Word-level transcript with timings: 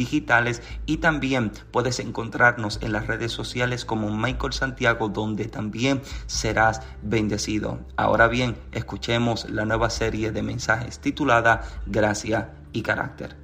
digitales 0.00 0.62
y 0.86 0.96
también 0.96 1.52
puedes 1.70 2.00
encontrarnos 2.00 2.78
en 2.80 2.92
las 2.92 3.06
redes 3.06 3.32
sociales 3.32 3.84
como 3.84 4.10
Michael 4.10 4.54
Santiago 4.54 5.10
donde 5.10 5.44
también 5.44 6.00
serás 6.26 6.80
bendecido. 7.02 7.80
Ahora 7.96 8.26
bien, 8.26 8.56
escuchemos 8.72 9.50
la 9.50 9.66
nueva 9.66 9.90
serie 9.90 10.32
de 10.32 10.42
mensajes 10.42 11.00
titulada 11.00 11.64
Gracia 11.84 12.48
y 12.72 12.80
Carácter. 12.80 13.36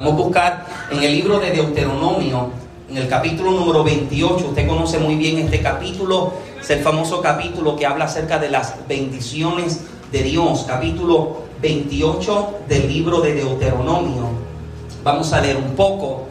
Vamos 0.00 0.12
a 0.12 0.16
buscar 0.16 0.66
en 0.90 1.02
el 1.02 1.12
libro 1.12 1.38
de 1.38 1.52
Deuteronomio, 1.52 2.50
en 2.90 2.96
el 2.96 3.08
capítulo 3.08 3.52
número 3.52 3.84
28. 3.84 4.48
Usted 4.48 4.66
conoce 4.66 4.98
muy 4.98 5.14
bien 5.14 5.38
este 5.38 5.60
capítulo, 5.62 6.32
es 6.60 6.70
el 6.70 6.80
famoso 6.80 7.22
capítulo 7.22 7.76
que 7.76 7.86
habla 7.86 8.06
acerca 8.06 8.40
de 8.40 8.50
las 8.50 8.74
bendiciones 8.88 9.84
de 10.10 10.22
Dios, 10.22 10.64
capítulo 10.66 11.47
28 11.60 12.60
del 12.68 12.88
libro 12.88 13.20
de 13.20 13.34
Deuteronomio. 13.34 14.28
Vamos 15.02 15.32
a 15.32 15.40
leer 15.40 15.56
un 15.56 15.74
poco. 15.74 16.28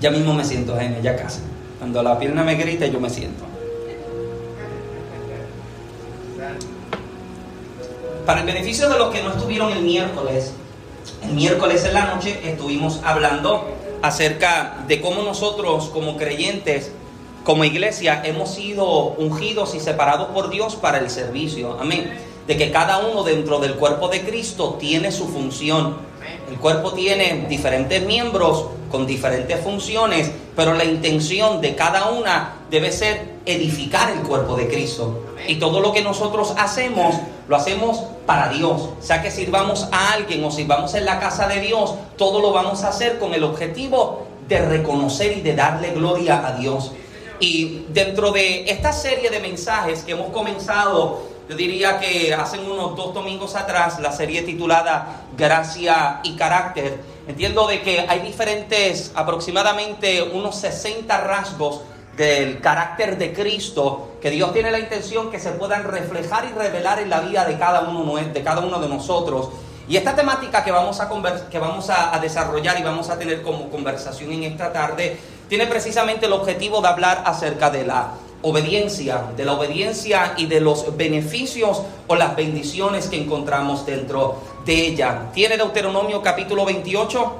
Ya 0.00 0.10
mismo 0.10 0.34
me 0.34 0.44
siento, 0.44 0.74
Jaime, 0.74 1.00
ya 1.02 1.16
casi. 1.16 1.40
Cuando 1.78 2.02
la 2.02 2.18
pierna 2.18 2.42
me 2.42 2.54
grita, 2.54 2.86
yo 2.86 2.98
me 3.00 3.10
siento. 3.10 3.44
Para 8.26 8.40
el 8.40 8.46
beneficio 8.46 8.88
de 8.88 8.98
los 8.98 9.12
que 9.12 9.22
no 9.22 9.30
estuvieron 9.30 9.72
el 9.72 9.82
miércoles, 9.82 10.52
el 11.22 11.34
miércoles 11.34 11.84
en 11.84 11.94
la 11.94 12.14
noche 12.14 12.40
estuvimos 12.44 13.00
hablando 13.04 13.64
acerca 14.00 14.84
de 14.86 15.00
cómo 15.00 15.22
nosotros 15.22 15.90
como 15.92 16.16
creyentes, 16.16 16.92
como 17.44 17.64
iglesia, 17.64 18.22
hemos 18.24 18.54
sido 18.54 18.86
ungidos 19.18 19.74
y 19.74 19.80
separados 19.80 20.28
por 20.28 20.50
Dios 20.50 20.76
para 20.76 20.98
el 20.98 21.10
servicio. 21.10 21.76
Amén 21.80 22.31
de 22.46 22.56
que 22.56 22.70
cada 22.70 22.98
uno 22.98 23.22
dentro 23.22 23.58
del 23.58 23.74
cuerpo 23.74 24.08
de 24.08 24.22
Cristo 24.22 24.76
tiene 24.78 25.12
su 25.12 25.28
función. 25.28 25.96
El 26.50 26.58
cuerpo 26.58 26.92
tiene 26.92 27.46
diferentes 27.48 28.02
miembros 28.04 28.66
con 28.90 29.06
diferentes 29.06 29.58
funciones, 29.60 30.30
pero 30.54 30.74
la 30.74 30.84
intención 30.84 31.60
de 31.60 31.74
cada 31.74 32.10
una 32.10 32.56
debe 32.70 32.92
ser 32.92 33.32
edificar 33.46 34.10
el 34.10 34.20
cuerpo 34.20 34.56
de 34.56 34.68
Cristo. 34.68 35.24
Y 35.48 35.56
todo 35.56 35.80
lo 35.80 35.92
que 35.92 36.02
nosotros 36.02 36.54
hacemos, 36.58 37.14
lo 37.48 37.56
hacemos 37.56 38.02
para 38.26 38.48
Dios. 38.50 38.90
Sea 39.00 39.22
que 39.22 39.30
sirvamos 39.30 39.88
a 39.92 40.12
alguien 40.12 40.44
o 40.44 40.50
sirvamos 40.50 40.94
en 40.94 41.04
la 41.04 41.18
casa 41.18 41.48
de 41.48 41.60
Dios, 41.60 41.94
todo 42.16 42.40
lo 42.40 42.52
vamos 42.52 42.84
a 42.84 42.88
hacer 42.88 43.18
con 43.18 43.34
el 43.34 43.44
objetivo 43.44 44.26
de 44.48 44.60
reconocer 44.60 45.38
y 45.38 45.40
de 45.40 45.54
darle 45.54 45.90
gloria 45.92 46.46
a 46.46 46.52
Dios. 46.52 46.92
Y 47.40 47.86
dentro 47.88 48.30
de 48.30 48.70
esta 48.70 48.92
serie 48.92 49.30
de 49.30 49.40
mensajes 49.40 50.02
que 50.02 50.12
hemos 50.12 50.30
comenzado 50.30 51.31
yo 51.52 51.58
diría 51.58 52.00
que 52.00 52.32
hace 52.32 52.58
unos 52.58 52.96
dos 52.96 53.12
domingos 53.12 53.54
atrás, 53.56 54.00
la 54.00 54.10
serie 54.10 54.40
titulada 54.40 55.24
Gracia 55.36 56.20
y 56.22 56.34
Carácter, 56.34 56.98
entiendo 57.28 57.66
de 57.66 57.82
que 57.82 58.06
hay 58.08 58.20
diferentes, 58.20 59.12
aproximadamente 59.14 60.22
unos 60.22 60.56
60 60.56 61.14
rasgos 61.18 61.82
del 62.16 62.60
carácter 62.60 63.18
de 63.18 63.34
Cristo 63.34 64.12
que 64.22 64.30
Dios 64.30 64.54
tiene 64.54 64.70
la 64.70 64.78
intención 64.78 65.30
que 65.30 65.38
se 65.38 65.50
puedan 65.50 65.84
reflejar 65.84 66.46
y 66.46 66.58
revelar 66.58 67.00
en 67.00 67.10
la 67.10 67.20
vida 67.20 67.44
de 67.44 67.58
cada 67.58 67.80
uno 67.82 68.16
de, 68.16 68.42
cada 68.42 68.62
uno 68.62 68.78
de 68.78 68.88
nosotros. 68.88 69.50
Y 69.86 69.98
esta 69.98 70.16
temática 70.16 70.64
que 70.64 70.72
vamos, 70.72 71.00
a 71.00 71.10
que 71.50 71.58
vamos 71.58 71.90
a 71.90 72.18
desarrollar 72.18 72.80
y 72.80 72.82
vamos 72.82 73.10
a 73.10 73.18
tener 73.18 73.42
como 73.42 73.68
conversación 73.68 74.32
en 74.32 74.44
esta 74.44 74.72
tarde 74.72 75.18
tiene 75.50 75.66
precisamente 75.66 76.24
el 76.24 76.32
objetivo 76.32 76.80
de 76.80 76.88
hablar 76.88 77.24
acerca 77.26 77.68
de 77.68 77.84
la 77.84 78.12
obediencia, 78.42 79.24
de 79.36 79.44
la 79.44 79.52
obediencia 79.52 80.34
y 80.36 80.46
de 80.46 80.60
los 80.60 80.96
beneficios 80.96 81.82
o 82.06 82.14
las 82.16 82.36
bendiciones 82.36 83.06
que 83.06 83.16
encontramos 83.16 83.86
dentro 83.86 84.42
de 84.64 84.86
ella. 84.86 85.30
¿Tiene 85.32 85.56
Deuteronomio 85.56 86.22
capítulo 86.22 86.64
28? 86.64 87.36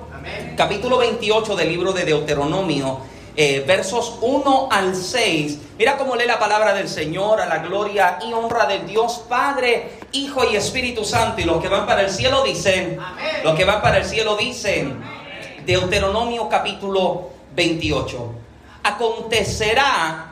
Capítulo 0.57 0.99
28 0.99 1.57
del 1.57 1.69
libro 1.69 1.93
de 1.93 2.05
Deuteronomio, 2.05 2.99
eh, 3.35 3.65
versos 3.67 4.19
1 4.21 4.69
al 4.71 4.95
6. 4.95 5.59
Mira 5.79 5.97
cómo 5.97 6.15
lee 6.15 6.27
la 6.27 6.39
palabra 6.39 6.73
del 6.73 6.89
Señor 6.89 7.41
a 7.41 7.47
la 7.47 7.59
gloria 7.59 8.19
y 8.25 8.33
honra 8.33 8.67
del 8.67 8.87
Dios 8.87 9.25
Padre, 9.29 9.99
Hijo 10.13 10.45
y 10.51 10.55
Espíritu 10.55 11.05
Santo. 11.05 11.41
Y 11.41 11.45
los 11.45 11.61
que 11.61 11.69
van 11.69 11.87
para 11.87 12.03
el 12.03 12.11
cielo 12.11 12.45
dicen, 12.45 12.99
los 13.43 13.57
que 13.57 13.65
van 13.65 13.83
para 13.83 13.99
el 13.99 14.05
cielo 14.05 14.37
dicen, 14.37 15.03
Deuteronomio 15.67 16.49
capítulo 16.49 17.31
28. 17.57 18.33
Acontecerá 18.85 20.32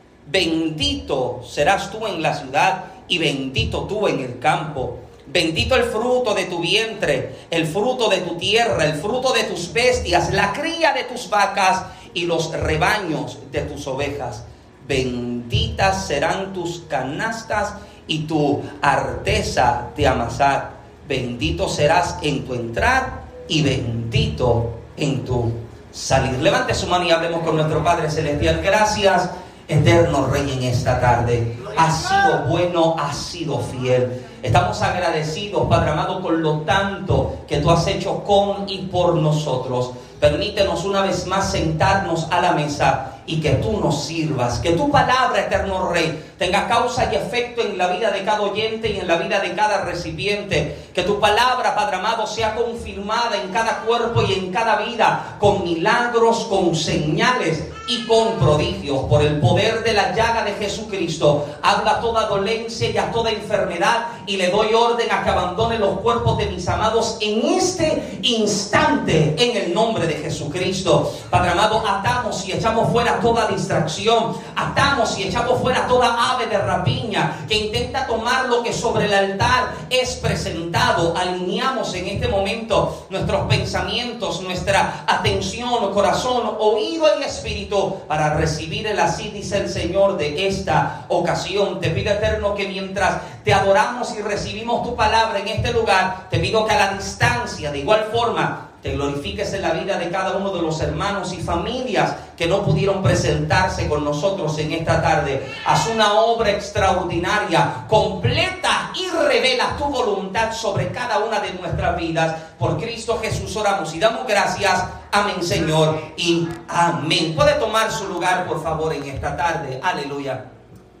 Bendito 0.27 1.41
serás 1.47 1.91
tú 1.91 2.05
en 2.07 2.21
la 2.21 2.33
ciudad 2.33 2.85
y 3.07 3.17
bendito 3.17 3.83
tú 3.83 4.07
en 4.07 4.19
el 4.19 4.39
campo. 4.39 4.99
Bendito 5.27 5.75
el 5.75 5.83
fruto 5.83 6.33
de 6.33 6.45
tu 6.45 6.59
vientre, 6.59 7.47
el 7.49 7.65
fruto 7.65 8.09
de 8.09 8.17
tu 8.17 8.37
tierra, 8.37 8.83
el 8.83 8.95
fruto 8.95 9.31
de 9.33 9.43
tus 9.43 9.71
bestias, 9.71 10.33
la 10.33 10.51
cría 10.51 10.93
de 10.93 11.05
tus 11.05 11.29
vacas 11.29 11.83
y 12.13 12.25
los 12.25 12.51
rebaños 12.51 13.39
de 13.51 13.61
tus 13.61 13.87
ovejas. 13.87 14.43
Benditas 14.87 16.07
serán 16.07 16.53
tus 16.53 16.81
canastas 16.89 17.75
y 18.07 18.19
tu 18.19 18.61
arteza 18.81 19.87
de 19.95 20.07
amasar. 20.07 20.71
Bendito 21.07 21.69
serás 21.69 22.17
en 22.21 22.45
tu 22.45 22.53
entrar 22.53 23.21
y 23.47 23.61
bendito 23.61 24.71
en 24.97 25.23
tu 25.23 25.51
salir. 25.91 26.39
Levante 26.39 26.73
su 26.73 26.87
mano 26.87 27.05
y 27.05 27.11
hablemos 27.11 27.43
con 27.43 27.55
nuestro 27.55 27.83
Padre 27.83 28.09
Celestial. 28.09 28.61
Gracias 28.61 29.29
Eterno 29.67 30.27
Rey 30.27 30.51
en 30.51 30.63
esta 30.63 30.99
tarde, 30.99 31.57
ha 31.77 31.91
sido 31.91 32.45
bueno, 32.47 32.95
ha 32.99 33.13
sido 33.13 33.59
fiel. 33.59 34.25
Estamos 34.43 34.81
agradecidos, 34.81 35.67
Padre 35.67 35.91
amado, 35.91 36.21
con 36.21 36.41
lo 36.41 36.61
tanto 36.61 37.37
que 37.47 37.57
tú 37.57 37.69
has 37.69 37.85
hecho 37.87 38.23
con 38.23 38.67
y 38.67 38.79
por 38.83 39.15
nosotros. 39.15 39.91
Permítenos 40.19 40.85
una 40.85 41.01
vez 41.01 41.25
más 41.25 41.51
sentarnos 41.51 42.27
a 42.29 42.41
la 42.41 42.51
mesa 42.51 43.21
y 43.25 43.39
que 43.39 43.51
tú 43.51 43.79
nos 43.79 44.03
sirvas. 44.03 44.59
Que 44.59 44.73
tu 44.73 44.91
palabra, 44.91 45.41
eterno 45.41 45.89
Rey, 45.89 46.33
tenga 46.37 46.67
causa 46.67 47.11
y 47.11 47.15
efecto 47.15 47.61
en 47.61 47.77
la 47.77 47.87
vida 47.87 48.11
de 48.11 48.23
cada 48.23 48.41
oyente 48.41 48.89
y 48.89 48.99
en 48.99 49.07
la 49.07 49.15
vida 49.15 49.39
de 49.39 49.53
cada 49.53 49.83
recipiente. 49.83 50.89
Que 50.93 51.03
tu 51.03 51.19
palabra, 51.19 51.75
Padre 51.75 51.97
amado, 51.97 52.27
sea 52.27 52.55
confirmada 52.55 53.41
en 53.41 53.49
cada 53.51 53.79
cuerpo 53.79 54.21
y 54.21 54.33
en 54.33 54.51
cada 54.51 54.77
vida 54.77 55.37
con 55.39 55.63
milagros, 55.63 56.45
con 56.49 56.75
señales 56.75 57.70
y 57.87 58.05
con 58.05 58.37
prodigios. 58.37 59.05
Por 59.09 59.21
el 59.21 59.39
poder 59.39 59.83
de 59.83 59.93
la 59.93 60.13
llaga 60.15 60.43
de 60.43 60.53
Jesucristo, 60.53 61.47
habla 61.61 61.99
toda 61.99 62.27
dolencia 62.27 62.89
y 62.89 62.97
a 62.97 63.11
toda 63.11 63.31
enfermedad 63.31 64.07
y 64.25 64.37
le 64.37 64.49
doy 64.49 64.73
orden 64.73 65.11
a 65.11 65.23
que 65.23 65.29
abandone 65.29 65.79
los 65.79 65.99
cuerpos 65.99 66.37
de 66.37 66.45
mis 66.47 66.67
amados 66.67 67.17
en 67.21 67.45
este 67.57 68.19
instante 68.21 69.35
en 69.37 69.57
el 69.57 69.73
nombre 69.73 70.07
de 70.07 70.15
Jesucristo. 70.15 71.11
Padre 71.29 71.51
amado, 71.51 71.83
atamos 71.87 72.47
y 72.47 72.53
echamos 72.53 72.91
fuera 72.91 73.19
toda 73.19 73.47
distracción, 73.47 74.35
atamos 74.55 75.17
y 75.17 75.23
echamos 75.23 75.59
fuera 75.61 75.87
toda 75.87 76.33
ave 76.33 76.47
de 76.47 76.57
rapiña 76.57 77.45
que 77.47 77.57
intenta 77.57 78.05
tomar 78.07 78.47
lo 78.47 78.63
que 78.63 78.73
sobre 78.73 79.05
el 79.05 79.13
altar 79.13 79.73
es 79.89 80.15
presentado. 80.15 81.15
Alineamos 81.17 81.93
en 81.95 82.07
este 82.07 82.27
momento 82.27 83.05
nuestros 83.09 83.47
pensamientos, 83.47 84.41
nuestra 84.41 85.03
atención, 85.07 85.93
corazón, 85.93 86.55
oído 86.59 87.07
y 87.19 87.23
espíritu 87.23 87.70
para 88.07 88.33
recibir 88.33 88.85
el 88.87 88.99
así, 88.99 89.29
dice 89.29 89.57
el 89.57 89.69
Señor, 89.69 90.17
de 90.17 90.47
esta 90.47 91.05
ocasión. 91.07 91.79
Te 91.79 91.89
pido 91.89 92.11
eterno 92.11 92.53
que 92.53 92.67
mientras 92.67 93.21
te 93.43 93.53
adoramos 93.53 94.13
y 94.17 94.21
recibimos 94.21 94.83
tu 94.83 94.95
palabra 94.95 95.39
en 95.39 95.47
este 95.47 95.71
lugar, 95.71 96.27
te 96.29 96.39
pido 96.39 96.65
que 96.65 96.73
a 96.73 96.77
la 96.77 96.93
distancia, 96.93 97.71
de 97.71 97.79
igual 97.79 98.09
forma, 98.11 98.70
te 98.81 98.93
glorifiques 98.93 99.53
en 99.53 99.61
la 99.61 99.73
vida 99.73 99.97
de 99.97 100.09
cada 100.09 100.37
uno 100.37 100.51
de 100.51 100.61
los 100.61 100.81
hermanos 100.81 101.33
y 101.33 101.37
familias 101.41 102.15
que 102.35 102.47
no 102.47 102.63
pudieron 102.63 103.03
presentarse 103.03 103.87
con 103.87 104.03
nosotros 104.03 104.57
en 104.57 104.73
esta 104.73 105.01
tarde. 105.01 105.53
Haz 105.65 105.87
una 105.87 106.13
obra 106.13 106.49
extraordinaria, 106.49 107.85
completa 107.87 108.91
y 108.95 109.07
revela 109.09 109.77
tu 109.77 109.85
voluntad 109.85 110.51
sobre 110.51 110.91
cada 110.91 111.19
una 111.19 111.39
de 111.39 111.53
nuestras 111.53 111.95
vidas. 111.95 112.35
Por 112.57 112.79
Cristo 112.79 113.19
Jesús 113.21 113.55
oramos 113.55 113.93
y 113.93 113.99
damos 113.99 114.25
gracias. 114.25 114.83
Amén, 115.11 115.43
Señor, 115.43 116.01
y 116.17 116.47
amén. 116.67 117.35
Puede 117.35 117.53
tomar 117.55 117.91
su 117.91 118.07
lugar, 118.07 118.47
por 118.47 118.63
favor, 118.63 118.93
en 118.93 119.03
esta 119.03 119.37
tarde. 119.37 119.79
Aleluya. 119.83 120.45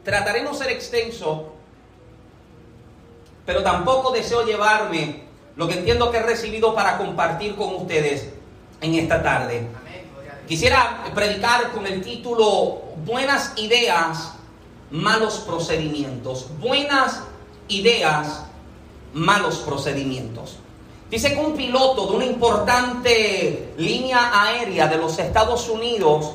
Trataré 0.03 0.43
no 0.43 0.53
ser 0.53 0.69
extenso, 0.69 1.53
pero 3.45 3.63
tampoco 3.63 4.11
deseo 4.11 4.45
llevarme 4.45 5.30
lo 5.55 5.67
que 5.67 5.75
entiendo 5.75 6.11
que 6.11 6.17
he 6.17 6.23
recibido 6.23 6.73
para 6.73 6.97
compartir 6.97 7.55
con 7.55 7.75
ustedes 7.75 8.29
en 8.81 8.95
esta 8.95 9.21
tarde. 9.21 9.67
Quisiera 10.47 11.03
predicar 11.13 11.71
con 11.71 11.87
el 11.87 12.01
título 12.01 12.81
Buenas 13.05 13.53
ideas, 13.57 14.33
malos 14.89 15.39
procedimientos. 15.39 16.47
Buenas 16.59 17.21
ideas, 17.67 18.43
malos 19.13 19.57
procedimientos. 19.59 20.57
Dice 21.09 21.33
que 21.33 21.39
un 21.39 21.55
piloto 21.55 22.07
de 22.07 22.15
una 22.15 22.25
importante 22.25 23.73
línea 23.77 24.31
aérea 24.33 24.87
de 24.87 24.97
los 24.97 25.19
Estados 25.19 25.67
Unidos 25.69 26.31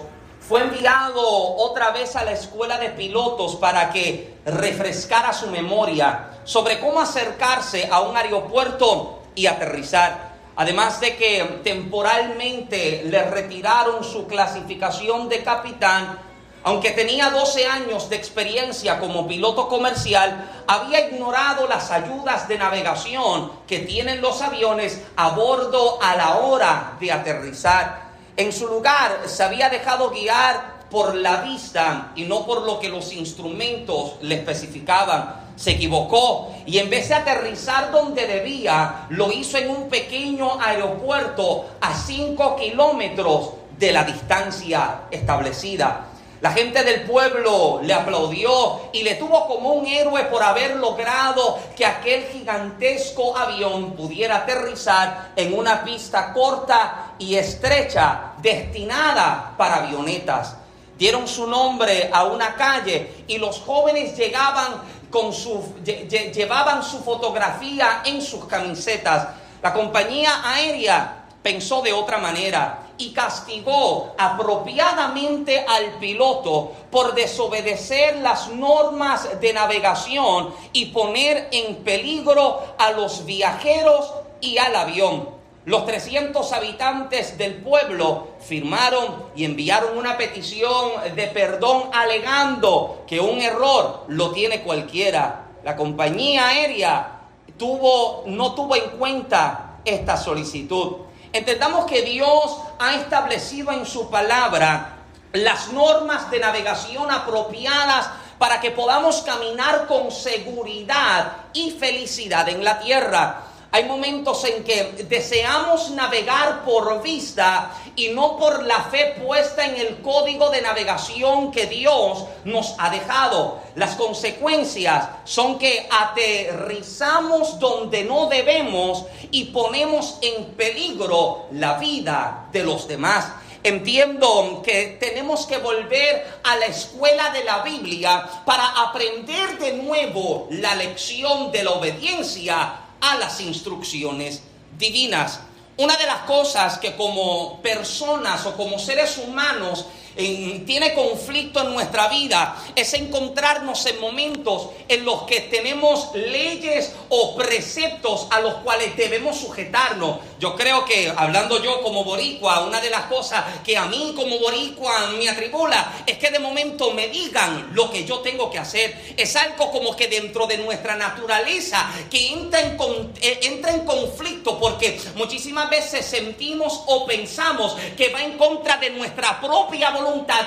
fue 0.49 0.63
enviado 0.63 1.23
otra 1.57 1.91
vez 1.91 2.15
a 2.15 2.25
la 2.25 2.33
escuela 2.33 2.79
de 2.79 2.91
pilotos 2.91 3.57
para 3.57 3.91
que 3.91 4.37
refrescara 4.45 5.33
su 5.33 5.49
memoria 5.49 6.39
sobre 6.45 6.79
cómo 6.79 7.01
acercarse 7.01 7.89
a 7.91 8.01
un 8.03 8.17
aeropuerto 8.17 9.23
y 9.35 9.47
aterrizar. 9.47 10.37
Además 10.55 11.01
de 11.01 11.17
que 11.17 11.61
temporalmente 11.65 13.03
le 13.07 13.25
retiraron 13.25 14.05
su 14.05 14.27
clasificación 14.27 15.29
de 15.29 15.43
capitán, 15.43 16.19
aunque 16.63 16.93
tenía 16.93 17.31
12 17.31 17.67
años 17.67 18.09
de 18.09 18.17
experiencia 18.17 19.01
como 19.01 19.27
piloto 19.27 19.69
comercial, 19.69 20.65
había 20.67 21.09
ignorado 21.09 21.67
las 21.67 21.91
ayudas 21.91 22.47
de 22.47 22.59
navegación 22.59 23.53
que 23.67 23.81
tienen 23.81 24.21
los 24.21 24.41
aviones 24.43 25.03
a 25.17 25.31
bordo 25.31 25.99
a 26.01 26.15
la 26.17 26.37
hora 26.39 26.97
de 27.01 27.13
aterrizar. 27.13 28.06
En 28.37 28.53
su 28.53 28.67
lugar 28.67 29.23
se 29.27 29.43
había 29.43 29.69
dejado 29.71 30.11
guiar 30.11 30.77
por 30.91 31.15
la 31.15 31.43
vista 31.43 32.13
y 32.15 32.25
no 32.25 32.47
por 32.47 32.63
lo 32.63 32.79
que 32.79 32.89
los 32.89 33.13
instrumentos 33.13 34.17
le 34.23 34.37
especificaban 34.37 35.47
se 35.57 35.71
equivocó 35.73 36.55
y 36.67 36.79
en 36.79 36.91
vez 36.91 37.09
de 37.09 37.15
aterrizar 37.15 37.91
donde 37.91 38.27
debía, 38.27 39.07
lo 39.09 39.33
hizo 39.33 39.59
en 39.59 39.71
un 39.71 39.89
pequeño 39.89 40.61
aeropuerto 40.61 41.65
a 41.81 41.95
5 41.95 42.57
kilómetros 42.57 43.53
de 43.79 43.93
la 43.93 44.05
distancia 44.05 45.03
establecida. 45.11 46.09
La 46.41 46.53
gente 46.53 46.85
del 46.85 47.03
pueblo 47.03 47.81
le 47.83 47.95
aplaudió 47.95 48.91
y 48.93 49.03
le 49.03 49.15
tuvo 49.15 49.47
como 49.47 49.73
un 49.73 49.87
héroe 49.87 50.25
por 50.25 50.43
haber 50.43 50.77
logrado 50.77 51.59
que 51.75 51.87
aquel 51.87 52.25
gigantesco 52.27 53.37
avión 53.37 53.93
pudiera 53.93 54.39
aterrizar 54.39 55.33
en 55.35 55.59
una 55.59 55.83
pista 55.83 56.35
corta 56.35 57.15
y 57.19 57.37
estrecha 57.37 58.33
destinada 58.43 59.55
para 59.57 59.77
avionetas. 59.77 60.57
Dieron 60.99 61.27
su 61.27 61.47
nombre 61.47 62.11
a 62.13 62.25
una 62.25 62.55
calle 62.55 63.25
y 63.27 63.39
los 63.39 63.61
jóvenes 63.61 64.15
llegaban 64.15 64.83
con 65.11 65.33
su, 65.33 65.75
llevaban 65.85 66.83
su 66.83 67.03
fotografía 67.03 68.03
en 68.05 68.21
sus 68.21 68.45
camisetas. 68.45 69.29
La 69.63 69.73
compañía 69.73 70.43
aérea 70.45 71.25
pensó 71.43 71.81
de 71.81 71.95
otra 71.95 72.19
manera 72.19 72.86
y 72.99 73.13
castigó 73.13 74.15
apropiadamente 74.19 75.65
al 75.67 75.99
piloto 75.99 76.73
por 76.91 77.15
desobedecer 77.15 78.17
las 78.17 78.49
normas 78.49 79.41
de 79.41 79.53
navegación 79.53 80.55
y 80.73 80.87
poner 80.87 81.49
en 81.53 81.77
peligro 81.77 82.63
a 82.79 82.93
los 82.93 83.25
viajeros 83.25 84.13
y 84.41 84.59
al 84.59 84.75
avión. 84.77 85.37
Los 85.67 85.85
300 85.85 86.53
habitantes 86.53 87.39
del 87.39 87.57
pueblo 87.57 88.29
firmaron 88.39 89.25
y 89.35 89.45
enviaron 89.45 89.99
una 89.99 90.17
petición 90.17 90.93
de 91.17 91.27
perdón 91.27 91.91
alegando 91.93 93.03
que 93.09 93.19
un 93.19 93.41
error 93.41 94.05
lo 94.07 94.31
tiene 94.31 94.63
cualquiera. 94.63 95.47
La 95.65 95.75
compañía 95.75 96.47
aérea 96.47 97.23
tuvo, 97.59 98.23
no 98.27 98.55
tuvo 98.55 98.77
en 98.77 98.91
cuenta 98.91 99.79
esta 99.85 100.17
solicitud. 100.17 100.99
Entendamos 101.37 101.85
que 101.85 102.01
Dios 102.01 102.57
ha 102.79 102.95
establecido 102.95 103.71
en 103.71 103.85
su 103.85 104.09
palabra 104.09 104.97
las 105.35 105.71
normas 105.71 106.31
de 106.31 106.39
navegación 106.39 107.11
apropiadas 107.11 108.09
para 108.39 108.59
que 108.59 108.71
podamos 108.71 109.21
caminar 109.21 109.87
con 109.87 110.11
seguridad 110.11 111.33
y 111.53 111.73
felicidad 111.73 112.49
en 112.49 112.65
la 112.65 112.79
tierra. 112.79 113.46
Hay 113.73 113.85
momentos 113.85 114.45
en 114.45 114.65
que 114.65 115.05
deseamos 115.09 115.91
navegar 115.91 116.65
por 116.65 117.03
vista 117.03 117.73
y 117.97 118.09
no 118.09 118.37
por 118.37 118.63
la 118.63 118.85
fe 118.85 119.17
puesta 119.23 119.67
en 119.67 119.77
el 119.77 119.97
código 119.99 120.51
de 120.51 120.63
navegación 120.63 121.51
que 121.51 121.67
Dios 121.67 122.25
nos 122.45 122.75
ha 122.79 122.91
dejado. 122.91 123.61
Las 123.75 123.97
consecuencias 123.97 125.09
son 125.25 125.59
que 125.59 125.89
aterrizamos 125.91 127.59
donde 127.59 128.05
no 128.05 128.27
debemos 128.27 129.05
y 129.31 129.47
ponemos 129.47 130.19
en 130.23 130.45
peligro 130.55 131.47
la 131.51 131.75
vida 131.75 132.47
de 132.53 132.63
los 132.63 132.87
demás. 132.87 133.27
Entiendo 133.63 134.63
que 134.65 134.97
tenemos 135.01 135.45
que 135.45 135.59
volver 135.59 136.41
a 136.45 136.55
la 136.57 136.67
escuela 136.67 137.31
de 137.31 137.43
la 137.43 137.63
Biblia 137.63 138.25
para 138.45 138.65
aprender 138.83 139.59
de 139.59 139.73
nuevo 139.73 140.47
la 140.51 140.77
lección 140.77 141.51
de 141.51 141.65
la 141.65 141.73
obediencia 141.73 142.86
a 143.11 143.17
las 143.17 143.41
instrucciones 143.41 144.43
divinas. 144.79 145.41
Una 145.77 145.97
de 145.97 146.07
las 146.07 146.23
cosas 146.23 146.79
que 146.79 146.97
como 146.97 147.61
personas 147.63 148.47
o 148.47 148.57
como 148.57 148.79
seres 148.79 149.19
humanos 149.19 149.87
tiene 150.17 150.95
conflicto 150.95 151.61
en 151.61 151.75
nuestra 151.75 152.09
vida 152.09 152.57
es 152.75 152.95
encontrarnos 152.95 153.85
en 153.85 154.01
momentos 154.01 154.69
en 154.89 155.05
los 155.05 155.25
que 155.25 155.41
tenemos 155.41 156.15
leyes 156.15 156.95
o 157.11 157.37
preceptos 157.37 158.27
a 158.31 158.41
los 158.41 158.55
cuales 158.57 158.97
debemos 158.97 159.37
sujetarnos. 159.39 160.19
Yo 160.39 160.55
creo 160.55 160.85
que, 160.85 161.13
hablando 161.15 161.63
yo 161.63 161.83
como 161.83 162.05
boricua, 162.05 162.67
una 162.67 162.81
de 162.81 162.91
las 162.91 163.03
cosas 163.05 163.45
que 163.65 163.77
a 163.77 163.87
mí 163.87 164.15
como 164.17 164.39
boricua 164.39 165.09
me 165.19 165.29
atribula 165.29 165.93
es 166.07 166.17
que 166.19 166.31
de 166.31 166.39
momento 166.39 166.93
me 166.93 167.09
digan 167.09 167.71
lo 167.75 167.91
que 167.91 168.05
yo 168.05 168.21
tengo 168.21 168.51
que 168.51 168.59
hacer. 168.59 169.15
Es 169.17 169.37
algo 169.37 169.71
como 169.71 169.95
que 169.95 170.09
dentro 170.09 170.47
de 170.47 170.59
nuestra 170.59 170.97
naturaleza 170.97 171.91
que 172.11 172.33
entra 172.33 172.61
en, 172.61 172.79
eh, 173.21 173.41
entra 173.43 173.73
en 173.73 173.85
conflicto 173.85 174.59
porque 174.59 174.99
muchísimas 175.15 175.69
veces 175.69 176.07
sentimos 176.07 176.83
o 176.87 177.05
pensamos 177.07 177.77
que 177.97 178.09
va 178.09 178.23
en 178.23 178.39
contra 178.39 178.79
de 178.79 178.91
nuestra 178.91 179.41
propia 179.41 179.91
voluntad 179.91 180.06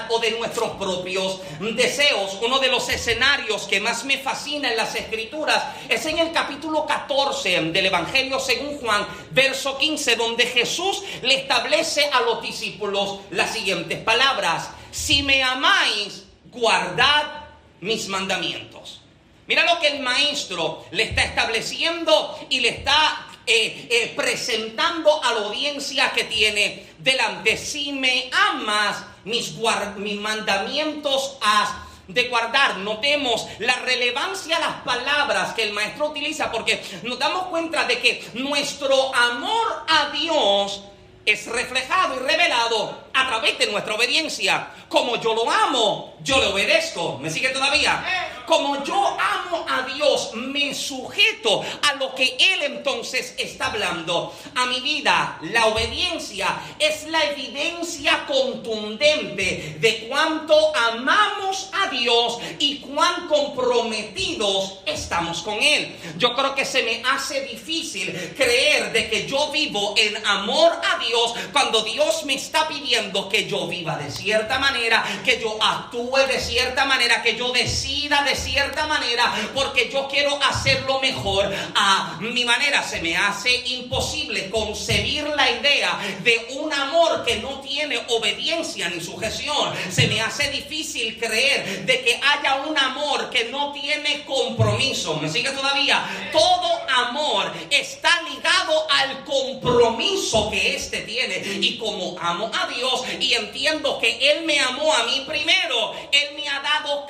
o 0.09 0.19
de 0.19 0.31
nuestros 0.31 0.71
propios 0.71 1.39
deseos. 1.75 2.37
Uno 2.41 2.59
de 2.59 2.69
los 2.69 2.87
escenarios 2.89 3.63
que 3.63 3.79
más 3.79 4.05
me 4.05 4.17
fascina 4.17 4.69
en 4.69 4.77
las 4.77 4.95
escrituras 4.95 5.63
es 5.89 6.05
en 6.05 6.17
el 6.19 6.31
capítulo 6.31 6.85
14 6.85 7.61
del 7.71 7.85
Evangelio 7.85 8.39
según 8.39 8.77
Juan, 8.79 9.05
verso 9.31 9.77
15, 9.77 10.15
donde 10.15 10.45
Jesús 10.45 11.03
le 11.21 11.35
establece 11.35 12.09
a 12.11 12.21
los 12.21 12.41
discípulos 12.41 13.19
las 13.31 13.51
siguientes 13.51 13.99
palabras. 13.99 14.69
Si 14.91 15.23
me 15.23 15.43
amáis, 15.43 16.23
guardad 16.51 17.45
mis 17.81 18.07
mandamientos. 18.07 19.01
Mira 19.47 19.65
lo 19.65 19.79
que 19.79 19.87
el 19.87 20.01
maestro 20.01 20.85
le 20.91 21.03
está 21.03 21.23
estableciendo 21.23 22.39
y 22.49 22.59
le 22.59 22.69
está 22.69 23.28
eh, 23.51 23.87
eh, 23.89 24.13
presentando 24.15 25.23
a 25.23 25.33
la 25.33 25.39
audiencia 25.47 26.11
que 26.11 26.25
tiene 26.25 26.85
delante. 26.99 27.57
Si 27.57 27.91
me 27.91 28.29
amas, 28.31 29.03
mis, 29.25 29.55
mis 29.97 30.19
mandamientos 30.19 31.37
has 31.41 31.69
de 32.07 32.27
guardar. 32.27 32.77
Notemos 32.77 33.47
la 33.57 33.75
relevancia 33.77 34.59
las 34.59 34.81
palabras 34.83 35.55
que 35.55 35.63
el 35.63 35.73
maestro 35.73 36.09
utiliza 36.09 36.51
porque 36.51 36.79
nos 37.01 37.17
damos 37.17 37.47
cuenta 37.47 37.85
de 37.85 37.99
que 37.99 38.23
nuestro 38.33 39.15
amor 39.15 39.85
a 39.87 40.09
Dios 40.11 40.83
es 41.25 41.47
reflejado 41.47 42.17
y 42.17 42.19
revelado 42.19 43.03
a 43.13 43.27
través 43.27 43.57
de 43.57 43.67
nuestra 43.67 43.95
obediencia. 43.95 44.67
Como 44.87 45.15
yo 45.17 45.33
lo 45.33 45.49
amo, 45.49 46.15
yo 46.23 46.39
le 46.39 46.47
obedezco. 46.47 47.17
¿Me 47.19 47.29
sigue 47.29 47.49
todavía? 47.49 48.03
Como 48.49 48.83
yo 48.83 48.95
amo 48.95 49.63
a 49.69 49.83
Dios, 49.83 50.31
me 50.33 50.73
sujeto 50.73 51.63
a 51.87 51.93
lo 51.97 52.15
que 52.15 52.35
Él 52.39 52.63
entonces 52.63 53.35
está 53.37 53.67
hablando. 53.67 54.33
A 54.55 54.65
mi 54.65 54.79
vida, 54.79 55.37
la 55.43 55.67
obediencia 55.67 56.59
es 56.79 57.07
la 57.09 57.25
evidencia 57.25 58.25
contundente 58.25 59.77
de 59.79 60.07
cuánto 60.09 60.75
amamos 60.75 61.69
a 61.73 61.91
Dios 61.91 62.39
y 62.57 62.79
cuán 62.79 63.27
comprometidos 63.27 64.79
estamos 64.83 65.43
con 65.43 65.61
Él. 65.61 65.95
Yo 66.17 66.33
creo 66.33 66.55
que 66.55 66.65
se 66.65 66.81
me 66.81 67.03
hace 67.05 67.41
difícil 67.41 68.33
creer 68.35 68.91
de 68.91 69.11
que 69.11 69.27
yo 69.27 69.51
vivo 69.51 69.93
en 69.95 70.25
amor 70.25 70.71
a 70.71 70.97
Dios 71.05 71.35
cuando 71.51 71.83
Dios 71.83 72.25
me 72.25 72.33
está 72.33 72.67
pidiendo 72.67 73.29
que 73.29 73.47
yo 73.47 73.67
viva 73.67 73.95
de 73.95 74.09
cierta 74.09 74.57
manera, 74.57 75.05
que 75.23 75.39
yo 75.39 75.55
actúe 75.61 76.17
de 76.27 76.39
cierta 76.39 76.85
manera, 76.85 77.21
que 77.21 77.37
yo 77.37 77.51
decida 77.51 78.23
de 78.23 78.38
cierta 78.39 78.87
manera, 78.87 79.33
porque 79.53 79.89
yo 79.91 80.07
quiero 80.07 80.41
hacerlo 80.43 80.99
mejor 80.99 81.53
a 81.75 82.17
mi 82.21 82.45
manera. 82.45 82.83
Se 82.83 83.01
me 83.01 83.15
hace 83.17 83.55
imposible 83.67 84.49
concebir 84.49 85.27
la 85.27 85.49
idea 85.51 85.99
de 86.23 86.47
un 86.59 86.73
amor 86.73 87.23
que 87.25 87.37
no 87.37 87.61
tiene 87.61 87.99
obediencia 88.07 88.89
ni 88.89 89.01
sujeción. 89.01 89.73
Se 89.91 90.07
me 90.07 90.21
hace 90.21 90.49
difícil 90.51 91.19
creer 91.19 91.85
de 91.85 92.01
que 92.01 92.15
haya 92.15 92.63
un 92.67 92.77
amor 92.77 93.29
que 93.29 93.45
no 93.45 93.71
tiene 93.71 94.23
compromiso. 94.25 95.15
¿Me 95.17 95.29
sigue 95.29 95.51
todavía? 95.51 96.03
Todo 96.31 96.79
amor 96.89 97.51
está 97.69 98.21
ligado 98.23 98.87
al 98.89 99.23
compromiso 99.25 100.49
que 100.49 100.75
éste 100.75 101.01
tiene. 101.01 101.37
Y 101.61 101.77
como 101.77 102.17
amo 102.19 102.51
a 102.53 102.67
Dios 102.67 103.03
y 103.19 103.33
entiendo 103.33 103.99
que 103.99 104.31
Él 104.31 104.45
me 104.45 104.59
amó 104.59 104.93
a 104.93 105.03
mí 105.03 105.23
primero, 105.27 105.93
Él 106.11 106.35
me 106.35 106.47
ha 106.47 106.59
dado 106.61 107.05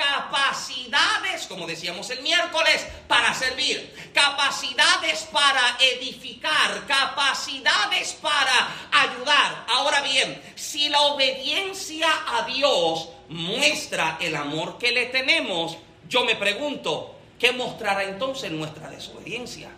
como 1.47 1.67
decíamos 1.67 2.09
el 2.09 2.21
miércoles, 2.21 2.85
para 3.07 3.33
servir, 3.33 3.93
capacidades 4.13 5.27
para 5.31 5.77
edificar, 5.79 6.85
capacidades 6.87 8.13
para 8.21 8.69
ayudar. 8.91 9.65
Ahora 9.67 10.01
bien, 10.01 10.41
si 10.55 10.89
la 10.89 11.01
obediencia 11.01 12.07
a 12.27 12.43
Dios 12.43 13.09
muestra 13.29 14.17
el 14.21 14.35
amor 14.35 14.77
que 14.77 14.91
le 14.91 15.07
tenemos, 15.07 15.77
yo 16.07 16.23
me 16.23 16.35
pregunto, 16.35 17.15
¿qué 17.39 17.51
mostrará 17.51 18.03
entonces 18.03 18.51
nuestra 18.51 18.89
desobediencia? 18.89 19.69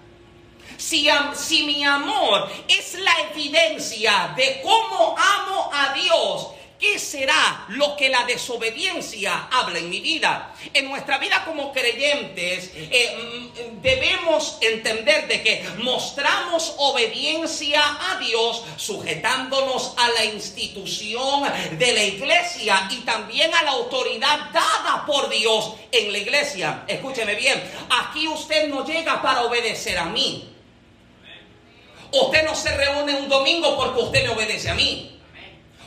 Si, 0.78 1.08
si, 1.36 1.64
mi 1.64 1.84
amor 1.84 2.50
es 2.68 2.96
la 2.96 3.14
evidencia 3.32 4.34
de 4.36 4.62
cómo 4.64 5.16
amo 5.18 5.70
a 5.74 5.94
Dios, 5.94 6.48
¿Qué 6.82 6.98
será 6.98 7.66
lo 7.70 7.96
que 7.96 8.10
la 8.10 8.26
desobediencia 8.26 9.50
habla 9.52 9.78
en 9.78 9.88
mi 9.88 10.00
vida? 10.00 10.52
En 10.74 10.90
nuestra 10.90 11.20
vida 11.20 11.46
como 11.46 11.72
creyentes 11.72 12.72
eh, 12.74 13.16
mm, 13.16 13.82
debemos 13.84 14.58
entender 14.62 15.28
de 15.28 15.44
que 15.44 15.64
mostramos 15.78 16.74
obediencia 16.80 17.84
a 17.84 18.18
Dios 18.18 18.64
sujetándonos 18.78 19.94
a 19.96 20.10
la 20.10 20.26
institución 20.26 21.44
de 21.78 21.94
la 21.94 22.04
iglesia 22.04 22.88
y 22.90 23.02
también 23.02 23.54
a 23.54 23.62
la 23.62 23.72
autoridad 23.74 24.50
dada 24.52 25.06
por 25.06 25.30
Dios 25.30 25.74
en 25.92 26.12
la 26.12 26.18
iglesia. 26.18 26.84
Escúcheme 26.88 27.36
bien, 27.36 27.62
aquí 27.92 28.28
usted 28.28 28.70
no 28.70 28.84
llega 28.84 29.22
para 29.22 29.44
obedecer 29.44 30.00
a 30.00 30.06
mí. 30.06 30.50
Usted 32.12 32.44
no 32.44 32.56
se 32.56 32.76
reúne 32.76 33.14
un 33.14 33.30
domingo 33.30 33.78
porque 33.78 34.02
usted 34.02 34.24
me 34.24 34.30
obedece 34.30 34.72
a 34.72 34.74
mí. 34.74 35.11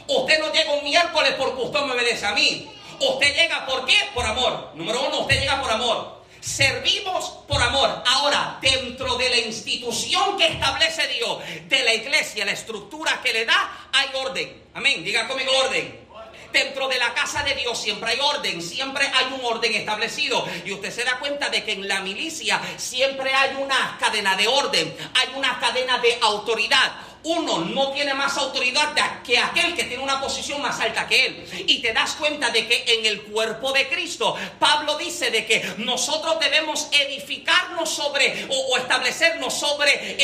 Usted 0.07 0.39
no 0.41 0.53
llega 0.53 0.73
un 0.73 0.85
miércoles 0.85 1.35
porque 1.39 1.63
usted 1.63 1.81
me 1.81 1.93
obedece 1.93 2.27
a 2.27 2.35
mí. 2.35 2.71
Usted 3.01 3.35
llega 3.35 3.67
por 3.67 3.85
qué? 3.87 3.97
Por 4.15 4.25
amor. 4.25 4.73
Número 4.75 5.03
uno, 5.03 5.21
usted 5.21 5.41
llega 5.41 5.61
por 5.61 5.71
amor. 5.71 6.23
Servimos 6.41 7.31
por 7.49 7.61
amor. 7.63 8.03
Ahora, 8.07 8.59
dentro 8.61 9.17
de 9.17 9.31
la 9.31 9.39
institución 9.39 10.37
que 10.37 10.47
establece 10.47 11.09
Dios, 11.09 11.39
de 11.69 11.83
la 11.85 11.95
iglesia, 11.95 12.45
la 12.45 12.53
estructura 12.53 13.21
que 13.23 13.33
le 13.33 13.47
da, 13.47 13.89
hay 13.93 14.09
orden. 14.15 14.63
Amén. 14.75 15.03
Diga 15.03 15.27
conmigo 15.27 15.51
orden. 15.57 16.05
Dentro 16.53 16.87
de 16.87 16.99
la 16.99 17.13
casa 17.15 17.43
de 17.43 17.55
Dios 17.57 17.77
siempre 17.77 18.13
hay 18.13 18.21
orden, 18.21 18.63
siempre 18.63 19.11
hay 19.13 19.27
un 19.33 19.45
orden 19.45 19.75
establecido. 19.75 20.47
Y 20.65 20.73
usted 20.73 20.93
se 20.93 21.03
da 21.03 21.19
cuenta 21.19 21.49
de 21.49 21.65
que 21.65 21.73
en 21.73 21.89
la 21.89 22.01
milicia 22.01 22.61
siempre 22.77 23.35
hay 23.35 23.57
una 23.57 23.97
cadena 23.99 24.37
de 24.37 24.47
orden, 24.47 24.97
hay 25.15 25.29
una 25.35 25.59
cadena 25.59 25.99
de 25.99 26.17
autoridad 26.23 26.93
uno 27.25 27.61
no 27.61 27.93
tiene 27.93 28.15
más 28.15 28.37
autoridad 28.37 28.95
que 29.23 29.39
aquel 29.39 29.75
que 29.75 29.85
tiene 29.85 30.03
una 30.03 30.21
posición 30.21 30.61
más 30.61 30.79
alta 30.81 31.07
que 31.07 31.27
él. 31.27 31.65
Y 31.67 31.81
te 31.81 31.93
das 31.93 32.15
cuenta 32.15 32.51
de 32.51 32.67
que 32.67 32.85
en 32.87 33.07
el 33.07 33.23
cuerpo 33.23 33.73
de 33.73 33.89
Cristo, 33.89 34.37
Pablo 34.59 34.97
dice 34.99 35.31
de 35.31 35.47
que 35.47 35.75
nosotros 35.79 36.39
debemos 36.39 36.89
edificarnos 36.93 37.89
sobre 37.89 38.47
o, 38.51 38.77
establecernos 38.77 39.55
sobre 39.55 40.17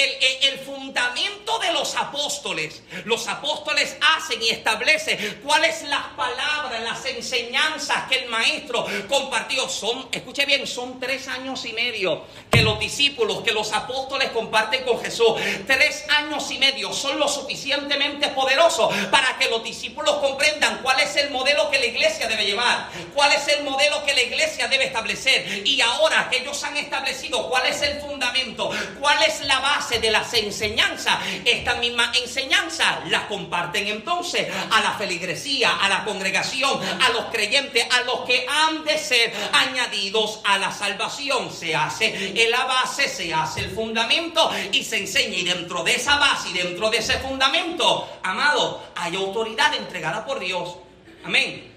el, 0.49 0.59
fundamento 0.61 1.59
de 1.59 1.73
los 1.73 1.97
apóstoles. 1.97 2.83
Los 3.05 3.27
apóstoles 3.29 3.97
hacen 4.17 4.43
y 4.43 4.51
establecen 4.51 5.41
cuáles 5.43 5.83
las 5.85 6.05
palabras, 6.17 6.83
las 6.83 7.05
enseñanzas 7.07 8.09
que 8.09 8.17
el 8.17 8.29
maestro 8.29 8.87
compartió. 9.09 9.69
Son, 9.69 10.09
escuche 10.13 10.45
bien, 10.45 10.67
son 10.67 11.01
tres 11.01 11.29
años 11.29 11.65
y 11.65 11.73
medio 11.73 12.25
que 12.51 12.63
los 12.63 12.79
discípulos, 12.79 13.43
que 13.43 13.53
los 13.53 13.73
apóstoles 13.73 14.31
comparten 14.31 14.85
con 14.85 15.01
Jesús. 15.01 15.33
Tres 15.67 16.05
años 16.11 16.51
y 16.51 16.59
medio 16.59 16.90
son 16.93 17.19
lo 17.19 17.29
suficientemente 17.29 18.29
poderosos 18.29 18.95
para 19.11 19.39
que 19.39 19.49
los 19.49 19.63
discípulos 19.63 20.17
comprendan 20.17 20.81
cuál 20.83 21.01
es 21.01 21.17
el 21.17 21.31
modelo 21.31 21.71
que 21.71 21.79
la 21.79 21.87
iglesia 21.87 22.29
debe 22.29 22.45
llevar, 22.45 22.89
cuál 23.15 23.33
es 23.33 23.47
el 23.49 23.65
modelo 23.65 24.05
que 24.05 24.15
la 24.15 24.23
iglesia 24.23 24.69
debe 24.69 24.85
establecer. 24.85 25.67
Y 25.67 25.81
ahora 25.81 26.29
que 26.31 26.39
ellos 26.39 26.63
han 26.65 26.77
establecido 26.77 27.49
cuál 27.49 27.67
es 27.67 27.83
el 27.83 28.01
fundamento, 28.01 28.71
cuál 29.01 29.23
es 29.23 29.41
la 29.43 29.61
base 29.61 29.99
de 29.99 30.11
las 30.11 30.33
enseñanzas, 30.35 31.19
esta 31.45 31.75
misma 31.75 32.13
enseñanza 32.21 33.01
la 33.07 33.27
comparten 33.29 33.87
entonces 33.87 34.49
a 34.71 34.81
la 34.81 34.93
feligresía, 34.93 35.77
a 35.77 35.89
la 35.89 36.05
congregación, 36.05 36.81
a 37.01 37.09
los 37.11 37.27
creyentes, 37.27 37.87
a 37.91 38.03
los 38.03 38.21
que 38.21 38.47
han 38.49 38.85
de 38.85 38.99
ser 38.99 39.33
añadidos 39.53 40.41
a 40.45 40.59
la 40.59 40.73
salvación. 40.73 41.51
Se 41.53 41.75
hace 41.75 42.33
la 42.51 42.65
base, 42.65 43.09
se 43.09 43.33
hace 43.33 43.61
el 43.61 43.71
fundamento 43.71 44.51
y 44.73 44.83
se 44.85 44.99
enseña. 44.99 45.37
Y 45.37 45.45
dentro 45.45 45.83
de 45.83 45.95
esa 45.95 46.17
base 46.17 46.49
y 46.51 46.53
dentro 46.53 46.80
de 46.89 46.99
ese 46.99 47.19
fundamento, 47.19 48.09
amado, 48.23 48.81
hay 48.95 49.17
autoridad 49.17 49.75
entregada 49.75 50.25
por 50.25 50.39
Dios. 50.39 50.77
Amén. 51.25 51.70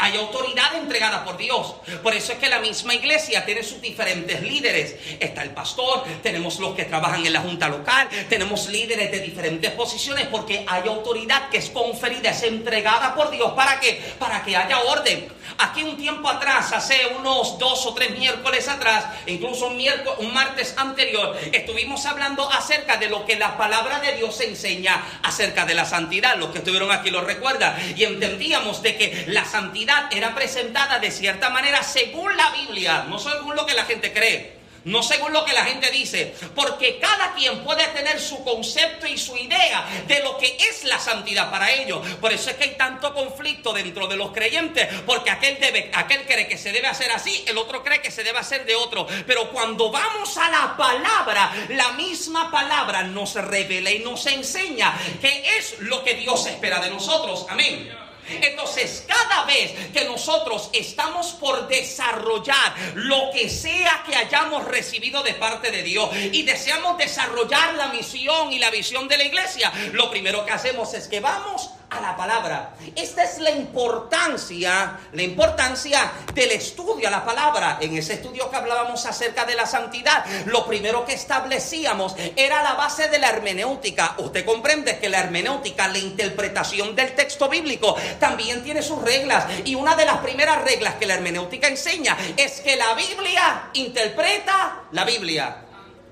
Hay 0.00 0.16
autoridad 0.16 0.76
entregada 0.76 1.24
por 1.24 1.36
Dios. 1.36 1.74
Por 2.04 2.14
eso 2.14 2.32
es 2.32 2.38
que 2.38 2.48
la 2.48 2.60
misma 2.60 2.94
iglesia 2.94 3.44
tiene 3.44 3.64
sus 3.64 3.80
diferentes 3.80 4.40
líderes. 4.42 4.94
Está 5.18 5.42
el 5.42 5.50
pastor, 5.50 6.04
tenemos 6.22 6.60
los 6.60 6.76
que 6.76 6.84
trabajan 6.84 7.26
en 7.26 7.32
la 7.32 7.40
junta 7.40 7.68
local, 7.68 8.08
tenemos 8.28 8.68
líderes 8.68 9.10
de 9.10 9.18
diferentes 9.18 9.72
posiciones 9.72 10.28
porque 10.28 10.64
hay 10.68 10.88
autoridad 10.88 11.48
que 11.48 11.58
es 11.58 11.70
conferida, 11.70 12.30
es 12.30 12.44
entregada 12.44 13.12
por 13.16 13.30
Dios. 13.30 13.52
¿Para 13.52 13.80
qué? 13.80 14.00
Para 14.20 14.44
que 14.44 14.56
haya 14.56 14.78
orden. 14.82 15.28
Aquí 15.58 15.82
un 15.82 15.96
tiempo 15.96 16.28
atrás, 16.28 16.72
hace 16.72 16.94
unos 17.18 17.58
dos 17.58 17.84
o 17.86 17.94
tres 17.94 18.16
miércoles 18.16 18.68
atrás, 18.68 19.04
incluso 19.26 19.66
un, 19.66 19.82
un 20.18 20.32
martes 20.32 20.74
anterior, 20.76 21.36
estuvimos 21.52 22.06
hablando 22.06 22.48
acerca 22.52 22.98
de 22.98 23.08
lo 23.08 23.26
que 23.26 23.36
la 23.36 23.56
palabra 23.56 23.98
de 23.98 24.12
Dios 24.12 24.40
enseña 24.42 25.02
acerca 25.24 25.66
de 25.66 25.74
la 25.74 25.84
santidad. 25.84 26.36
Los 26.36 26.50
que 26.50 26.58
estuvieron 26.58 26.92
aquí 26.92 27.10
lo 27.10 27.22
recuerdan. 27.22 27.74
Y 27.96 28.04
entendíamos 28.04 28.82
de 28.82 28.96
que 28.96 29.24
la 29.26 29.44
santidad 29.44 29.87
era 30.10 30.34
presentada 30.34 30.98
de 30.98 31.10
cierta 31.10 31.50
manera 31.50 31.82
según 31.82 32.36
la 32.36 32.50
Biblia, 32.50 33.06
no 33.08 33.18
según 33.18 33.56
lo 33.56 33.66
que 33.66 33.74
la 33.74 33.84
gente 33.84 34.12
cree. 34.12 34.58
no 34.84 35.02
según 35.02 35.32
lo 35.32 35.44
que 35.44 35.52
la 35.52 35.64
gente 35.64 35.90
dice, 35.90 36.34
porque 36.54 36.98
cada 36.98 37.34
quien 37.34 37.62
puede 37.64 37.86
tener 37.88 38.20
su 38.20 38.42
concepto 38.44 39.06
y 39.06 39.18
su 39.18 39.36
idea 39.36 39.86
de 40.06 40.20
lo 40.20 40.38
que 40.38 40.56
es 40.58 40.84
la 40.84 40.98
santidad 40.98 41.50
para 41.50 41.70
ellos. 41.72 42.06
Por 42.20 42.32
eso 42.32 42.50
es 42.50 42.56
que 42.56 42.64
hay 42.64 42.76
tanto 42.76 43.12
conflicto 43.12 43.72
dentro 43.72 44.06
de 44.06 44.16
los 44.16 44.32
creyentes, 44.32 44.88
porque 45.04 45.30
aquel 45.30 45.58
debe, 45.60 45.90
aquel 45.94 46.24
cree 46.26 46.48
que 46.48 46.58
se 46.58 46.72
debe 46.72 46.86
hacer 46.86 47.10
así, 47.10 47.44
el 47.46 47.58
otro 47.58 47.82
cree 47.82 48.00
que 48.00 48.10
se 48.10 48.24
debe 48.24 48.38
hacer 48.38 48.64
de 48.64 48.76
otro. 48.76 49.06
Pero 49.26 49.50
cuando 49.50 49.90
vamos 49.90 50.36
a 50.38 50.48
la 50.48 50.76
palabra, 50.76 51.52
la 51.70 51.92
misma 51.92 52.50
palabra 52.50 53.02
nos 53.02 53.34
revela 53.34 53.90
y 53.90 53.98
nos 53.98 54.24
enseña 54.26 54.94
que 55.20 55.58
es 55.58 55.80
lo 55.80 56.02
que 56.02 56.14
Dios 56.14 56.46
espera 56.46 56.80
de 56.80 56.90
nosotros. 56.90 57.46
Amén. 57.50 58.07
Entonces, 58.30 59.04
cada 59.06 59.44
vez 59.44 59.72
que 59.92 60.04
nosotros 60.04 60.70
estamos 60.72 61.32
por 61.32 61.68
desarrollar 61.68 62.74
lo 62.94 63.30
que 63.32 63.48
sea 63.48 64.02
que 64.06 64.16
hayamos 64.16 64.64
recibido 64.64 65.22
de 65.22 65.34
parte 65.34 65.70
de 65.70 65.82
Dios 65.82 66.10
y 66.32 66.42
deseamos 66.42 66.98
desarrollar 66.98 67.74
la 67.74 67.88
misión 67.88 68.52
y 68.52 68.58
la 68.58 68.70
visión 68.70 69.08
de 69.08 69.18
la 69.18 69.24
iglesia, 69.24 69.72
lo 69.92 70.10
primero 70.10 70.44
que 70.44 70.52
hacemos 70.52 70.94
es 70.94 71.08
que 71.08 71.20
vamos 71.20 71.70
la 72.00 72.16
palabra. 72.16 72.74
Esta 72.94 73.24
es 73.24 73.38
la 73.38 73.50
importancia, 73.50 74.98
la 75.12 75.22
importancia 75.22 76.10
del 76.34 76.52
estudio 76.52 77.08
a 77.08 77.10
la 77.10 77.24
palabra. 77.24 77.78
En 77.80 77.96
ese 77.96 78.14
estudio 78.14 78.50
que 78.50 78.56
hablábamos 78.56 79.04
acerca 79.06 79.44
de 79.44 79.54
la 79.54 79.66
santidad, 79.66 80.24
lo 80.46 80.66
primero 80.66 81.04
que 81.04 81.14
establecíamos 81.14 82.14
era 82.36 82.62
la 82.62 82.74
base 82.74 83.08
de 83.08 83.18
la 83.18 83.30
hermenéutica. 83.30 84.14
Usted 84.18 84.44
comprende 84.44 84.98
que 84.98 85.08
la 85.08 85.20
hermenéutica, 85.20 85.88
la 85.88 85.98
interpretación 85.98 86.94
del 86.94 87.14
texto 87.14 87.48
bíblico, 87.48 87.96
también 88.18 88.62
tiene 88.62 88.82
sus 88.82 89.02
reglas. 89.02 89.46
Y 89.64 89.74
una 89.74 89.96
de 89.96 90.04
las 90.04 90.18
primeras 90.18 90.62
reglas 90.64 90.94
que 90.94 91.06
la 91.06 91.14
hermenéutica 91.14 91.68
enseña 91.68 92.16
es 92.36 92.60
que 92.60 92.76
la 92.76 92.94
Biblia 92.94 93.70
interpreta 93.74 94.82
la 94.92 95.04
Biblia. 95.04 95.64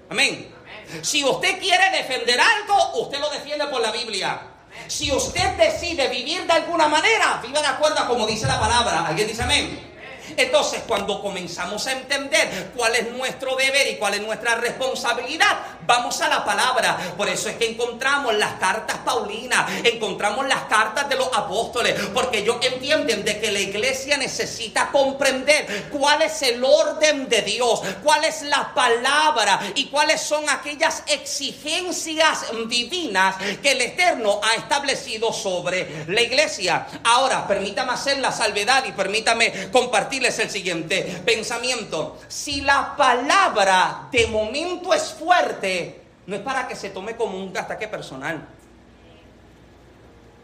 Amén. 0.09 0.55
Si 1.02 1.25
usted 1.25 1.59
quiere 1.59 1.90
defender 1.90 2.38
algo, 2.40 3.00
usted 3.02 3.19
lo 3.19 3.28
defiende 3.31 3.66
por 3.66 3.81
la 3.81 3.90
Biblia. 3.90 4.46
Si 4.88 5.11
usted 5.12 5.57
decide 5.57 6.09
vivir 6.09 6.47
de 6.47 6.52
alguna 6.52 6.88
manera, 6.88 7.40
viva 7.43 7.61
de 7.61 7.66
acuerdo 7.66 8.00
a 8.00 8.07
como 8.07 8.26
dice 8.26 8.47
la 8.47 8.61
palabra. 8.61 9.07
¿Alguien 9.07 9.28
dice 9.28 9.43
amén? 9.43 9.96
Entonces, 10.37 10.83
cuando 10.87 11.21
comenzamos 11.23 11.87
a 11.87 11.93
entender 11.93 12.71
cuál 12.76 12.95
es 12.95 13.11
nuestro 13.12 13.57
deber 13.57 13.88
y 13.88 13.97
cuál 13.97 14.14
es 14.14 14.23
nuestra 14.23 14.57
responsabilidad, 14.57 15.59
vamos 15.87 16.21
a 16.21 16.28
la 16.28 16.45
palabra. 16.45 17.14
Por 17.16 17.28
eso 17.28 17.49
es 17.49 17.57
que 17.57 17.71
encontramos 17.71 18.35
las 18.35 18.55
cartas 18.55 18.99
paulinas, 18.99 19.71
encontramos 19.85 20.47
las 20.47 20.64
cartas 20.64 21.09
de 21.09 21.16
los 21.16 21.28
apóstoles, 21.33 21.95
porque 22.12 22.38
ellos 22.38 22.57
entienden 22.62 23.25
de 23.25 23.40
que 23.40 23.50
la 23.50 23.61
iglesia 23.61 24.16
necesita 24.16 24.90
comprender 24.90 25.88
cuál 25.90 26.23
es 26.23 26.43
el 26.43 26.62
orden 26.64 27.28
de 27.28 27.43
Dios, 27.43 27.81
cuál 28.02 28.25
es 28.25 28.43
la 28.43 28.75
palabra 28.75 29.61
y 29.75 29.87
cuáles 29.87 30.21
son 30.21 30.49
aquellas 30.49 31.02
exigencias 31.07 32.45
divinas 32.69 33.37
que 33.62 33.73
el 33.73 33.81
Eterno 33.81 34.40
ha 34.43 34.55
establecido 34.55 35.33
sobre 35.33 36.05
la 36.09 36.21
iglesia. 36.21 36.87
Ahora, 37.05 37.47
permítame 37.47 37.93
hacer 37.93 38.19
la 38.19 38.33
salvedad 38.33 38.85
y 38.87 38.93
permítame 38.93 39.71
compartir 39.71 40.25
es 40.28 40.38
el 40.38 40.50
siguiente 40.50 41.23
pensamiento. 41.25 42.18
Si 42.28 42.61
la 42.61 42.97
palabra 42.97 44.09
de 44.11 44.26
momento 44.26 44.92
es 44.92 45.12
fuerte, 45.12 46.00
no 46.26 46.37
es 46.37 46.42
para 46.42 46.66
que 46.66 46.76
se 46.76 46.90
tome 46.90 47.16
como 47.16 47.42
un 47.42 47.56
ataque 47.56 47.88
personal. 47.88 48.47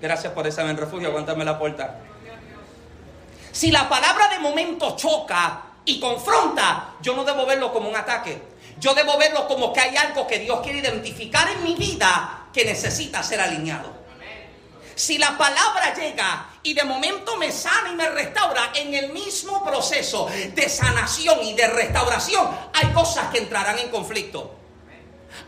Gracias 0.00 0.32
por 0.32 0.46
esa 0.46 0.68
en 0.68 0.76
refugio, 0.76 1.08
aguántame 1.08 1.44
la 1.44 1.58
puerta. 1.58 1.98
Si 3.52 3.70
la 3.70 3.88
palabra 3.88 4.28
de 4.28 4.38
momento 4.38 4.96
choca 4.96 5.62
y 5.84 6.00
confronta, 6.00 6.94
yo 7.00 7.14
no 7.14 7.24
debo 7.24 7.46
verlo 7.46 7.72
como 7.72 7.88
un 7.88 7.96
ataque. 7.96 8.40
Yo 8.78 8.94
debo 8.94 9.18
verlo 9.18 9.46
como 9.46 9.72
que 9.72 9.80
hay 9.80 9.96
algo 9.96 10.26
que 10.26 10.38
Dios 10.38 10.60
quiere 10.62 10.78
identificar 10.78 11.48
en 11.50 11.62
mi 11.62 11.74
vida 11.74 12.46
que 12.52 12.64
necesita 12.64 13.22
ser 13.22 13.40
alineado. 13.40 13.92
Si 14.94 15.18
la 15.18 15.36
palabra 15.38 15.94
llega 15.94 16.46
y 16.62 16.74
de 16.74 16.84
momento 16.84 17.36
me 17.36 17.50
sana 17.50 17.90
y 17.90 17.94
me 17.94 18.08
restaura 18.08 18.72
en 18.74 18.94
el 18.94 19.12
mismo 19.12 19.64
proceso 19.64 20.28
de 20.54 20.68
sanación 20.68 21.42
y 21.42 21.54
de 21.54 21.66
restauración, 21.68 22.48
hay 22.72 22.92
cosas 22.92 23.28
que 23.30 23.38
entrarán 23.38 23.78
en 23.78 23.88
conflicto. 23.88 24.61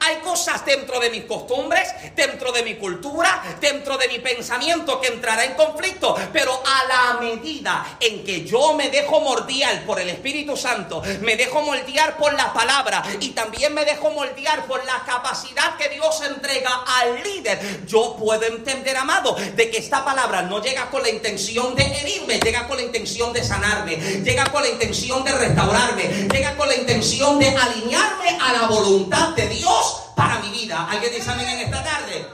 Hay 0.01 0.17
cosas 0.17 0.65
dentro 0.65 1.01
de 1.01 1.11
mis 1.11 1.25
costumbres, 1.25 1.89
dentro 2.15 2.53
de 2.53 2.63
mi 2.63 2.77
cultura, 2.77 3.43
dentro 3.61 3.97
de 3.97 4.09
mi 4.09 4.19
pensamiento 4.19 5.01
que 5.01 5.09
entrará 5.09 5.45
en 5.45 5.55
conflicto. 5.55 6.17
Pero 6.33 6.53
a 6.53 6.89
la 6.89 7.21
medida 7.21 7.99
en 8.01 8.25
que 8.25 8.45
yo 8.45 8.75
me 8.75 8.91
dejo 8.91 9.21
mordiar 9.21 9.85
por 9.85 10.01
el 10.01 10.11
Espíritu 10.11 10.57
Santo, 10.57 11.03
me 11.21 11.37
dejo 11.37 11.63
moldear 11.63 12.17
por 12.17 12.35
la 12.35 12.53
palabra 12.53 13.03
y 13.21 13.31
también 13.31 13.75
me 13.75 13.85
dejo 13.85 14.11
moldear 14.11 14.67
por 14.67 14.85
la 14.85 15.03
capacidad 15.05 15.77
que 15.77 15.89
Dios 15.89 16.23
entrega 16.23 16.85
al 16.87 17.23
líder, 17.23 17.87
yo 17.87 18.17
puedo 18.19 18.43
entender, 18.45 18.97
amado, 18.97 19.35
de 19.35 19.71
que 19.71 19.79
esta 19.79 20.05
palabra 20.05 20.43
no 20.43 20.63
llega 20.63 20.91
con 20.91 21.03
la 21.03 21.09
intención 21.09 21.75
de 21.75 21.85
herirme, 21.85 22.39
llega 22.41 22.67
con 22.67 22.77
la 22.77 22.83
intención 22.83 23.33
de 23.33 23.43
sanarme, 23.43 23.97
llega 23.97 24.45
con 24.47 24.63
la 24.63 24.69
intención 24.69 25.25
de 25.25 25.33
restaurarme, 25.33 26.29
llega 26.33 26.57
con 26.57 26.69
la 26.69 26.77
intención 26.77 27.39
de 27.39 27.49
alinearme 27.49 28.39
a 28.41 28.53
la 28.53 28.67
voluntad 28.67 29.31
de 29.31 29.49
Dios 29.49 29.74
para 30.17 30.39
mi 30.41 30.51
vida. 30.51 30.89
¿Alguien 30.91 31.13
dice 31.13 31.31
amén 31.31 31.49
en 31.49 31.61
esta 31.61 31.83
tarde? 31.83 32.27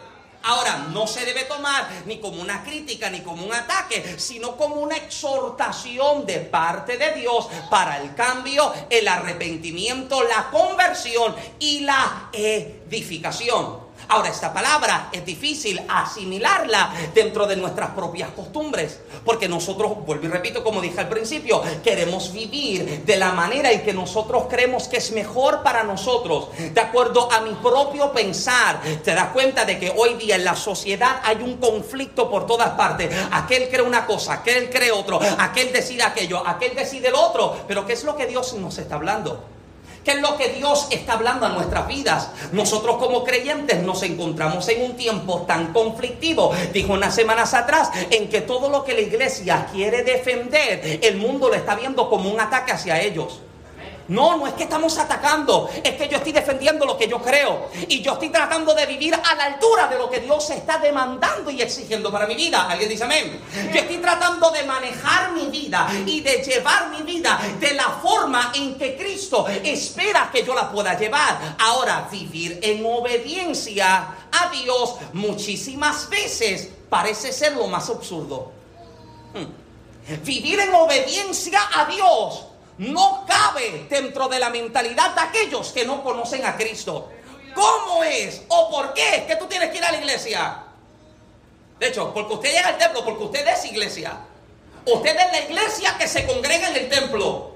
Ahora, 0.42 0.86
no 0.90 1.06
se 1.06 1.24
debe 1.26 1.44
tomar 1.44 1.86
ni 2.06 2.18
como 2.18 2.40
una 2.40 2.64
crítica 2.64 3.10
ni 3.10 3.20
como 3.20 3.44
un 3.44 3.52
ataque, 3.52 4.16
sino 4.18 4.56
como 4.56 4.76
una 4.76 4.96
exhortación 4.96 6.24
de 6.24 6.38
parte 6.40 6.96
de 6.96 7.12
Dios 7.12 7.46
para 7.68 7.98
el 8.00 8.14
cambio, 8.14 8.72
el 8.88 9.06
arrepentimiento, 9.06 10.22
la 10.22 10.48
conversión 10.50 11.34
y 11.58 11.80
la 11.80 12.30
edificación. 12.32 13.89
Ahora, 14.10 14.28
esta 14.28 14.52
palabra 14.52 15.08
es 15.12 15.24
difícil 15.24 15.80
asimilarla 15.88 16.92
dentro 17.14 17.46
de 17.46 17.54
nuestras 17.54 17.90
propias 17.90 18.30
costumbres, 18.30 18.98
porque 19.24 19.48
nosotros, 19.48 20.04
vuelvo 20.04 20.26
y 20.26 20.28
repito, 20.28 20.64
como 20.64 20.80
dije 20.80 20.98
al 20.98 21.08
principio, 21.08 21.62
queremos 21.84 22.32
vivir 22.32 23.04
de 23.04 23.16
la 23.16 23.30
manera 23.30 23.70
en 23.70 23.84
que 23.84 23.92
nosotros 23.92 24.46
creemos 24.50 24.88
que 24.88 24.96
es 24.96 25.12
mejor 25.12 25.62
para 25.62 25.84
nosotros, 25.84 26.48
de 26.58 26.80
acuerdo 26.80 27.30
a 27.30 27.40
mi 27.42 27.52
propio 27.54 28.12
pensar. 28.12 28.80
Te 29.04 29.14
das 29.14 29.28
cuenta 29.28 29.64
de 29.64 29.78
que 29.78 29.94
hoy 29.96 30.14
día 30.14 30.34
en 30.34 30.44
la 30.44 30.56
sociedad 30.56 31.20
hay 31.22 31.36
un 31.36 31.58
conflicto 31.58 32.28
por 32.28 32.48
todas 32.48 32.70
partes. 32.70 33.14
Aquel 33.30 33.68
cree 33.68 33.82
una 33.82 34.06
cosa, 34.06 34.32
aquel 34.32 34.70
cree 34.70 34.90
otro, 34.90 35.20
aquel 35.38 35.72
decide 35.72 36.02
aquello, 36.02 36.44
aquel 36.44 36.74
decide 36.74 37.12
lo 37.12 37.20
otro. 37.20 37.58
Pero 37.68 37.86
¿qué 37.86 37.92
es 37.92 38.02
lo 38.02 38.16
que 38.16 38.26
Dios 38.26 38.54
nos 38.54 38.76
está 38.76 38.96
hablando? 38.96 39.59
¿Qué 40.04 40.12
es 40.12 40.20
lo 40.20 40.36
que 40.36 40.48
Dios 40.50 40.88
está 40.90 41.14
hablando 41.14 41.46
a 41.46 41.50
nuestras 41.50 41.86
vidas? 41.86 42.28
Nosotros 42.52 42.96
como 42.96 43.22
creyentes 43.22 43.82
nos 43.82 44.02
encontramos 44.02 44.68
en 44.68 44.82
un 44.82 44.96
tiempo 44.96 45.42
tan 45.42 45.72
conflictivo, 45.72 46.52
dijo 46.72 46.94
unas 46.94 47.14
semanas 47.14 47.52
atrás, 47.54 47.90
en 48.10 48.28
que 48.28 48.40
todo 48.40 48.70
lo 48.70 48.84
que 48.84 48.94
la 48.94 49.00
iglesia 49.00 49.66
quiere 49.72 50.02
defender, 50.02 51.00
el 51.02 51.16
mundo 51.18 51.48
lo 51.48 51.54
está 51.54 51.74
viendo 51.74 52.08
como 52.08 52.30
un 52.30 52.40
ataque 52.40 52.72
hacia 52.72 53.00
ellos. 53.00 53.40
No, 54.10 54.36
no 54.36 54.46
es 54.48 54.54
que 54.54 54.64
estamos 54.64 54.98
atacando, 54.98 55.70
es 55.84 55.94
que 55.94 56.08
yo 56.08 56.16
estoy 56.16 56.32
defendiendo 56.32 56.84
lo 56.84 56.98
que 56.98 57.06
yo 57.06 57.22
creo. 57.22 57.68
Y 57.86 58.02
yo 58.02 58.14
estoy 58.14 58.30
tratando 58.30 58.74
de 58.74 58.84
vivir 58.84 59.14
a 59.14 59.34
la 59.36 59.44
altura 59.44 59.86
de 59.86 59.98
lo 59.98 60.10
que 60.10 60.18
Dios 60.18 60.50
está 60.50 60.78
demandando 60.78 61.48
y 61.48 61.62
exigiendo 61.62 62.10
para 62.10 62.26
mi 62.26 62.34
vida. 62.34 62.68
¿Alguien 62.68 62.88
dice 62.90 63.04
amén? 63.04 63.40
Yo 63.72 63.78
estoy 63.78 63.98
tratando 63.98 64.50
de 64.50 64.64
manejar 64.64 65.30
mi 65.30 65.46
vida 65.46 65.88
y 66.04 66.22
de 66.22 66.42
llevar 66.42 66.90
mi 66.90 67.02
vida 67.02 67.38
de 67.60 67.72
la 67.74 67.88
forma 68.02 68.50
en 68.52 68.76
que 68.76 68.96
Cristo 68.96 69.46
espera 69.46 70.28
que 70.32 70.44
yo 70.44 70.56
la 70.56 70.72
pueda 70.72 70.98
llevar. 70.98 71.54
Ahora, 71.60 72.08
vivir 72.10 72.58
en 72.64 72.84
obediencia 72.84 74.08
a 74.32 74.50
Dios 74.50 74.96
muchísimas 75.12 76.10
veces 76.10 76.68
parece 76.88 77.32
ser 77.32 77.52
lo 77.52 77.68
más 77.68 77.88
absurdo. 77.88 78.50
Hmm. 79.32 80.24
Vivir 80.24 80.58
en 80.58 80.74
obediencia 80.74 81.60
a 81.72 81.84
Dios 81.84 82.49
no 82.78 83.24
cabe 83.26 83.86
dentro 83.88 84.28
de 84.28 84.38
la 84.38 84.50
mentalidad 84.50 85.14
de 85.14 85.20
aquellos 85.20 85.72
que 85.72 85.84
no 85.84 86.02
conocen 86.02 86.44
a 86.44 86.56
Cristo. 86.56 87.10
¿Cómo 87.54 88.04
es 88.04 88.42
o 88.48 88.70
por 88.70 88.94
qué 88.94 89.24
que 89.26 89.36
tú 89.36 89.46
tienes 89.46 89.70
que 89.70 89.78
ir 89.78 89.84
a 89.84 89.92
la 89.92 89.98
iglesia? 89.98 90.64
De 91.78 91.88
hecho, 91.88 92.12
porque 92.12 92.34
usted 92.34 92.52
llega 92.52 92.68
al 92.68 92.78
templo, 92.78 93.04
porque 93.04 93.24
usted 93.24 93.46
es 93.48 93.64
iglesia. 93.64 94.18
Usted 94.86 95.16
es 95.16 95.32
la 95.32 95.40
iglesia 95.40 95.96
que 95.98 96.08
se 96.08 96.26
congrega 96.26 96.68
en 96.68 96.76
el 96.76 96.88
templo. 96.88 97.54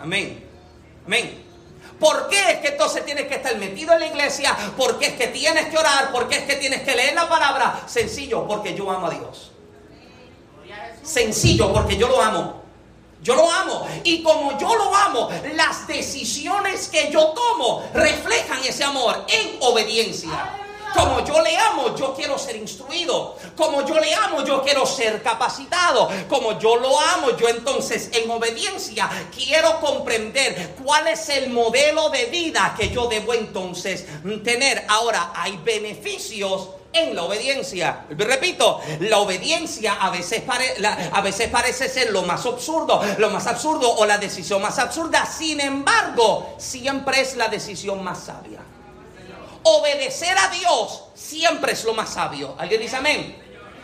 Amén. 0.00 0.44
Amén. 1.06 1.44
¿Por 1.98 2.28
qué 2.28 2.52
es 2.52 2.58
que 2.58 2.68
entonces 2.68 3.04
tienes 3.04 3.26
que 3.26 3.34
estar 3.34 3.56
metido 3.56 3.92
en 3.92 4.00
la 4.00 4.06
iglesia? 4.06 4.56
¿Por 4.76 4.98
qué 4.98 5.06
es 5.06 5.12
que 5.14 5.28
tienes 5.28 5.66
que 5.66 5.76
orar? 5.76 6.12
¿Por 6.12 6.28
qué 6.28 6.36
es 6.36 6.42
que 6.44 6.56
tienes 6.56 6.82
que 6.82 6.94
leer 6.94 7.14
la 7.14 7.28
palabra? 7.28 7.82
Sencillo, 7.86 8.46
porque 8.46 8.74
yo 8.74 8.90
amo 8.90 9.08
a 9.08 9.10
Dios. 9.10 9.50
Sencillo, 11.02 11.72
porque 11.72 11.96
yo 11.96 12.08
lo 12.08 12.22
amo. 12.22 12.62
Yo 13.22 13.34
lo 13.34 13.50
amo. 13.50 13.86
Y 14.04 14.22
como 14.22 14.56
yo 14.58 14.74
lo 14.74 14.94
amo, 14.94 15.28
las 15.54 15.86
decisiones 15.86 16.88
que 16.88 17.10
yo 17.10 17.28
tomo 17.28 17.84
reflejan 17.92 18.62
ese 18.64 18.84
amor 18.84 19.24
en 19.28 19.56
obediencia. 19.60 20.54
Como 20.94 21.22
yo 21.24 21.42
le 21.42 21.56
amo, 21.56 21.94
yo 21.96 22.14
quiero 22.14 22.38
ser 22.38 22.56
instruido. 22.56 23.36
Como 23.56 23.84
yo 23.84 24.00
le 24.00 24.14
amo, 24.14 24.42
yo 24.44 24.62
quiero 24.62 24.86
ser 24.86 25.22
capacitado. 25.22 26.08
Como 26.28 26.58
yo 26.58 26.76
lo 26.76 26.98
amo, 26.98 27.36
yo 27.36 27.48
entonces 27.48 28.10
en 28.12 28.30
obediencia 28.30 29.08
quiero 29.34 29.80
comprender 29.80 30.76
cuál 30.82 31.08
es 31.08 31.28
el 31.28 31.50
modelo 31.50 32.08
de 32.10 32.26
vida 32.26 32.74
que 32.78 32.88
yo 32.88 33.06
debo 33.06 33.34
entonces 33.34 34.06
tener. 34.42 34.84
Ahora, 34.88 35.32
hay 35.34 35.58
beneficios 35.58 36.68
en 36.92 37.14
la 37.14 37.22
obediencia. 37.24 38.06
Repito, 38.10 38.80
la 39.00 39.18
obediencia 39.18 39.94
a 40.00 40.10
veces, 40.10 40.42
a 41.12 41.20
veces 41.20 41.48
parece 41.48 41.88
ser 41.88 42.10
lo 42.10 42.22
más 42.22 42.44
absurdo, 42.46 43.02
lo 43.18 43.30
más 43.30 43.46
absurdo 43.46 43.90
o 43.96 44.06
la 44.06 44.18
decisión 44.18 44.62
más 44.62 44.78
absurda. 44.78 45.26
Sin 45.26 45.60
embargo, 45.60 46.54
siempre 46.58 47.20
es 47.20 47.36
la 47.36 47.48
decisión 47.48 48.02
más 48.02 48.24
sabia. 48.24 48.60
Obedecer 49.62 50.36
a 50.38 50.48
Dios 50.48 51.04
siempre 51.14 51.72
es 51.72 51.84
lo 51.84 51.94
más 51.94 52.10
sabio. 52.10 52.54
¿Alguien 52.58 52.80
dice 52.80 52.96
amén? 52.96 53.36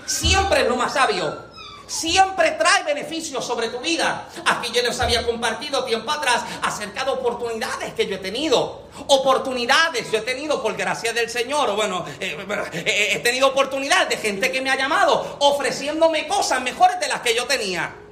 Siempre 0.06 0.62
es 0.62 0.68
lo 0.68 0.76
más 0.76 0.94
sabio 0.94 1.43
siempre 1.86 2.52
trae 2.52 2.82
beneficios 2.84 3.44
sobre 3.44 3.68
tu 3.68 3.78
vida. 3.78 4.28
Aquí 4.46 4.70
yo 4.72 4.82
les 4.82 4.98
había 5.00 5.24
compartido 5.24 5.84
tiempo 5.84 6.10
atrás 6.10 6.42
acerca 6.62 7.04
de 7.04 7.10
oportunidades 7.10 7.94
que 7.94 8.06
yo 8.06 8.16
he 8.16 8.18
tenido. 8.18 8.84
Oportunidades 9.08 10.10
yo 10.10 10.18
he 10.18 10.22
tenido 10.22 10.62
por 10.62 10.76
gracia 10.76 11.12
del 11.12 11.28
Señor. 11.28 11.74
Bueno, 11.74 12.04
eh, 12.20 12.36
eh, 12.72 13.08
he 13.12 13.18
tenido 13.20 13.48
oportunidades 13.48 14.08
de 14.08 14.16
gente 14.16 14.52
que 14.52 14.60
me 14.60 14.70
ha 14.70 14.76
llamado 14.76 15.36
ofreciéndome 15.40 16.26
cosas 16.28 16.60
mejores 16.62 17.00
de 17.00 17.08
las 17.08 17.20
que 17.20 17.34
yo 17.34 17.46
tenía. 17.46 18.03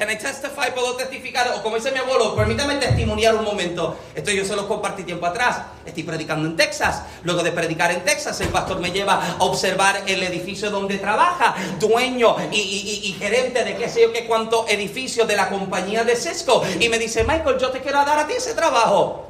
Can 0.00 0.10
I 0.10 0.16
testify? 0.16 0.70
Puedo 0.72 0.96
testificar, 0.96 1.52
o 1.54 1.62
como 1.62 1.76
dice 1.76 1.92
mi 1.92 1.98
abuelo, 1.98 2.34
permítame 2.34 2.76
testimoniar 2.76 3.34
un 3.34 3.44
momento. 3.44 3.98
Esto 4.14 4.30
yo 4.30 4.46
se 4.46 4.56
lo 4.56 4.66
compartí 4.66 5.02
tiempo 5.02 5.26
atrás. 5.26 5.60
Estoy 5.84 6.04
predicando 6.04 6.48
en 6.48 6.56
Texas. 6.56 7.02
Luego 7.22 7.42
de 7.42 7.52
predicar 7.52 7.90
en 7.90 8.02
Texas, 8.02 8.40
el 8.40 8.48
pastor 8.48 8.80
me 8.80 8.92
lleva 8.92 9.22
a 9.22 9.44
observar 9.44 10.04
el 10.06 10.22
edificio 10.22 10.70
donde 10.70 10.96
trabaja, 10.96 11.54
dueño 11.78 12.34
y, 12.50 13.14
gerente 13.18 13.62
de 13.62 13.76
qué 13.76 13.90
sé 13.90 14.00
yo 14.00 14.10
qué 14.10 14.24
cuánto 14.24 14.66
edificio 14.68 15.26
de 15.26 15.36
la 15.36 15.50
compañía 15.50 16.02
de 16.02 16.16
Cisco. 16.16 16.62
Y 16.80 16.88
me 16.88 16.98
dice, 16.98 17.22
Michael, 17.24 17.58
yo 17.58 17.70
te 17.70 17.82
quiero 17.82 18.02
dar 18.02 18.20
a 18.20 18.26
ti 18.26 18.32
ese 18.32 18.54
trabajo. 18.54 19.28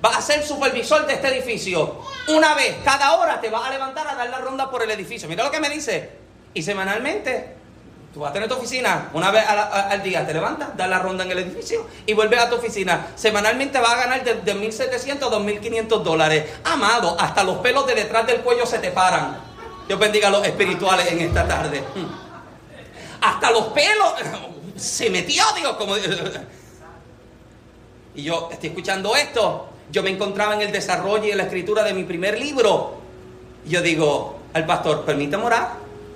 Vas 0.00 0.18
a 0.18 0.22
ser 0.22 0.44
supervisor 0.44 1.04
de 1.04 1.14
este 1.14 1.36
edificio. 1.36 1.96
Una 2.28 2.54
vez, 2.54 2.76
cada 2.84 3.16
hora 3.16 3.40
te 3.40 3.50
vas 3.50 3.66
a 3.66 3.72
levantar 3.72 4.06
a 4.06 4.14
dar 4.14 4.30
la 4.30 4.38
ronda 4.38 4.70
por 4.70 4.84
el 4.84 4.90
edificio. 4.92 5.28
Mira 5.28 5.42
lo 5.42 5.50
que 5.50 5.58
me 5.58 5.68
dice. 5.68 6.10
Y 6.54 6.62
semanalmente 6.62 7.55
Tú 8.16 8.20
vas 8.20 8.30
a 8.30 8.32
tener 8.32 8.48
tu 8.48 8.54
oficina 8.54 9.10
una 9.12 9.30
vez 9.30 9.44
al 9.46 10.02
día, 10.02 10.26
te 10.26 10.32
levantas, 10.32 10.74
das 10.74 10.88
la 10.88 11.00
ronda 11.00 11.22
en 11.22 11.32
el 11.32 11.38
edificio 11.40 11.86
y 12.06 12.14
vuelves 12.14 12.40
a 12.40 12.48
tu 12.48 12.56
oficina. 12.56 13.08
Semanalmente 13.14 13.78
vas 13.78 13.92
a 13.92 13.96
ganar 13.96 14.24
de, 14.24 14.36
de 14.36 14.56
1.700 14.56 15.22
a 15.22 15.30
2.500 15.32 16.02
dólares. 16.02 16.50
Amado, 16.64 17.14
hasta 17.20 17.44
los 17.44 17.58
pelos 17.58 17.86
de 17.86 17.94
detrás 17.94 18.26
del 18.26 18.40
cuello 18.40 18.64
se 18.64 18.78
te 18.78 18.90
paran. 18.90 19.36
Dios 19.86 19.98
bendiga 19.98 20.28
a 20.28 20.30
los 20.30 20.46
espirituales 20.46 21.12
en 21.12 21.20
esta 21.20 21.46
tarde. 21.46 21.84
Hmm. 21.94 22.06
Hasta 23.20 23.50
los 23.50 23.66
pelos 23.66 24.14
se 24.76 25.10
metió, 25.10 25.44
Dios, 25.54 25.76
como... 25.76 25.96
Y 28.14 28.22
yo 28.22 28.48
estoy 28.50 28.70
escuchando 28.70 29.14
esto. 29.14 29.68
Yo 29.92 30.02
me 30.02 30.08
encontraba 30.08 30.54
en 30.54 30.62
el 30.62 30.72
desarrollo 30.72 31.26
y 31.26 31.32
en 31.32 31.36
la 31.36 31.42
escritura 31.42 31.82
de 31.82 31.92
mi 31.92 32.04
primer 32.04 32.38
libro. 32.38 32.94
Y 33.66 33.72
yo 33.72 33.82
digo 33.82 34.38
al 34.54 34.64
pastor, 34.64 35.04
permítame 35.04 35.44
orar, 35.44 35.72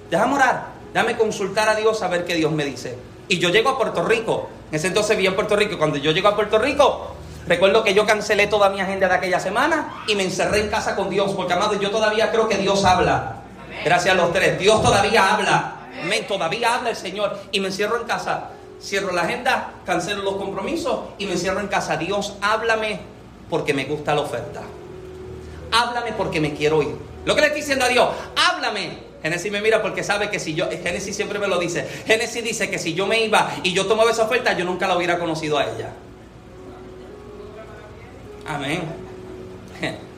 déjame 0.09 0.37
orar. 0.37 0.70
Dame 0.93 1.17
consultar 1.17 1.69
a 1.69 1.75
Dios 1.75 2.03
a 2.03 2.09
ver 2.09 2.25
qué 2.25 2.35
Dios 2.35 2.53
me 2.53 2.65
dice. 2.65 2.97
Y 3.29 3.39
yo 3.39 3.51
llego 3.51 3.71
a 3.71 3.79
Puerto 3.79 4.03
Rico. 4.03 4.49
En 4.71 4.77
ese 4.77 4.89
entonces 4.89 5.17
vivía 5.17 5.31
en 5.31 5.37
Puerto 5.37 5.57
Rico. 5.57 5.79
Cuando 5.79 5.99
yo 5.99 6.11
llego 6.11 6.29
a 6.29 6.35
Puerto 6.35 6.59
Rico, 6.59 7.15
recuerdo 7.47 7.85
que 7.85 7.95
yo 7.95 8.05
cancelé 8.07 8.49
toda 8.49 8.71
mi 8.71 8.81
agenda 8.81 9.09
de 9.09 9.15
aquella 9.15 9.39
semana 9.39 10.03
y 10.09 10.15
me 10.17 10.25
encerré 10.25 10.61
en 10.61 10.69
casa 10.69 10.97
con 10.97 11.11
Dios. 11.11 11.33
Porque, 11.35 11.53
amado, 11.53 11.81
yo 11.81 11.91
todavía 11.91 12.31
creo 12.31 12.49
que 12.49 12.57
Dios 12.57 12.85
habla. 12.85 13.43
Gracias 13.85 14.15
a 14.15 14.17
los 14.17 14.33
tres. 14.33 14.59
Dios 14.59 14.83
todavía 14.83 15.35
habla. 15.35 15.77
Amén. 16.03 16.27
Todavía 16.27 16.75
habla 16.75 16.91
el 16.91 16.97
Señor. 16.97 17.39
Y 17.53 17.61
me 17.61 17.69
encierro 17.69 18.01
en 18.01 18.05
casa. 18.05 18.51
Cierro 18.83 19.13
la 19.13 19.23
agenda, 19.23 19.75
cancelo 19.85 20.23
los 20.23 20.37
compromisos 20.37 21.01
y 21.19 21.27
me 21.27 21.33
encierro 21.33 21.61
en 21.61 21.69
casa. 21.69 21.99
Dios, 21.99 22.35
háblame 22.41 23.01
porque 23.51 23.75
me 23.75 23.85
gusta 23.85 24.15
la 24.15 24.23
oferta. 24.23 24.63
Háblame 25.71 26.15
porque 26.15 26.41
me 26.41 26.55
quiero 26.55 26.83
ir. 26.83 26.97
Lo 27.27 27.35
que 27.35 27.43
le 27.43 27.49
estoy 27.49 27.61
diciendo 27.61 27.85
a 27.85 27.89
Dios, 27.89 28.09
háblame 28.37 29.10
Génesis 29.23 29.53
me 29.53 29.61
mira 29.61 29.83
porque 29.83 30.03
sabe 30.03 30.31
que 30.31 30.41
si 30.41 30.55
yo, 30.55 30.69
Génesis 30.71 31.15
siempre 31.15 31.39
me 31.39 31.47
lo 31.47 31.59
dice, 31.59 31.87
Génesis 32.07 32.43
dice 32.43 32.71
que 32.71 32.79
si 32.79 32.95
yo 32.95 33.07
me 33.07 33.23
iba 33.23 33.51
y 33.63 33.73
yo 33.73 33.87
tomaba 33.87 34.11
esa 34.11 34.25
oferta, 34.25 34.57
yo 34.57 34.65
nunca 34.65 34.87
la 34.87 34.97
hubiera 34.97 35.19
conocido 35.19 35.59
a 35.59 35.65
ella. 35.65 35.93
Amén. 38.47 38.83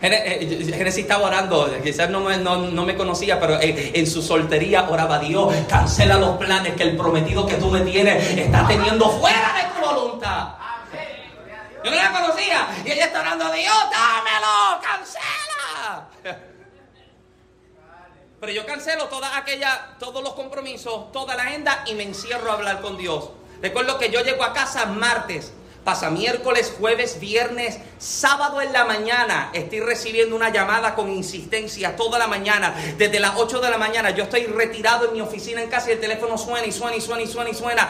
Eh, 0.00 0.70
Génesis 0.76 1.02
estaba 1.02 1.26
orando, 1.26 1.68
quizás 1.82 2.08
no 2.08 2.20
me, 2.20 2.36
no, 2.36 2.84
me 2.84 2.94
conocía, 2.94 3.40
pero 3.40 3.58
en, 3.60 4.06
su 4.06 4.22
soltería 4.22 4.88
oraba 4.88 5.18
Dios, 5.18 5.52
cancela 5.68 6.18
los 6.18 6.36
planes 6.36 6.74
que 6.74 6.84
el 6.84 6.96
prometido 6.96 7.44
que 7.44 7.54
tú 7.54 7.68
me 7.68 7.80
tienes 7.80 8.38
está 8.38 8.64
teniendo 8.68 9.10
fuera 9.18 9.54
de 9.56 9.74
tu 9.74 9.84
voluntad. 9.84 10.50
Yo 11.84 11.90
no 11.90 11.96
la 11.96 12.12
conocía 12.12 12.68
y 12.84 12.92
ella 12.92 13.06
está 13.06 13.22
orando, 13.22 13.50
Dios, 13.50 13.74
dámelo, 13.90 14.80
cancela. 14.80 16.38
Pero 18.40 18.52
yo 18.52 18.66
cancelo 18.66 19.06
toda 19.06 19.36
aquella, 19.36 19.96
todos 19.98 20.22
los 20.22 20.34
compromisos, 20.34 21.10
toda 21.12 21.34
la 21.34 21.42
agenda 21.42 21.82
y 21.86 21.94
me 21.94 22.04
encierro 22.04 22.50
a 22.50 22.54
hablar 22.54 22.80
con 22.80 22.96
Dios. 22.96 23.30
Recuerdo 23.60 23.98
que 23.98 24.10
yo 24.10 24.22
llego 24.22 24.44
a 24.44 24.52
casa 24.52 24.86
martes, 24.86 25.52
Pasa 25.88 26.10
miércoles, 26.10 26.74
jueves, 26.78 27.18
viernes, 27.18 27.78
sábado 27.96 28.60
en 28.60 28.74
la 28.74 28.84
mañana. 28.84 29.48
Estoy 29.54 29.80
recibiendo 29.80 30.36
una 30.36 30.50
llamada 30.50 30.94
con 30.94 31.10
insistencia 31.10 31.96
toda 31.96 32.18
la 32.18 32.26
mañana. 32.26 32.74
Desde 32.98 33.18
las 33.18 33.36
8 33.36 33.58
de 33.58 33.70
la 33.70 33.78
mañana 33.78 34.10
yo 34.10 34.24
estoy 34.24 34.44
retirado 34.44 35.06
en 35.06 35.14
mi 35.14 35.22
oficina 35.22 35.62
en 35.62 35.70
casa 35.70 35.88
y 35.88 35.94
el 35.94 35.98
teléfono 35.98 36.36
suena 36.36 36.66
y 36.66 36.72
suena 36.72 36.94
y 36.94 37.00
suena 37.00 37.22
y 37.22 37.26
suena 37.26 37.48
y 37.48 37.54
suena. 37.54 37.88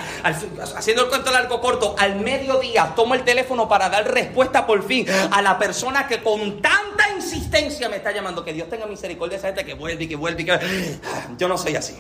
haciendo 0.77 1.03
el 1.03 1.09
cuento 1.09 1.33
largo 1.33 1.61
corto, 1.61 1.97
al 1.99 2.21
mediodía 2.21 2.93
tomo 2.95 3.17
el 3.17 3.25
teléfono 3.25 3.69
para 3.69 3.89
dar 3.89 4.09
respuesta 4.09 4.65
por 4.65 4.87
fin 4.87 5.05
a 5.33 5.43
la 5.43 5.59
persona 5.59 6.07
que 6.07 6.23
con 6.23 6.63
tanta 6.63 7.11
insistencia 7.17 7.89
me 7.89 7.97
está 7.97 8.13
llamando. 8.13 8.45
Que 8.45 8.53
Dios 8.53 8.71
tenga 8.71 8.87
misericordia 8.87 9.39
de 9.39 9.39
esa 9.39 9.49
gente 9.49 9.65
que 9.65 9.75
vuelve 9.75 10.05
y 10.05 10.09
que 10.09 10.15
vuelve 10.15 10.43
y 10.43 10.45
que... 10.45 10.99
Yo 11.37 11.49
no 11.49 11.59
soy 11.59 11.75
así. 11.75 11.97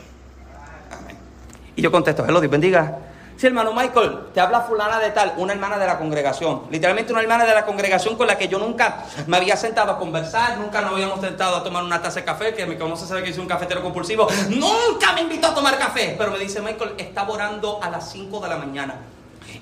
Y 1.74 1.82
yo 1.82 1.90
contesto, 1.90 2.24
hello, 2.24 2.40
Dios 2.40 2.52
bendiga. 2.52 2.98
Sí, 3.38 3.46
hermano 3.46 3.72
Michael, 3.72 4.18
te 4.34 4.40
habla 4.40 4.62
fulana 4.62 4.98
de 4.98 5.12
tal, 5.12 5.34
una 5.36 5.52
hermana 5.52 5.78
de 5.78 5.86
la 5.86 5.96
congregación. 5.96 6.62
Literalmente 6.72 7.12
una 7.12 7.22
hermana 7.22 7.46
de 7.46 7.54
la 7.54 7.64
congregación 7.64 8.16
con 8.16 8.26
la 8.26 8.36
que 8.36 8.48
yo 8.48 8.58
nunca 8.58 9.04
me 9.28 9.36
había 9.36 9.56
sentado 9.56 9.92
a 9.92 9.98
conversar, 10.00 10.58
nunca 10.58 10.80
nos 10.80 10.94
habíamos 10.94 11.20
sentado 11.20 11.54
a 11.54 11.62
tomar 11.62 11.84
una 11.84 12.02
taza 12.02 12.18
de 12.18 12.26
café, 12.26 12.52
que 12.52 12.66
me 12.66 12.76
conoce 12.76 13.06
sabe 13.06 13.22
que 13.22 13.32
soy 13.32 13.42
un 13.42 13.48
cafetero 13.48 13.80
compulsivo. 13.80 14.26
Nunca 14.48 15.12
me 15.12 15.20
invitó 15.20 15.46
a 15.46 15.54
tomar 15.54 15.78
café, 15.78 16.16
pero 16.18 16.32
me 16.32 16.38
dice 16.40 16.60
Michael, 16.60 16.94
estaba 16.98 17.32
orando 17.32 17.78
a 17.80 17.88
las 17.90 18.10
5 18.10 18.40
de 18.40 18.48
la 18.48 18.56
mañana. 18.56 18.96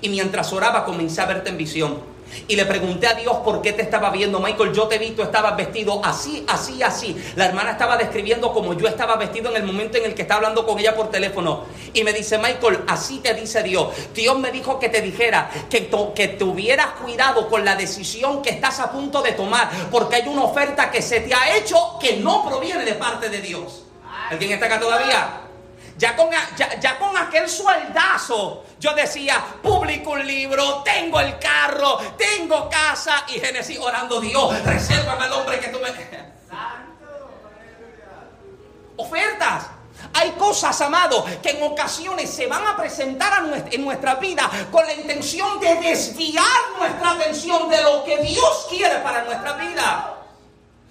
Y 0.01 0.09
mientras 0.09 0.51
oraba 0.53 0.83
comencé 0.83 1.21
a 1.21 1.27
verte 1.27 1.51
en 1.51 1.57
visión. 1.57 2.16
Y 2.47 2.55
le 2.55 2.65
pregunté 2.65 3.07
a 3.07 3.13
Dios 3.13 3.37
por 3.37 3.61
qué 3.61 3.73
te 3.73 3.81
estaba 3.81 4.09
viendo. 4.09 4.39
Michael, 4.39 4.73
yo 4.73 4.87
te 4.87 4.95
he 4.95 4.99
visto, 4.99 5.23
estabas 5.23 5.55
vestido 5.55 6.01
así, 6.03 6.45
así, 6.47 6.81
así. 6.83 7.15
La 7.35 7.45
hermana 7.45 7.71
estaba 7.71 7.97
describiendo 7.97 8.53
como 8.53 8.73
yo 8.73 8.87
estaba 8.87 9.15
vestido 9.15 9.49
en 9.51 9.57
el 9.57 9.63
momento 9.63 9.97
en 9.97 10.05
el 10.05 10.15
que 10.15 10.23
estaba 10.23 10.39
hablando 10.39 10.65
con 10.65 10.79
ella 10.79 10.95
por 10.95 11.09
teléfono. 11.09 11.65
Y 11.93 12.03
me 12.03 12.13
dice, 12.13 12.37
Michael, 12.37 12.83
así 12.87 13.19
te 13.19 13.33
dice 13.33 13.63
Dios. 13.63 13.89
Dios 14.13 14.37
me 14.39 14.51
dijo 14.51 14.79
que 14.79 14.89
te 14.89 15.01
dijera 15.01 15.49
que, 15.69 15.89
que 16.15 16.27
tuvieras 16.29 16.87
cuidado 17.01 17.47
con 17.49 17.63
la 17.65 17.75
decisión 17.75 18.41
que 18.41 18.49
estás 18.51 18.79
a 18.79 18.91
punto 18.91 19.21
de 19.21 19.33
tomar. 19.33 19.69
Porque 19.91 20.17
hay 20.17 20.27
una 20.27 20.43
oferta 20.43 20.91
que 20.91 21.01
se 21.01 21.21
te 21.21 21.33
ha 21.33 21.57
hecho 21.57 21.97
que 21.99 22.17
no 22.17 22.45
proviene 22.47 22.85
de 22.85 22.93
parte 22.93 23.29
de 23.29 23.41
Dios. 23.41 23.83
¿Alguien 24.29 24.51
está 24.51 24.65
acá 24.65 24.79
todavía? 24.79 25.46
Ya 25.97 26.15
con, 26.15 26.29
ya, 26.55 26.99
con 26.99 27.17
aquel 27.17 27.49
sueldazo, 27.49 28.65
yo 28.79 28.93
decía, 28.93 29.43
publico 29.63 30.11
un 30.11 30.27
libro, 30.27 30.83
tengo 30.83 31.19
el 31.19 31.39
carro, 31.39 31.97
tengo 32.15 32.69
casa 32.69 33.23
y 33.29 33.39
Génesis 33.39 33.79
orando, 33.79 34.21
Dios, 34.21 34.63
resérvame 34.63 35.23
al 35.23 35.33
hombre 35.33 35.59
que 35.59 35.69
tú 35.69 35.79
me... 35.79 35.89
Ofertas. 38.97 39.67
Hay 40.13 40.31
cosas, 40.31 40.79
amado, 40.81 41.25
que 41.41 41.51
en 41.51 41.63
ocasiones 41.63 42.29
se 42.29 42.45
van 42.45 42.65
a 42.65 42.77
presentar 42.77 43.43
en 43.71 43.83
nuestra 43.83 44.15
vida 44.15 44.49
con 44.71 44.85
la 44.85 44.93
intención 44.93 45.59
de 45.59 45.75
desviar 45.75 46.45
nuestra 46.77 47.11
atención 47.11 47.69
de 47.69 47.81
lo 47.81 48.03
que 48.03 48.17
Dios 48.17 48.67
quiere 48.69 48.99
para 48.99 49.23
nuestra 49.23 49.53
vida. 49.53 50.16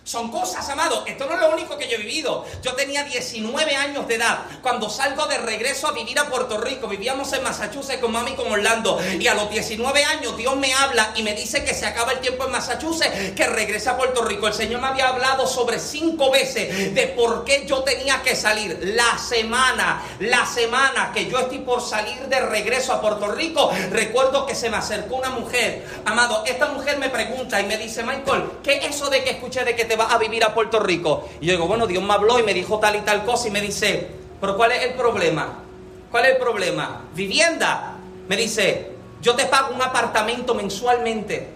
Son 0.06 0.30
cosas, 0.30 0.68
amado. 0.68 1.02
Esto 1.04 1.26
no 1.26 1.34
es 1.34 1.40
lo 1.40 1.50
único 1.50 1.76
que 1.76 1.88
yo 1.88 1.96
he 1.96 1.98
vivido. 1.98 2.44
Yo 2.62 2.74
tenía 2.74 3.02
19 3.02 3.74
años 3.74 4.06
de 4.06 4.14
edad 4.14 4.38
cuando 4.62 4.88
salgo 4.88 5.26
de 5.26 5.36
regreso 5.38 5.88
a 5.88 5.92
vivir 5.92 6.16
a 6.20 6.30
Puerto 6.30 6.58
Rico. 6.58 6.86
Vivíamos 6.86 7.32
en 7.32 7.42
Massachusetts 7.42 8.00
con 8.00 8.12
mami 8.12 8.34
con 8.34 8.46
Orlando. 8.52 9.00
Y 9.18 9.26
a 9.26 9.34
los 9.34 9.50
19 9.50 10.04
años 10.04 10.36
Dios 10.36 10.54
me 10.54 10.72
habla 10.72 11.10
y 11.16 11.24
me 11.24 11.34
dice 11.34 11.64
que 11.64 11.74
se 11.74 11.86
acaba 11.86 12.12
el 12.12 12.20
tiempo 12.20 12.44
en 12.44 12.52
Massachusetts, 12.52 13.32
que 13.34 13.48
regresa 13.48 13.90
a 13.90 13.96
Puerto 13.96 14.22
Rico. 14.22 14.46
El 14.46 14.54
Señor 14.54 14.80
me 14.80 14.86
había 14.86 15.08
hablado 15.08 15.44
sobre 15.44 15.80
cinco 15.80 16.30
veces 16.30 16.94
de 16.94 17.08
por 17.08 17.44
qué 17.44 17.66
yo 17.66 17.82
tenía 17.82 18.22
que 18.22 18.36
salir. 18.36 18.78
La 18.94 19.18
semana, 19.18 20.04
la 20.20 20.46
semana 20.46 21.10
que 21.12 21.28
yo 21.28 21.40
estoy 21.40 21.58
por 21.58 21.82
salir 21.82 22.28
de 22.28 22.38
regreso 22.42 22.92
a 22.92 23.00
Puerto 23.00 23.26
Rico, 23.32 23.72
recuerdo 23.90 24.46
que 24.46 24.54
se 24.54 24.70
me 24.70 24.76
acercó 24.76 25.16
una 25.16 25.30
mujer. 25.30 25.84
Amado, 26.04 26.44
esta 26.46 26.66
mujer 26.66 26.96
me 26.98 27.08
pregunta 27.08 27.60
y 27.60 27.66
me 27.66 27.76
dice, 27.76 28.04
Michael, 28.04 28.44
¿qué 28.62 28.74
es 28.74 28.94
eso 28.94 29.10
de 29.10 29.24
que 29.24 29.30
escuché 29.30 29.64
de 29.64 29.74
que 29.74 29.84
te 29.84 29.95
te 29.96 30.02
vas 30.02 30.12
a 30.12 30.18
vivir 30.18 30.44
a 30.44 30.52
Puerto 30.52 30.78
Rico. 30.78 31.26
Y 31.40 31.46
yo 31.46 31.52
digo, 31.52 31.66
bueno, 31.66 31.86
Dios 31.86 32.04
me 32.04 32.12
habló 32.12 32.38
y 32.38 32.42
me 32.42 32.52
dijo 32.52 32.78
tal 32.78 32.96
y 32.96 33.00
tal 33.00 33.24
cosa 33.24 33.48
y 33.48 33.50
me 33.50 33.62
dice, 33.62 34.06
pero 34.40 34.56
¿cuál 34.56 34.72
es 34.72 34.82
el 34.82 34.92
problema? 34.92 35.62
¿Cuál 36.10 36.26
es 36.26 36.32
el 36.32 36.36
problema? 36.36 37.02
Vivienda. 37.14 37.94
Me 38.28 38.36
dice, 38.36 38.90
yo 39.22 39.34
te 39.34 39.46
pago 39.46 39.74
un 39.74 39.80
apartamento 39.80 40.54
mensualmente. 40.54 41.48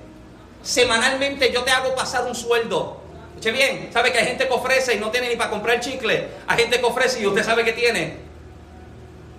Semanalmente 0.62 1.52
yo 1.52 1.62
te 1.62 1.70
hago 1.70 1.94
pasar 1.94 2.24
un 2.24 2.34
sueldo. 2.34 2.98
Escuche 3.28 3.52
bien, 3.52 3.90
sabe 3.92 4.10
que 4.12 4.18
hay 4.18 4.26
gente 4.26 4.48
que 4.48 4.54
ofrece 4.54 4.94
y 4.94 4.98
no 4.98 5.10
tiene 5.10 5.28
ni 5.28 5.36
para 5.36 5.50
comprar 5.50 5.80
chicle. 5.80 6.28
Hay 6.46 6.58
gente 6.58 6.80
que 6.80 6.86
ofrece 6.86 7.20
y 7.20 7.26
usted 7.26 7.44
sabe 7.44 7.64
que 7.64 7.72
tiene. 7.72 8.16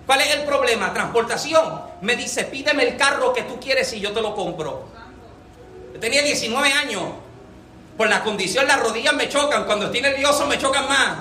¿Cuál 0.06 0.20
es 0.20 0.34
el 0.34 0.42
problema? 0.42 0.92
Transportación. 0.92 1.82
Me 2.02 2.14
dice, 2.14 2.44
pídeme 2.44 2.84
el 2.84 2.96
carro 2.96 3.32
que 3.32 3.42
tú 3.42 3.58
quieres 3.58 3.92
y 3.92 4.00
yo 4.00 4.12
te 4.12 4.20
lo 4.20 4.34
compro. 4.34 4.84
Yo 5.92 6.00
tenía 6.00 6.22
19 6.22 6.72
años. 6.72 7.02
Por 7.96 8.08
la 8.08 8.22
condición, 8.22 8.66
las 8.66 8.80
rodillas 8.80 9.14
me 9.14 9.28
chocan. 9.28 9.64
Cuando 9.64 9.86
estoy 9.86 10.00
nervioso 10.00 10.46
me 10.46 10.58
chocan 10.58 10.88
más. 10.88 11.18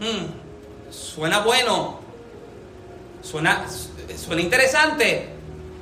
Hmm, 0.00 0.90
suena 0.90 1.40
bueno. 1.40 2.00
Suena, 3.22 3.66
suena 4.16 4.42
interesante. 4.42 5.34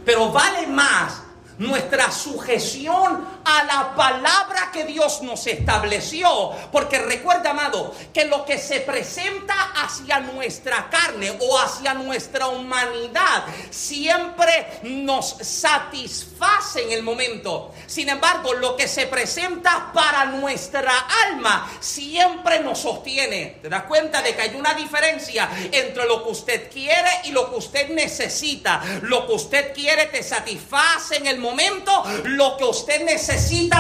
Pero 0.05 0.31
vale 0.31 0.67
más 0.67 1.23
nuestra 1.59 2.11
sujeción 2.11 3.25
a 3.49 3.65
la 3.65 3.95
palabra 3.95 4.71
que 4.71 4.85
Dios 4.85 5.23
nos 5.23 5.47
estableció. 5.47 6.51
Porque 6.71 6.99
recuerda, 6.99 7.51
amado, 7.51 7.95
que 8.13 8.27
lo 8.27 8.45
que 8.45 8.59
se 8.59 8.81
presenta 8.81 9.55
hacia 9.77 10.21
nuestra 10.21 10.91
carne 10.91 11.35
o 11.41 11.59
hacia 11.59 11.95
nuestra 11.95 12.49
humanidad 12.49 13.45
siempre 13.71 14.81
nos 14.83 15.37
satisface 15.41 16.83
en 16.83 16.93
el 16.93 17.03
momento. 17.03 17.73
Sin 17.87 18.11
embargo, 18.11 18.53
lo 18.53 18.77
que 18.77 18.87
se 18.87 19.07
presenta 19.07 19.93
para 19.95 20.27
nuestra 20.27 20.93
alma 21.27 21.71
siempre 21.81 22.61
nos 22.61 22.81
sostiene. 22.81 23.59
¿Te 23.63 23.71
das 23.71 23.85
cuenta 23.85 24.21
de 24.21 24.35
que 24.35 24.43
hay 24.43 24.55
una 24.57 24.75
diferencia 24.75 25.49
entre 25.73 26.05
lo 26.07 26.23
que 26.23 26.31
usted 26.31 26.71
quiere 26.71 27.09
y 27.25 27.31
lo 27.31 27.51
que 27.51 27.57
usted 27.57 27.89
necesita? 27.91 28.83
Lo 29.03 29.27
que 29.27 29.33
usted 29.33 29.73
quiere 29.73 30.07
te 30.07 30.23
satisface 30.23 31.17
en 31.17 31.27
el 31.27 31.39
momento, 31.39 32.05
lo 32.25 32.57
que 32.59 32.65
usted 32.65 33.05
necesita 33.05 33.38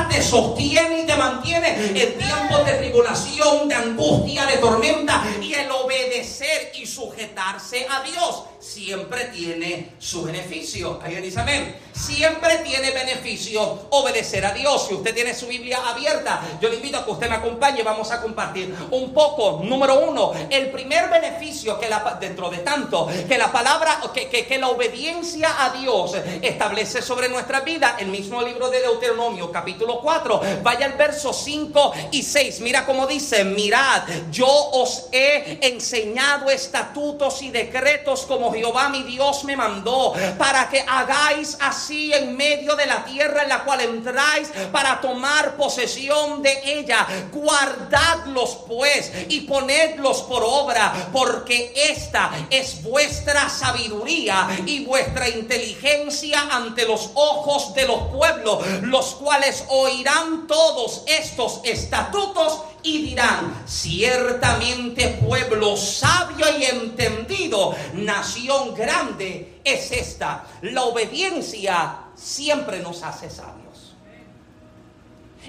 te 0.09 0.23
sostiene 0.23 1.01
y 1.01 1.07
te 1.07 1.17
mantiene 1.17 1.69
en 1.69 2.19
tiempos 2.19 2.65
de 2.65 2.73
tribulación, 2.75 3.69
de 3.69 3.75
angustia, 3.75 4.47
de 4.47 4.59
tormenta 4.59 5.25
y 5.43 5.53
el 5.55 5.71
obedecer 5.71 6.73
y 6.75 6.87
sujetarse 6.87 7.87
a 7.91 8.03
Dios 8.03 8.45
siempre 8.61 9.27
tiene 9.27 9.93
su 9.99 10.23
beneficio. 10.23 11.01
Alguien 11.03 11.23
dice 11.23 11.41
amén. 11.41 11.77
Siempre 11.93 12.57
tiene 12.59 12.91
beneficio 12.91 13.89
obedecer 13.91 14.45
a 14.47 14.53
Dios. 14.53 14.87
Si 14.89 14.95
usted 14.95 15.15
tiene 15.15 15.35
su 15.35 15.47
Biblia 15.47 15.79
abierta, 15.87 16.41
yo 16.61 16.69
le 16.69 16.77
invito 16.77 16.99
a 16.99 17.05
que 17.05 17.11
usted 17.11 17.29
me 17.29 17.37
acompañe. 17.37 17.83
Vamos 17.83 18.11
a 18.11 18.21
compartir 18.23 18.75
un 18.91 19.13
poco. 19.13 19.61
Número 19.65 20.09
uno, 20.09 20.33
el 20.51 20.71
primer 20.71 21.09
beneficio 21.09 21.79
que 21.79 21.89
la, 21.89 22.19
dentro 22.21 22.51
de 22.51 22.59
tanto 22.59 23.09
que 23.29 23.39
la 23.39 23.51
palabra, 23.51 24.01
que, 24.13 24.29
que, 24.29 24.47
que 24.47 24.59
la 24.59 24.69
obediencia 24.69 25.65
a 25.65 25.71
Dios 25.71 26.13
establece 26.43 27.03
sobre 27.03 27.29
nuestra 27.29 27.61
vida, 27.61 27.97
el 27.99 28.09
mismo 28.09 28.43
libro 28.43 28.71
de 28.71 28.81
Deuteronomio, 28.81 29.51
capítulo 29.51 30.01
4, 30.01 30.41
vaya 30.63 30.87
al 30.87 30.95
verso 30.95 31.33
5 31.33 31.93
y 32.13 32.23
6. 32.23 32.61
Mira 32.61 32.87
cómo 32.87 33.07
dice: 33.07 33.45
Mirad, 33.45 34.03
yo 34.31 34.49
os 34.49 35.09
he 35.13 35.59
enseñado 35.63 36.51
estatutos 36.51 37.43
y 37.43 37.51
decretos 37.51 38.27
como 38.49 38.57
Jehová 38.59 38.89
mi 38.89 39.03
Dios 39.03 39.45
me 39.45 39.57
mandó, 39.57 40.15
para 40.39 40.69
que 40.71 40.81
hagáis 40.81 41.57
así 41.61 42.13
en 42.15 42.37
medio 42.37 42.75
de 42.77 42.87
la 42.87 43.05
tierra 43.05 43.43
en 43.43 43.51
la 43.51 43.65
cual 43.65 43.81
entráis 43.83 44.49
para 44.73 45.01
tomar 45.01 45.57
posesión 45.57 46.43
de 46.43 46.61
ella. 46.65 47.07
Guardadlos 47.33 48.61
pues 48.67 49.13
y 49.29 49.43
ponedlos 49.43 50.23
por 50.23 50.43
obra, 50.43 51.11
porque 51.13 51.73
esta 51.91 52.31
es 52.49 52.83
vuestra 52.83 53.49
sabiduría 53.51 54.49
y 54.65 54.85
vuestra 54.85 55.29
inteligencia 55.29 56.49
ante 56.51 56.87
los 56.87 57.11
ojos 57.15 57.75
de 57.75 57.87
los 57.87 58.01
pueblos, 58.09 58.67
los 58.83 59.15
cuales 59.17 59.65
oirán 59.69 60.47
todos 60.47 61.03
estos 61.07 61.61
estatutos 61.65 62.63
y 62.83 63.03
dirán, 63.03 63.65
ciertamente 63.67 65.19
pueblo 65.21 65.77
sabio 65.77 66.47
y 66.59 66.65
entendido, 66.65 67.75
nación 67.95 68.75
grande 68.75 69.61
es 69.65 69.93
esta. 69.93 70.45
La 70.63 70.85
obediencia 70.85 71.99
siempre 72.15 72.81
nos 72.81 73.03
hace 73.03 73.31
sabios. 73.31 73.95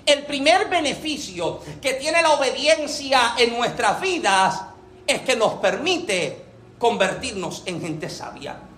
El 0.05 0.25
primer 0.25 0.69
beneficio 0.69 1.61
que 1.81 1.93
tiene 1.93 2.21
la 2.21 2.31
obediencia 2.31 3.35
en 3.37 3.57
nuestras 3.57 4.01
vidas 4.01 4.61
es 5.05 5.21
que 5.21 5.35
nos 5.35 5.55
permite 5.55 6.45
convertirnos 6.77 7.63
en 7.65 7.81
gente 7.81 8.09
sabia. 8.09 8.68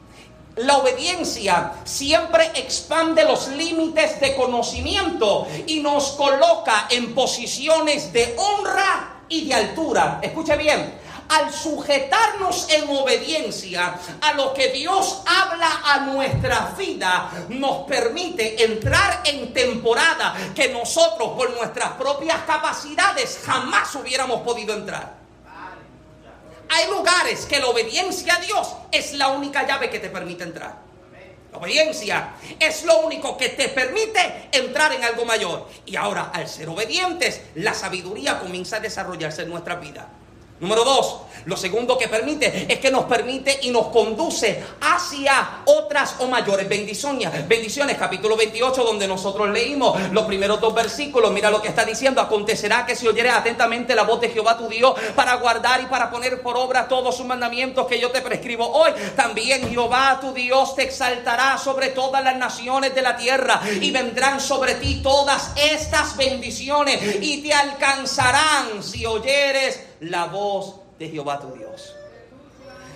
La 0.57 0.77
obediencia 0.77 1.73
siempre 1.85 2.51
expande 2.55 3.23
los 3.23 3.47
límites 3.47 4.19
de 4.19 4.35
conocimiento 4.35 5.47
y 5.65 5.79
nos 5.79 6.11
coloca 6.11 6.87
en 6.89 7.15
posiciones 7.15 8.11
de 8.11 8.35
honra 8.37 9.21
y 9.29 9.47
de 9.47 9.53
altura. 9.53 10.19
Escuche 10.21 10.57
bien, 10.57 10.99
al 11.29 11.53
sujetarnos 11.53 12.67
en 12.69 12.89
obediencia 12.89 13.97
a 14.19 14.33
lo 14.33 14.53
que 14.53 14.71
Dios 14.71 15.21
habla 15.25 15.83
a 15.85 15.99
nuestra 15.99 16.73
vida, 16.77 17.31
nos 17.47 17.85
permite 17.87 18.65
entrar 18.65 19.21
en 19.23 19.53
temporada 19.53 20.35
que 20.53 20.67
nosotros 20.67 21.29
por 21.37 21.51
nuestras 21.51 21.91
propias 21.91 22.41
capacidades 22.45 23.39
jamás 23.45 23.95
hubiéramos 23.95 24.41
podido 24.41 24.73
entrar. 24.73 25.20
Hay 26.73 26.89
lugares 26.89 27.45
que 27.47 27.59
la 27.59 27.67
obediencia 27.67 28.35
a 28.35 28.39
Dios 28.39 28.75
es 28.93 29.11
la 29.13 29.27
única 29.27 29.67
llave 29.67 29.89
que 29.89 29.99
te 29.99 30.09
permite 30.09 30.43
entrar. 30.43 30.73
La 31.51 31.57
obediencia 31.57 32.35
es 32.57 32.85
lo 32.85 33.01
único 33.01 33.35
que 33.35 33.49
te 33.49 33.67
permite 33.67 34.47
entrar 34.53 34.93
en 34.93 35.03
algo 35.03 35.25
mayor. 35.25 35.67
Y 35.85 35.97
ahora, 35.97 36.31
al 36.33 36.47
ser 36.47 36.69
obedientes, 36.69 37.41
la 37.55 37.73
sabiduría 37.73 38.39
comienza 38.39 38.77
a 38.77 38.79
desarrollarse 38.79 39.41
en 39.41 39.49
nuestra 39.49 39.75
vida. 39.75 40.07
Número 40.61 40.83
dos, 40.83 41.21
lo 41.45 41.57
segundo 41.57 41.97
que 41.97 42.07
permite 42.07 42.71
es 42.71 42.77
que 42.77 42.91
nos 42.91 43.05
permite 43.05 43.61
y 43.63 43.71
nos 43.71 43.87
conduce 43.87 44.63
hacia 44.79 45.63
otras 45.65 46.17
o 46.19 46.27
mayores 46.27 46.69
bendiciones. 46.69 47.47
Bendiciones, 47.47 47.97
capítulo 47.97 48.37
28, 48.37 48.83
donde 48.83 49.07
nosotros 49.07 49.49
leímos 49.49 49.99
los 50.11 50.25
primeros 50.25 50.61
dos 50.61 50.71
versículos. 50.75 51.31
Mira 51.31 51.49
lo 51.49 51.63
que 51.63 51.69
está 51.69 51.83
diciendo. 51.83 52.21
Acontecerá 52.21 52.85
que 52.85 52.95
si 52.95 53.07
oyeres 53.07 53.33
atentamente 53.33 53.95
la 53.95 54.03
voz 54.03 54.21
de 54.21 54.29
Jehová 54.29 54.55
tu 54.55 54.67
Dios 54.67 54.93
para 55.15 55.33
guardar 55.37 55.81
y 55.81 55.87
para 55.87 56.11
poner 56.11 56.43
por 56.43 56.55
obra 56.57 56.87
todos 56.87 57.17
sus 57.17 57.25
mandamientos 57.25 57.87
que 57.87 57.99
yo 57.99 58.11
te 58.11 58.21
prescribo 58.21 58.71
hoy, 58.71 58.91
también 59.15 59.67
Jehová 59.67 60.19
tu 60.21 60.31
Dios 60.31 60.75
te 60.75 60.83
exaltará 60.83 61.57
sobre 61.57 61.89
todas 61.89 62.23
las 62.23 62.37
naciones 62.37 62.93
de 62.93 63.01
la 63.01 63.17
tierra 63.17 63.61
y 63.81 63.89
vendrán 63.89 64.39
sobre 64.39 64.75
ti 64.75 65.01
todas 65.01 65.53
estas 65.55 66.15
bendiciones 66.15 67.17
y 67.19 67.41
te 67.41 67.51
alcanzarán 67.51 68.83
si 68.83 69.07
oyeres 69.07 69.90
la 70.01 70.25
voz 70.25 70.75
de 70.99 71.09
Jehová 71.09 71.39
tu 71.39 71.53
Dios. 71.53 71.95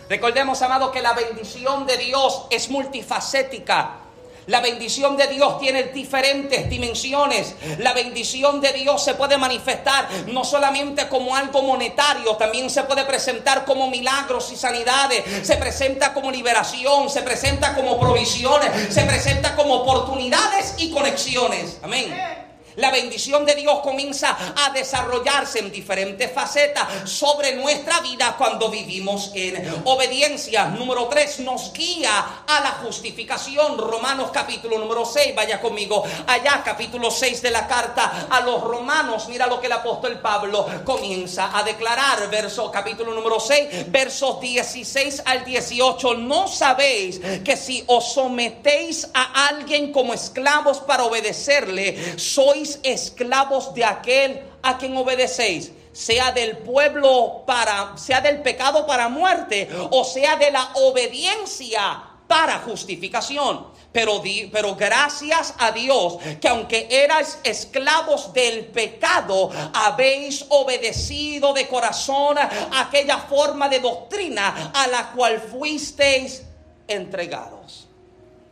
Recordemos, 0.10 0.62
amado, 0.62 0.92
que 0.92 1.02
la 1.02 1.14
bendición 1.14 1.86
de 1.86 1.98
Dios 1.98 2.46
es 2.52 2.70
multifacética. 2.70 4.02
La 4.48 4.62
bendición 4.62 5.18
de 5.18 5.26
Dios 5.26 5.60
tiene 5.60 5.86
diferentes 5.86 6.70
dimensiones. 6.70 7.56
La 7.80 7.94
bendición 7.94 8.62
de 8.62 8.74
Dios 8.74 9.04
se 9.04 9.16
puede 9.16 9.40
manifestar 9.40 10.08
no 10.28 10.44
solamente 10.44 11.08
como 11.10 11.36
algo 11.36 11.64
monetario, 11.64 12.36
también 12.36 12.70
se 12.70 12.84
puede 12.84 13.06
presentar 13.06 13.66
como 13.66 13.90
milagros 13.90 14.52
y 14.52 14.56
sanidades. 14.56 15.24
Se 15.42 15.58
presenta 15.58 16.14
como 16.14 16.30
liberación, 16.30 17.10
se 17.10 17.24
presenta 17.24 17.74
como 17.74 18.00
provisiones, 18.00 18.94
se 18.94 19.02
presenta 19.04 19.56
como 19.56 19.78
oportunidades 19.78 20.76
y 20.78 20.92
conexiones. 20.92 21.80
Amén. 21.82 22.45
La 22.78 22.92
bendición 22.92 23.46
de 23.46 23.56
Dios 23.56 23.80
comienza 23.80 24.38
a 24.56 24.72
desarrollarse 24.72 25.60
en 25.60 25.72
diferentes 25.72 26.32
facetas 26.32 27.10
sobre 27.10 27.56
nuestra 27.56 28.02
vida 28.02 28.36
cuando 28.38 28.70
vivimos 28.70 29.32
en 29.34 29.82
obediencia. 29.86 30.66
Número 30.66 31.08
3 31.08 31.40
nos 31.40 31.72
guía 31.72 32.44
a 32.46 32.60
la 32.60 32.72
justificación. 32.84 33.78
Romanos 33.78 34.30
capítulo 34.34 34.78
número 34.78 35.06
6, 35.06 35.34
vaya 35.36 35.62
conmigo. 35.62 36.04
Allá 36.28 36.62
capítulo 36.66 37.12
6 37.12 37.42
de 37.42 37.52
la 37.52 37.66
carta 37.68 38.28
a 38.30 38.42
los 38.42 38.62
romanos. 38.62 39.28
Mira 39.30 39.48
lo 39.48 39.62
que 39.62 39.68
el 39.68 39.74
apóstol 39.74 40.20
Pablo 40.20 40.68
comienza 40.84 41.58
a 41.58 41.64
declarar. 41.64 42.30
Verso 42.30 42.70
capítulo 42.72 43.14
número 43.14 43.40
6, 43.40 43.90
versos 43.92 44.42
16 44.42 45.24
al 45.26 45.46
18. 45.46 46.16
No 46.16 46.48
sabéis 46.48 47.22
que 47.44 47.56
si 47.56 47.84
os 47.88 48.14
sometéis 48.14 49.08
a 49.14 49.48
alguien 49.48 49.94
como 49.94 50.14
esclavos 50.14 50.80
para 50.80 51.06
obedecerle, 51.06 52.18
sois 52.18 52.65
esclavos 52.84 53.74
de 53.74 53.86
aquel 53.86 54.42
a 54.62 54.78
quien 54.78 54.96
obedecéis, 54.98 55.72
sea 55.92 56.32
del 56.32 56.58
pueblo 56.58 57.44
para, 57.46 57.98
sea 57.98 58.22
del 58.22 58.42
pecado 58.42 58.86
para 58.86 59.10
muerte, 59.10 59.70
o 59.92 60.04
sea 60.04 60.36
de 60.36 60.52
la 60.52 60.72
obediencia 60.76 62.04
para 62.28 62.60
justificación. 62.60 63.74
Pero, 63.92 64.22
pero 64.52 64.76
gracias 64.76 65.54
a 65.58 65.72
Dios 65.72 66.18
que 66.42 66.50
aunque 66.50 66.88
erais 66.92 67.40
esclavos 67.46 68.34
del 68.34 68.66
pecado, 68.66 69.50
habéis 69.74 70.46
obedecido 70.50 71.54
de 71.54 71.66
corazón 71.66 72.38
aquella 72.38 73.20
forma 73.20 73.70
de 73.70 73.80
doctrina 73.80 74.72
a 74.74 74.88
la 74.88 75.12
cual 75.12 75.40
fuisteis 75.40 76.44
entregados. 76.90 77.88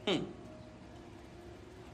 Hmm. 0.05 0.32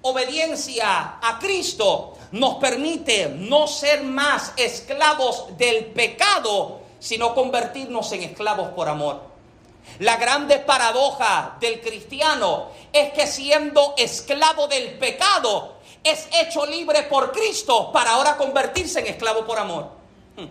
Obediencia 0.02 1.20
a 1.22 1.40
Cristo 1.40 2.18
nos 2.32 2.56
permite 2.56 3.28
no 3.30 3.68
ser 3.68 4.04
más 4.04 4.54
esclavos 4.56 5.58
del 5.58 5.88
pecado, 5.88 6.82
sino 7.00 7.36
convertirnos 7.36 8.12
en 8.14 8.24
esclavos 8.24 8.70
por 8.70 8.88
amor. 8.88 9.22
La 10.00 10.18
grande 10.18 10.60
paradoja 10.60 11.58
del 11.60 11.82
cristiano 11.82 12.70
es 12.94 13.12
que 13.12 13.28
siendo 13.28 13.96
esclavo 13.98 14.68
del 14.68 14.98
pecado, 14.98 15.80
es 16.04 16.28
hecho 16.32 16.66
libre 16.66 17.04
por 17.04 17.32
Cristo 17.32 17.92
para 17.92 18.12
ahora 18.12 18.38
convertirse 18.38 19.00
en 19.00 19.08
esclavo 19.08 19.46
por 19.46 19.60
amor. 19.60 19.90
Hmm. 20.38 20.48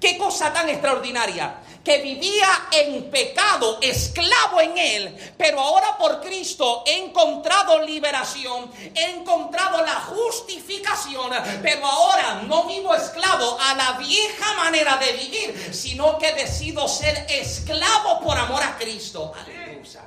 Qué 0.00 0.18
cosa 0.18 0.52
tan 0.52 0.68
extraordinaria 0.68 1.62
que 1.84 1.98
vivía 1.98 2.68
en 2.70 3.10
pecado, 3.10 3.78
esclavo 3.80 4.60
en 4.60 4.78
él, 4.78 5.34
pero 5.36 5.60
ahora 5.60 5.98
por 5.98 6.20
Cristo 6.20 6.84
he 6.86 7.04
encontrado 7.04 7.82
liberación, 7.82 8.70
he 8.94 9.10
encontrado 9.10 9.84
la 9.84 9.94
justificación, 9.94 11.30
pero 11.62 11.84
ahora 11.84 12.42
no 12.46 12.64
vivo 12.64 12.94
esclavo 12.94 13.58
a 13.60 13.74
la 13.74 13.92
vieja 13.98 14.54
manera 14.54 14.96
de 14.98 15.12
vivir, 15.12 15.74
sino 15.74 16.18
que 16.18 16.32
decido 16.34 16.86
ser 16.86 17.26
esclavo 17.28 18.20
por 18.20 18.36
amor 18.38 18.62
a 18.62 18.76
Cristo. 18.76 19.32
Aleluya. 19.34 20.02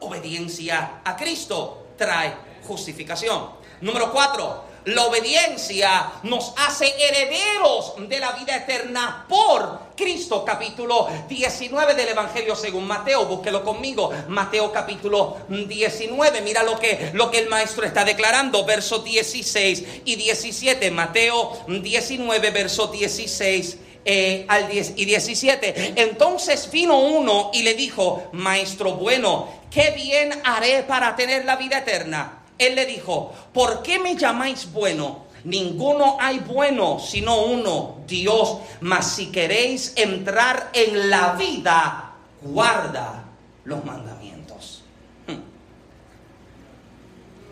Obediencia 0.00 1.00
a 1.04 1.16
Cristo 1.16 1.88
trae 1.96 2.36
justificación. 2.66 3.50
Número 3.80 4.12
cuatro, 4.12 4.64
la 4.86 5.04
obediencia 5.06 6.12
nos 6.24 6.52
hace 6.56 6.92
herederos 6.98 7.94
de 8.08 8.18
la 8.18 8.32
vida 8.32 8.56
eterna 8.56 9.24
por 9.28 9.94
Cristo. 9.96 10.44
Capítulo 10.44 11.08
19 11.28 11.94
del 11.94 12.08
Evangelio 12.08 12.54
según 12.54 12.86
Mateo. 12.86 13.24
Búsquelo 13.24 13.64
conmigo. 13.64 14.12
Mateo 14.28 14.70
capítulo 14.72 15.38
19. 15.48 16.42
Mira 16.42 16.62
lo 16.62 16.78
que, 16.78 17.10
lo 17.14 17.30
que 17.30 17.38
el 17.38 17.48
maestro 17.48 17.86
está 17.86 18.04
declarando. 18.04 18.64
Versos 18.64 19.04
16 19.04 20.02
y 20.04 20.16
17. 20.16 20.90
Mateo 20.90 21.64
19, 21.66 22.50
verso 22.50 22.88
16. 22.88 23.78
Eh, 24.06 24.44
al 24.48 24.68
10 24.68 24.94
y 24.96 25.06
17. 25.06 25.94
Entonces 25.96 26.70
vino 26.70 26.98
uno 26.98 27.50
y 27.54 27.62
le 27.62 27.72
dijo, 27.72 28.28
Maestro 28.32 28.92
bueno, 28.96 29.48
¿qué 29.70 29.92
bien 29.92 30.42
haré 30.44 30.82
para 30.82 31.16
tener 31.16 31.46
la 31.46 31.56
vida 31.56 31.78
eterna? 31.78 32.43
Él 32.58 32.74
le 32.74 32.86
dijo, 32.86 33.32
¿por 33.52 33.82
qué 33.82 33.98
me 33.98 34.16
llamáis 34.16 34.70
bueno? 34.72 35.24
Ninguno 35.44 36.16
hay 36.20 36.38
bueno 36.38 36.98
sino 36.98 37.44
uno, 37.44 37.98
Dios. 38.06 38.58
Mas 38.80 39.12
si 39.12 39.30
queréis 39.30 39.92
entrar 39.96 40.70
en 40.72 41.10
la 41.10 41.32
vida, 41.32 42.14
guarda 42.40 43.24
los 43.64 43.84
mandamientos. 43.84 44.82
Hmm. 45.26 45.40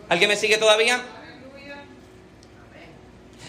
¿Alguien 0.09 0.31
me 0.31 0.37
sigue 0.37 0.59
todavía? 0.59 1.03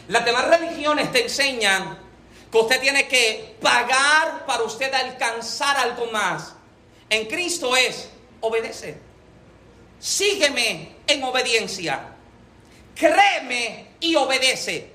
Las 0.09 0.25
demás 0.25 0.47
religiones 0.59 1.11
te 1.11 1.23
enseñan 1.23 1.97
que 2.51 2.57
usted 2.57 2.81
tiene 2.81 3.07
que 3.07 3.55
pagar 3.61 4.45
para 4.45 4.63
usted 4.63 4.93
alcanzar 4.93 5.77
algo 5.77 6.07
más. 6.11 6.53
En 7.09 7.27
Cristo 7.27 7.75
es 7.75 8.09
obedece. 8.41 9.12
Sígueme 10.03 10.97
en 11.07 11.23
obediencia. 11.23 12.09
Créeme 12.93 13.87
y 14.01 14.15
obedece. 14.15 14.91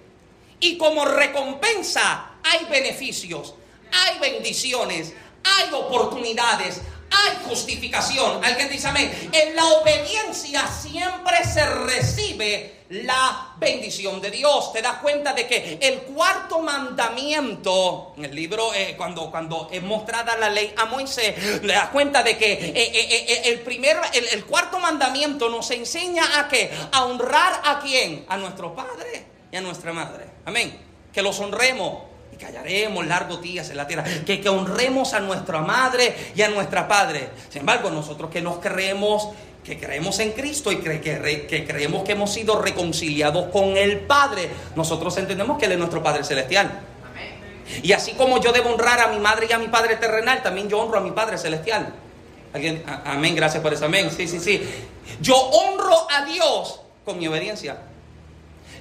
Y 0.60 0.76
como 0.76 1.06
recompensa 1.06 2.32
hay 2.42 2.66
beneficios, 2.66 3.54
hay 3.90 4.18
bendiciones, 4.18 5.14
hay 5.42 5.72
oportunidades, 5.72 6.82
hay 7.10 7.38
justificación. 7.48 8.44
Alguien 8.44 8.68
dice 8.68 8.88
amén. 8.88 9.30
En 9.32 9.56
la 9.56 9.64
obediencia 9.64 10.68
siempre 10.68 11.42
se 11.42 11.64
recibe 11.64 12.77
la 12.90 13.54
bendición 13.58 14.20
de 14.20 14.30
Dios. 14.30 14.72
Te 14.72 14.80
das 14.80 14.98
cuenta 14.98 15.32
de 15.32 15.46
que 15.46 15.78
el 15.80 16.02
cuarto 16.02 16.60
mandamiento, 16.60 18.14
en 18.16 18.24
el 18.24 18.34
libro, 18.34 18.72
eh, 18.74 18.94
cuando, 18.96 19.30
cuando 19.30 19.68
es 19.70 19.82
mostrada 19.82 20.36
la 20.36 20.48
ley 20.48 20.72
a 20.76 20.86
Moisés, 20.86 21.34
te 21.60 21.66
das 21.66 21.88
cuenta 21.88 22.22
de 22.22 22.38
que 22.38 22.52
eh, 22.52 22.72
eh, 22.74 23.42
el, 23.46 23.60
primer, 23.60 23.98
el, 24.12 24.44
cuarto 24.44 24.78
mandamiento 24.78 25.48
nos 25.48 25.70
enseña 25.70 26.38
a 26.38 26.48
que 26.48 26.70
a 26.92 27.04
honrar 27.04 27.60
a 27.64 27.80
quién? 27.80 28.24
A 28.28 28.36
nuestro 28.36 28.74
padre 28.74 29.26
y 29.52 29.56
a 29.56 29.60
nuestra 29.60 29.92
madre. 29.92 30.24
Amén. 30.46 30.78
Que 31.12 31.20
los 31.20 31.38
honremos 31.40 32.04
y 32.32 32.36
callaremos 32.36 33.06
largos 33.06 33.42
días 33.42 33.68
en 33.68 33.76
la 33.76 33.86
tierra. 33.86 34.04
Que, 34.24 34.40
que 34.40 34.48
honremos 34.48 35.12
a 35.12 35.20
nuestra 35.20 35.60
madre 35.60 36.32
y 36.34 36.40
a 36.40 36.48
nuestra 36.48 36.88
padre. 36.88 37.30
Sin 37.50 37.60
embargo, 37.60 37.90
nosotros 37.90 38.30
que 38.30 38.40
nos 38.40 38.58
creemos 38.60 39.28
que 39.68 39.78
creemos 39.78 40.18
en 40.18 40.32
Cristo 40.32 40.72
y 40.72 40.76
que, 40.76 41.00
que, 41.00 41.66
creemos 41.66 42.02
que 42.02 42.12
hemos 42.12 42.32
sido 42.32 42.60
reconciliados 42.60 43.50
con 43.50 43.76
el 43.76 44.00
Padre, 44.00 44.48
nosotros 44.74 45.16
entendemos 45.18 45.58
que 45.58 45.66
Él 45.66 45.72
es 45.72 45.78
nuestro 45.78 46.02
Padre 46.02 46.24
Celestial. 46.24 46.80
Y 47.82 47.92
así 47.92 48.12
como 48.12 48.40
yo 48.40 48.50
debo 48.50 48.70
honrar 48.70 48.98
a 49.00 49.08
mi 49.08 49.18
madre 49.18 49.46
y 49.48 49.52
a 49.52 49.58
mi 49.58 49.68
Padre 49.68 49.96
terrenal, 49.96 50.42
también 50.42 50.70
yo 50.70 50.80
honro 50.80 50.98
a 50.98 51.00
mi 51.02 51.10
Padre 51.10 51.36
Celestial. 51.36 51.92
¿Alguien? 52.54 52.82
Amén, 53.04 53.36
gracias 53.36 53.62
por 53.62 53.74
eso, 53.74 53.84
amén. 53.84 54.10
Sí, 54.10 54.26
sí, 54.26 54.40
sí. 54.40 54.62
Yo 55.20 55.36
honro 55.36 56.06
a 56.10 56.24
Dios 56.24 56.80
con 57.04 57.18
mi 57.18 57.28
obediencia. 57.28 57.76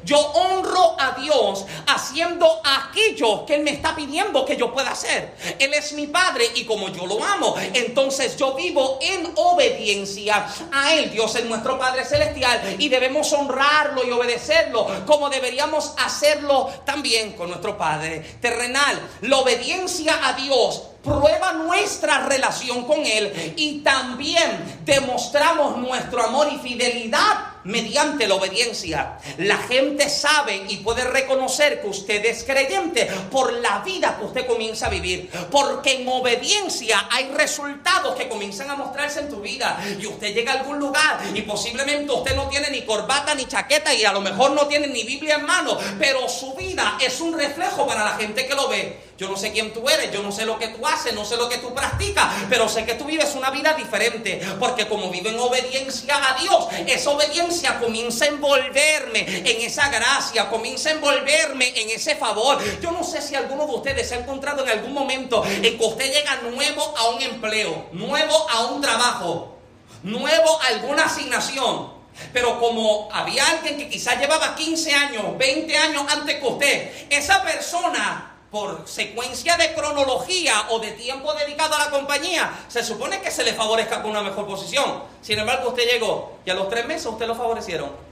Yo 0.08 0.18
honro 0.18 0.96
a 0.98 1.20
Dios 1.20 1.66
haciendo 1.86 2.62
aquello 2.64 3.46
que 3.46 3.56
Él 3.56 3.64
me 3.64 3.72
está 3.72 3.94
pidiendo 3.94 4.46
que 4.46 4.56
yo 4.56 4.74
pueda 4.74 4.92
hacer. 4.92 5.36
Él 5.60 5.74
es 5.74 5.92
mi 5.92 6.08
Padre 6.08 6.46
y 6.56 6.64
como 6.64 6.88
yo 6.88 7.06
lo 7.06 7.22
amo, 7.22 7.56
entonces 7.74 8.38
yo 8.38 8.54
vivo 8.54 9.00
en 9.02 9.30
obediencia 9.36 10.48
a 10.72 10.94
Él. 10.94 11.12
Dios 11.12 11.36
es 11.36 11.44
nuestro 11.44 11.78
Padre 11.78 12.06
Celestial 12.06 12.78
y 12.80 12.88
debemos 12.88 13.34
honrarlo 13.34 14.06
y 14.06 14.12
obedecerlo 14.12 14.88
como 15.06 15.30
deberíamos 15.30 15.94
hacerlo 15.98 16.72
también 16.86 17.34
con 17.34 17.50
nuestro 17.50 17.78
Padre 17.78 18.20
terrenal. 18.40 18.98
La 19.24 19.40
obediencia 19.40 20.26
a 20.26 20.34
Dios 20.34 20.84
prueba 21.04 21.52
nuestra 21.52 22.26
relación 22.28 22.86
con 22.86 23.06
Él 23.06 23.54
y 23.58 23.80
también 23.80 24.82
demostramos 24.86 25.78
nuestro 25.78 26.24
amor 26.24 26.48
y 26.54 26.60
fidelidad 26.60 27.57
mediante 27.64 28.28
la 28.28 28.36
obediencia. 28.36 29.18
La 29.38 29.58
gente 29.58 30.10
sabe 30.10 30.66
y 30.68 30.78
puede 30.78 31.04
reconocer 31.04 31.82
que 31.82 31.88
usted 31.88 32.26
es 32.26 32.44
creyente 32.44 33.06
por 33.32 33.54
la 33.54 33.80
vida 33.80 34.18
que 34.18 34.26
usted 34.26 34.48
comienza 34.48 34.88
a 34.88 34.90
vivir. 34.90 35.30
Porque 35.52 36.02
en 36.02 36.08
obediencia 36.08 37.08
hay 37.12 37.30
resultados 37.30 38.16
que 38.16 38.30
comienzan 38.30 38.70
a 38.70 38.76
mostrarse 38.76 39.20
en 39.20 39.30
tu 39.30 39.42
vida. 39.42 39.80
Y 40.00 40.06
usted 40.06 40.34
llega 40.34 40.54
a 40.54 40.60
algún 40.60 40.80
lugar 40.80 41.20
y 41.34 41.42
posiblemente 41.42 42.12
usted 42.12 42.36
no 42.36 42.48
tiene 42.48 42.70
ni 42.70 42.84
corbata 42.84 43.36
ni 43.36 43.46
chaqueta 43.46 43.94
y 43.94 44.06
a 44.06 44.12
lo 44.12 44.22
mejor 44.22 44.52
no 44.52 44.68
tiene 44.68 44.88
ni 44.88 45.04
Biblia 45.04 45.36
en 45.36 45.46
mano. 45.46 45.78
Pero 46.00 46.28
su 46.30 46.54
vida 46.56 46.98
es 47.02 47.20
un 47.22 47.38
reflejo 47.38 47.86
para 47.86 48.04
la 48.04 48.18
gente 48.18 48.46
que 48.46 48.56
lo 48.56 48.68
ve. 48.68 49.07
Yo 49.18 49.28
no 49.28 49.36
sé 49.36 49.52
quién 49.52 49.74
tú 49.74 49.90
eres, 49.90 50.12
yo 50.12 50.22
no 50.22 50.32
sé 50.32 50.46
lo 50.46 50.60
que 50.60 50.68
tú 50.68 50.86
haces, 50.86 51.12
no 51.16 51.26
sé 51.26 51.38
lo 51.38 51.50
que 51.50 51.58
tú 51.58 51.74
practicas, 51.74 52.28
pero 52.50 52.70
sé 52.70 52.86
que 52.86 52.94
tú 52.94 53.06
vives 53.06 53.34
una 53.34 53.50
vida 53.50 53.74
diferente. 53.74 54.40
Porque 54.60 54.88
como 54.88 55.10
vivo 55.10 55.30
en 55.30 55.40
obediencia 55.40 56.16
a 56.16 56.40
Dios, 56.40 56.68
esa 56.86 57.10
obediencia 57.10 57.80
comienza 57.80 58.26
a 58.26 58.28
envolverme 58.28 59.26
en 59.28 59.62
esa 59.62 59.90
gracia, 59.90 60.48
comienza 60.50 60.90
a 60.90 60.92
envolverme 60.94 61.74
en 61.76 61.90
ese 61.90 62.16
favor. 62.16 62.60
Yo 62.80 62.92
no 62.92 63.04
sé 63.04 63.24
si 63.24 63.34
alguno 63.34 63.66
de 63.66 63.74
ustedes 63.74 64.08
se 64.08 64.14
ha 64.14 64.20
encontrado 64.20 64.64
en 64.64 64.70
algún 64.70 64.94
momento 64.94 65.44
en 65.44 65.64
que 65.64 65.84
usted 65.86 66.14
llega 66.14 66.36
nuevo 66.52 66.94
a 66.96 67.10
un 67.10 67.22
empleo, 67.24 67.88
nuevo 67.94 68.50
a 68.52 68.66
un 68.68 68.82
trabajo, 68.82 69.58
nuevo 70.04 70.62
a 70.62 70.68
alguna 70.68 71.06
asignación. 71.06 71.98
Pero 72.34 72.60
como 72.60 73.10
había 73.12 73.48
alguien 73.48 73.78
que 73.78 73.90
quizás 73.90 74.20
llevaba 74.20 74.56
15 74.56 74.94
años, 74.94 75.38
20 75.40 75.76
años 75.76 76.04
antes 76.08 76.36
que 76.36 76.46
usted, 76.46 76.92
esa 77.10 77.42
persona 77.42 78.37
por 78.52 78.88
secuencia 78.88 79.58
de 79.58 79.74
cronología 79.74 80.68
o 80.70 80.80
de 80.80 80.92
tiempo 80.92 81.34
dedicado 81.34 81.76
a 81.76 81.80
la 81.80 81.90
compañía, 81.90 82.52
se 82.68 82.84
supone 82.84 83.22
que 83.22 83.32
se 83.32 83.44
le 83.44 83.54
favorezca 83.54 84.02
con 84.02 84.12
una 84.12 84.22
mejor 84.22 84.48
posición. 84.48 85.04
Sin 85.22 85.38
embargo, 85.40 85.70
usted 85.70 85.90
llegó 85.90 86.38
y 86.46 86.50
a 86.50 86.54
los 86.54 86.70
tres 86.70 86.86
meses 86.86 87.08
usted 87.08 87.28
lo 87.28 87.36
favorecieron. 87.36 88.08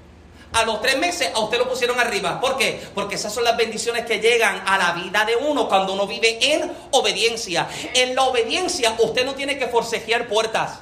A 0.53 0.63
los 0.63 0.81
tres 0.81 0.97
meses 0.97 1.31
a 1.33 1.39
usted 1.39 1.57
lo 1.57 1.69
pusieron 1.69 1.99
arriba. 1.99 2.39
¿Por 2.39 2.57
qué? 2.57 2.81
Porque 2.93 3.15
esas 3.15 3.33
son 3.33 3.43
las 3.43 3.57
bendiciones 3.57 4.05
que 4.05 4.19
llegan 4.19 4.63
a 4.65 4.77
la 4.77 4.93
vida 4.93 5.25
de 5.25 5.36
uno 5.36 5.67
cuando 5.67 5.93
uno 5.93 6.07
vive 6.07 6.38
en 6.41 6.71
obediencia. 6.91 7.67
En 7.93 8.15
la 8.15 8.23
obediencia 8.23 8.95
usted 8.99 9.25
no 9.25 9.36
tiene 9.36 9.57
que 9.57 9.67
forcejear 9.67 10.27
puertas. 10.27 10.79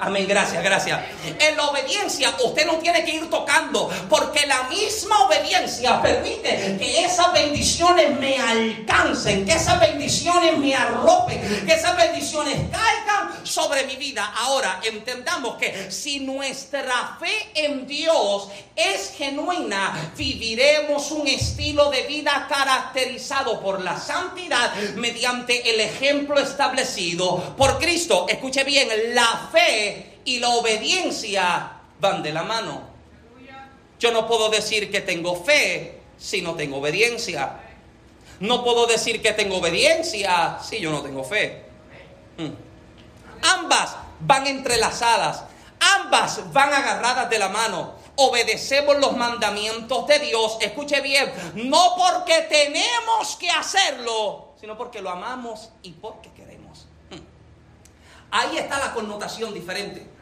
Amén, 0.00 0.26
gracias, 0.28 0.62
gracias. 0.62 1.00
En 1.40 1.56
la 1.56 1.64
obediencia 1.64 2.32
usted 2.44 2.66
no 2.66 2.76
tiene 2.76 3.04
que 3.04 3.16
ir 3.16 3.28
tocando, 3.28 3.90
porque 4.08 4.46
la 4.46 4.64
misma 4.64 5.26
obediencia 5.26 6.00
permite 6.00 6.76
que 6.78 7.04
esas 7.04 7.32
bendiciones 7.32 8.16
me 8.18 8.38
alcancen, 8.38 9.44
que 9.44 9.54
esas 9.54 9.80
bendiciones 9.80 10.56
me 10.56 10.74
arropen, 10.74 11.66
que 11.66 11.74
esas 11.74 11.96
bendiciones 11.96 12.54
caigan 12.70 13.44
sobre 13.44 13.84
mi 13.84 13.96
vida. 13.96 14.32
Ahora 14.36 14.80
entendamos 14.84 15.56
que 15.56 15.90
si 15.90 16.20
nuestra 16.20 17.16
fe 17.18 17.50
en 17.54 17.86
Dios 17.86 18.48
es 18.76 19.14
genuina, 19.16 20.12
viviremos 20.16 21.10
un 21.10 21.26
estilo 21.26 21.90
de 21.90 22.02
vida 22.02 22.46
caracterizado 22.48 23.60
por 23.60 23.80
la 23.80 23.98
santidad 23.98 24.72
mediante 24.94 25.70
el 25.70 25.80
ejemplo 25.80 26.38
establecido 26.38 27.56
por 27.56 27.78
Cristo. 27.78 28.26
Escuche 28.28 28.62
bien, 28.62 28.88
la 29.12 29.48
fe 29.50 29.87
y 30.28 30.40
la 30.40 30.50
obediencia 30.50 31.72
van 31.98 32.22
de 32.22 32.32
la 32.32 32.42
mano. 32.42 32.82
Yo 33.98 34.12
no 34.12 34.28
puedo 34.28 34.50
decir 34.50 34.90
que 34.90 35.00
tengo 35.00 35.42
fe 35.42 36.02
si 36.18 36.42
no 36.42 36.54
tengo 36.54 36.76
obediencia. 36.76 37.60
No 38.40 38.62
puedo 38.62 38.86
decir 38.86 39.22
que 39.22 39.32
tengo 39.32 39.56
obediencia 39.56 40.58
si 40.62 40.80
yo 40.80 40.90
no 40.90 41.00
tengo 41.00 41.24
fe. 41.24 41.64
Hmm. 42.36 42.50
Ambas 43.42 43.96
van 44.20 44.46
entrelazadas. 44.46 45.44
Ambas 45.96 46.52
van 46.52 46.74
agarradas 46.74 47.30
de 47.30 47.38
la 47.38 47.48
mano. 47.48 47.94
Obedecemos 48.16 48.98
los 48.98 49.16
mandamientos 49.16 50.06
de 50.08 50.18
Dios. 50.18 50.58
Escuche 50.60 51.00
bien, 51.00 51.32
no 51.54 51.94
porque 51.96 52.42
tenemos 52.42 53.34
que 53.36 53.48
hacerlo, 53.48 54.52
sino 54.60 54.76
porque 54.76 55.00
lo 55.00 55.08
amamos 55.08 55.70
y 55.82 55.92
porque 55.92 56.30
queremos. 56.32 56.86
Hmm. 57.10 57.24
Ahí 58.30 58.58
está 58.58 58.78
la 58.78 58.92
connotación 58.92 59.54
diferente. 59.54 60.17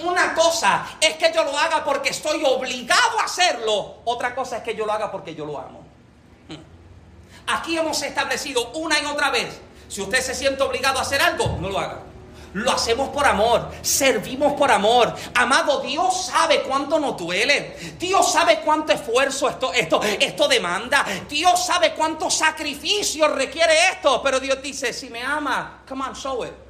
Una 0.00 0.34
cosa 0.34 0.86
es 1.00 1.16
que 1.16 1.32
yo 1.34 1.44
lo 1.44 1.56
haga 1.56 1.84
porque 1.84 2.10
estoy 2.10 2.42
obligado 2.44 3.18
a 3.20 3.24
hacerlo. 3.24 3.96
Otra 4.04 4.34
cosa 4.34 4.58
es 4.58 4.62
que 4.62 4.74
yo 4.74 4.86
lo 4.86 4.92
haga 4.92 5.10
porque 5.10 5.34
yo 5.34 5.44
lo 5.44 5.58
amo. 5.58 5.80
Hmm. 6.48 6.56
Aquí 7.46 7.76
hemos 7.76 8.00
establecido 8.02 8.70
una 8.72 8.98
y 9.00 9.06
otra 9.06 9.30
vez. 9.30 9.60
Si 9.88 10.00
usted 10.02 10.20
se 10.20 10.34
siente 10.34 10.62
obligado 10.62 10.98
a 10.98 11.02
hacer 11.02 11.20
algo, 11.20 11.56
no 11.60 11.68
lo 11.68 11.78
haga. 11.78 12.02
Lo 12.54 12.70
hacemos 12.70 13.10
por 13.10 13.26
amor, 13.26 13.70
servimos 13.82 14.54
por 14.54 14.70
amor. 14.70 15.14
Amado, 15.34 15.80
Dios 15.80 16.26
sabe 16.26 16.62
cuánto 16.62 16.98
nos 16.98 17.16
duele. 17.16 17.76
Dios 17.98 18.32
sabe 18.32 18.60
cuánto 18.60 18.92
esfuerzo 18.92 19.48
esto, 19.48 19.72
esto, 19.72 20.00
esto 20.02 20.48
demanda. 20.48 21.04
Dios 21.28 21.64
sabe 21.64 21.92
cuánto 21.94 22.30
sacrificio 22.30 23.28
requiere 23.28 23.90
esto. 23.92 24.22
Pero 24.22 24.40
Dios 24.40 24.62
dice, 24.62 24.92
si 24.92 25.10
me 25.10 25.22
ama, 25.22 25.82
come 25.86 26.04
on, 26.04 26.14
show 26.14 26.44
it. 26.44 26.67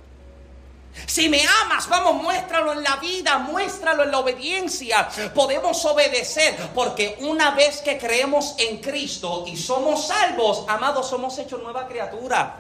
Si 1.07 1.29
me 1.29 1.43
amas, 1.63 1.89
vamos, 1.89 2.23
muéstralo 2.23 2.73
en 2.73 2.83
la 2.83 2.97
vida, 2.97 3.39
muéstralo 3.39 4.05
en 4.05 4.11
la 4.11 4.19
obediencia. 4.19 5.09
Podemos 5.35 5.85
obedecer 5.85 6.57
porque 6.75 7.17
una 7.21 7.53
vez 7.53 7.81
que 7.81 7.99
creemos 7.99 8.55
en 8.59 8.79
Cristo 8.79 9.45
y 9.47 9.57
somos 9.57 10.07
salvos, 10.07 10.65
amados, 10.69 11.09
somos 11.09 11.39
hechos 11.39 11.63
nueva 11.63 11.87
criatura. 11.87 12.59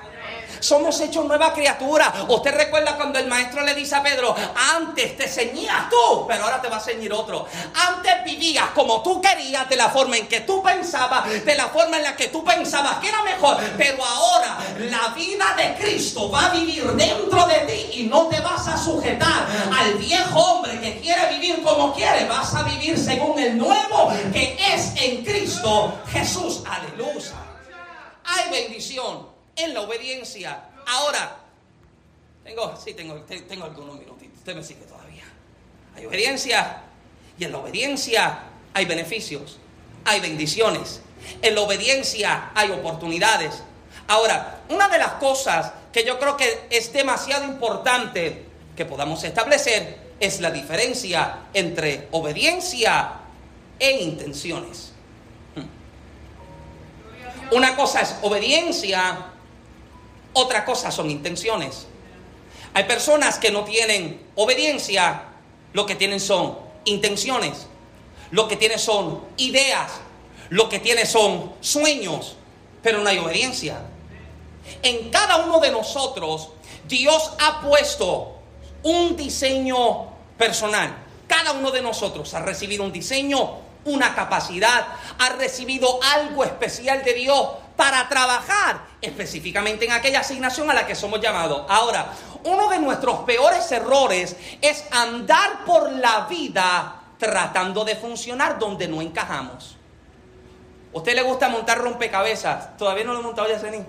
Somos 0.60 1.00
hechos 1.00 1.24
nueva 1.24 1.52
criatura. 1.52 2.12
Usted 2.28 2.54
recuerda 2.54 2.96
cuando 2.96 3.18
el 3.18 3.26
maestro 3.26 3.62
le 3.62 3.74
dice 3.74 3.94
a 3.94 4.02
Pedro, 4.02 4.34
antes 4.76 5.16
te 5.16 5.28
ceñías 5.28 5.88
tú, 5.88 6.26
pero 6.26 6.44
ahora 6.44 6.60
te 6.60 6.68
va 6.68 6.76
a 6.76 6.80
ceñir 6.80 7.12
otro. 7.12 7.46
Antes 7.74 8.24
vivías 8.24 8.70
como 8.74 9.02
tú 9.02 9.20
querías, 9.20 9.68
de 9.68 9.76
la 9.76 9.88
forma 9.88 10.16
en 10.16 10.26
que 10.26 10.40
tú 10.40 10.62
pensabas, 10.62 11.44
de 11.44 11.54
la 11.54 11.68
forma 11.68 11.96
en 11.96 12.02
la 12.02 12.16
que 12.16 12.28
tú 12.28 12.44
pensabas 12.44 12.98
que 12.98 13.08
era 13.08 13.22
mejor. 13.22 13.56
Pero 13.76 14.04
ahora 14.04 14.58
la 14.78 15.08
vida 15.14 15.54
de 15.56 15.74
Cristo 15.76 16.30
va 16.30 16.46
a 16.46 16.50
vivir 16.50 16.84
dentro 16.92 17.46
de 17.46 17.58
ti 17.60 18.00
y 18.00 18.02
no 18.04 18.26
te 18.26 18.40
vas 18.40 18.66
a 18.68 18.76
sujetar 18.76 19.46
al 19.76 19.94
viejo 19.94 20.38
hombre 20.38 20.80
que 20.80 21.00
quiere 21.00 21.28
vivir 21.34 21.62
como 21.62 21.94
quiere. 21.94 22.26
Vas 22.26 22.54
a 22.54 22.62
vivir 22.62 22.98
según 22.98 23.38
el 23.38 23.56
nuevo 23.56 24.12
que 24.32 24.56
es 24.72 24.92
en 24.96 25.24
Cristo 25.24 25.98
Jesús. 26.10 26.62
Aleluya. 26.68 27.34
Hay 28.24 28.50
bendición 28.50 29.27
en 29.58 29.74
la 29.74 29.82
obediencia. 29.82 30.62
Ahora, 30.86 31.36
tengo, 32.44 32.74
sí, 32.82 32.94
tengo, 32.94 33.16
tengo 33.24 33.64
algunos 33.64 33.98
minutitos. 33.98 34.38
Usted 34.38 34.56
me 34.56 34.64
sigue 34.64 34.84
todavía. 34.84 35.24
Hay 35.96 36.06
obediencia 36.06 36.82
y 37.38 37.44
en 37.44 37.52
la 37.52 37.58
obediencia 37.58 38.38
hay 38.72 38.86
beneficios, 38.86 39.58
hay 40.04 40.20
bendiciones. 40.20 41.02
En 41.42 41.54
la 41.54 41.60
obediencia 41.60 42.50
hay 42.54 42.70
oportunidades. 42.70 43.62
Ahora, 44.06 44.62
una 44.70 44.88
de 44.88 44.98
las 44.98 45.14
cosas 45.14 45.72
que 45.92 46.04
yo 46.04 46.18
creo 46.18 46.36
que 46.36 46.66
es 46.70 46.92
demasiado 46.92 47.44
importante 47.44 48.46
que 48.76 48.86
podamos 48.86 49.22
establecer 49.24 49.98
es 50.20 50.40
la 50.40 50.50
diferencia 50.50 51.40
entre 51.52 52.08
obediencia 52.12 53.12
e 53.78 54.02
intenciones. 54.02 54.92
Hmm. 55.54 57.54
Una 57.54 57.76
cosa 57.76 58.00
es 58.00 58.16
obediencia 58.22 59.32
otra 60.38 60.64
cosa 60.64 60.90
son 60.90 61.10
intenciones. 61.10 61.86
Hay 62.74 62.84
personas 62.84 63.38
que 63.38 63.50
no 63.50 63.64
tienen 63.64 64.24
obediencia, 64.36 65.24
lo 65.72 65.84
que 65.84 65.96
tienen 65.96 66.20
son 66.20 66.58
intenciones, 66.84 67.66
lo 68.30 68.46
que 68.46 68.56
tienen 68.56 68.78
son 68.78 69.24
ideas, 69.36 69.90
lo 70.50 70.68
que 70.68 70.78
tienen 70.78 71.06
son 71.06 71.52
sueños, 71.60 72.36
pero 72.82 73.00
no 73.00 73.08
hay 73.08 73.18
obediencia. 73.18 73.82
En 74.82 75.10
cada 75.10 75.38
uno 75.38 75.58
de 75.60 75.72
nosotros, 75.72 76.50
Dios 76.86 77.32
ha 77.40 77.60
puesto 77.60 78.38
un 78.82 79.16
diseño 79.16 80.06
personal. 80.36 80.96
Cada 81.26 81.52
uno 81.52 81.70
de 81.70 81.82
nosotros 81.82 82.32
ha 82.34 82.40
recibido 82.40 82.84
un 82.84 82.92
diseño, 82.92 83.56
una 83.84 84.14
capacidad, 84.14 84.86
ha 85.18 85.28
recibido 85.30 85.98
algo 86.02 86.44
especial 86.44 87.02
de 87.02 87.14
Dios 87.14 87.48
para 87.78 88.08
trabajar 88.08 88.80
específicamente 89.00 89.84
en 89.84 89.92
aquella 89.92 90.18
asignación 90.18 90.68
a 90.68 90.74
la 90.74 90.84
que 90.84 90.96
somos 90.96 91.20
llamados. 91.20 91.64
Ahora, 91.68 92.08
uno 92.42 92.68
de 92.68 92.80
nuestros 92.80 93.20
peores 93.20 93.70
errores 93.70 94.34
es 94.60 94.84
andar 94.90 95.64
por 95.64 95.92
la 95.92 96.26
vida 96.28 97.02
tratando 97.18 97.84
de 97.84 97.94
funcionar 97.94 98.58
donde 98.58 98.88
no 98.88 99.00
encajamos. 99.00 99.76
¿Usted 100.92 101.14
le 101.14 101.22
gusta 101.22 101.48
montar 101.48 101.78
rompecabezas? 101.78 102.76
Todavía 102.76 103.04
no 103.04 103.12
lo 103.12 103.20
he 103.20 103.22
montado, 103.22 103.48
Yasenín. 103.48 103.86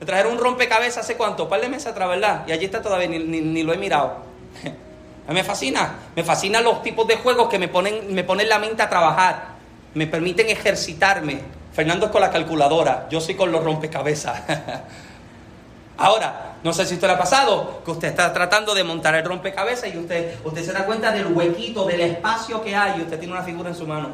Me 0.00 0.04
trajeron 0.04 0.32
un 0.32 0.38
rompecabezas 0.40 1.04
hace 1.04 1.16
cuánto, 1.16 1.44
un 1.44 1.48
par 1.48 1.60
de 1.60 1.68
meses 1.68 1.86
atrás, 1.86 2.08
¿verdad? 2.08 2.42
Y 2.48 2.50
allí 2.50 2.64
está 2.64 2.82
todavía, 2.82 3.06
ni, 3.06 3.20
ni, 3.20 3.62
lo 3.62 3.72
he 3.72 3.76
mirado. 3.76 4.16
me 5.28 5.44
fascina, 5.44 5.94
me 6.16 6.24
fascinan 6.24 6.64
los 6.64 6.82
tipos 6.82 7.06
de 7.06 7.18
juegos 7.18 7.48
que 7.48 7.60
me 7.60 7.68
ponen, 7.68 8.12
me 8.12 8.24
ponen 8.24 8.48
la 8.48 8.58
mente 8.58 8.82
a 8.82 8.88
trabajar, 8.88 9.50
me 9.94 10.08
permiten 10.08 10.48
ejercitarme, 10.48 11.57
Fernando 11.78 12.06
es 12.06 12.10
con 12.10 12.20
la 12.20 12.32
calculadora, 12.32 13.06
yo 13.08 13.20
soy 13.20 13.36
con 13.36 13.52
los 13.52 13.62
rompecabezas. 13.62 14.42
Ahora, 15.96 16.56
no 16.64 16.72
sé 16.72 16.84
si 16.84 16.94
usted 16.94 17.06
le 17.06 17.14
ha 17.14 17.18
pasado 17.18 17.82
que 17.84 17.92
usted 17.92 18.08
está 18.08 18.32
tratando 18.32 18.74
de 18.74 18.82
montar 18.82 19.14
el 19.14 19.24
rompecabezas 19.24 19.94
y 19.94 19.96
usted, 19.96 20.40
usted 20.42 20.64
se 20.64 20.72
da 20.72 20.84
cuenta 20.86 21.12
del 21.12 21.28
huequito, 21.28 21.84
del 21.84 22.00
espacio 22.00 22.60
que 22.64 22.74
hay 22.74 22.98
y 22.98 23.02
usted 23.02 23.20
tiene 23.20 23.32
una 23.32 23.44
figura 23.44 23.68
en 23.68 23.76
su 23.76 23.86
mano. 23.86 24.08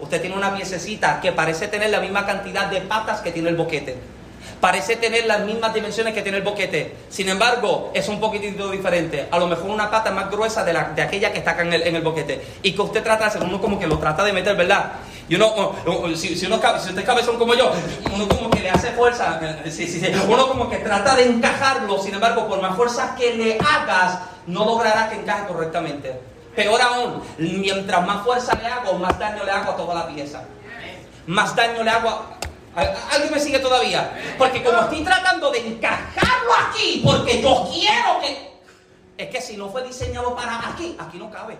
Usted 0.00 0.20
tiene 0.20 0.36
una 0.36 0.52
piececita 0.52 1.20
que 1.20 1.30
parece 1.30 1.68
tener 1.68 1.90
la 1.90 2.00
misma 2.00 2.26
cantidad 2.26 2.66
de 2.66 2.80
patas 2.80 3.20
que 3.20 3.30
tiene 3.30 3.50
el 3.50 3.54
boquete. 3.54 3.96
Parece 4.60 4.96
tener 4.96 5.26
las 5.26 5.40
mismas 5.40 5.72
dimensiones 5.72 6.14
que 6.14 6.22
tiene 6.22 6.38
el 6.38 6.44
boquete. 6.44 6.96
Sin 7.08 7.28
embargo, 7.28 7.90
es 7.94 8.08
un 8.08 8.18
poquitito 8.18 8.70
diferente. 8.70 9.28
A 9.30 9.38
lo 9.38 9.46
mejor 9.46 9.70
una 9.70 9.90
pata 9.90 10.10
más 10.10 10.30
gruesa 10.30 10.64
de, 10.64 10.72
la, 10.72 10.90
de 10.90 11.02
aquella 11.02 11.32
que 11.32 11.38
está 11.38 11.52
acá 11.52 11.62
en 11.62 11.72
el, 11.72 11.82
en 11.82 11.96
el 11.96 12.02
boquete. 12.02 12.44
Y 12.62 12.72
que 12.72 12.82
usted 12.82 13.02
trata 13.02 13.32
uno 13.40 13.60
como 13.60 13.78
que 13.78 13.86
lo 13.86 13.98
trata 13.98 14.24
de 14.24 14.32
meter, 14.32 14.56
¿verdad? 14.56 14.92
Y 15.28 15.34
uno, 15.34 15.74
si, 16.16 16.36
si, 16.36 16.46
uno, 16.46 16.58
si 16.58 16.88
usted 16.88 16.98
es 16.98 17.04
cabezón 17.04 17.38
como 17.38 17.54
yo, 17.54 17.70
uno 18.14 18.26
como 18.28 18.50
que 18.50 18.60
le 18.60 18.70
hace 18.70 18.92
fuerza, 18.92 19.38
uno 20.26 20.48
como 20.48 20.70
que 20.70 20.78
trata 20.78 21.14
de 21.14 21.24
encajarlo, 21.24 21.98
sin 22.02 22.14
embargo, 22.14 22.48
por 22.48 22.62
más 22.62 22.74
fuerza 22.74 23.14
que 23.14 23.34
le 23.34 23.58
hagas, 23.58 24.20
no 24.46 24.64
logrará 24.64 25.10
que 25.10 25.16
encaje 25.16 25.46
correctamente. 25.46 26.18
Peor 26.56 26.80
aún, 26.80 27.22
mientras 27.36 28.06
más 28.06 28.24
fuerza 28.24 28.58
le 28.60 28.66
hago, 28.66 28.94
más 28.94 29.18
daño 29.18 29.44
le 29.44 29.50
hago 29.50 29.72
a 29.72 29.76
toda 29.76 29.94
la 29.94 30.08
pieza. 30.08 30.42
Más 31.26 31.54
daño 31.54 31.84
le 31.84 31.90
hago 31.90 32.08
a... 32.08 32.38
¿Alguien 32.78 33.32
me 33.32 33.40
sigue 33.40 33.58
todavía? 33.58 34.34
Porque 34.38 34.62
como 34.62 34.80
estoy 34.80 35.02
tratando 35.02 35.50
de 35.50 35.66
encajarlo 35.66 36.52
aquí, 36.68 37.02
porque 37.04 37.42
yo 37.42 37.68
quiero 37.72 38.20
que... 38.20 38.48
Es 39.16 39.30
que 39.30 39.40
si 39.40 39.56
no 39.56 39.68
fue 39.68 39.82
diseñado 39.82 40.34
para 40.36 40.68
aquí, 40.68 40.96
aquí 40.98 41.18
no 41.18 41.30
cabe. 41.30 41.58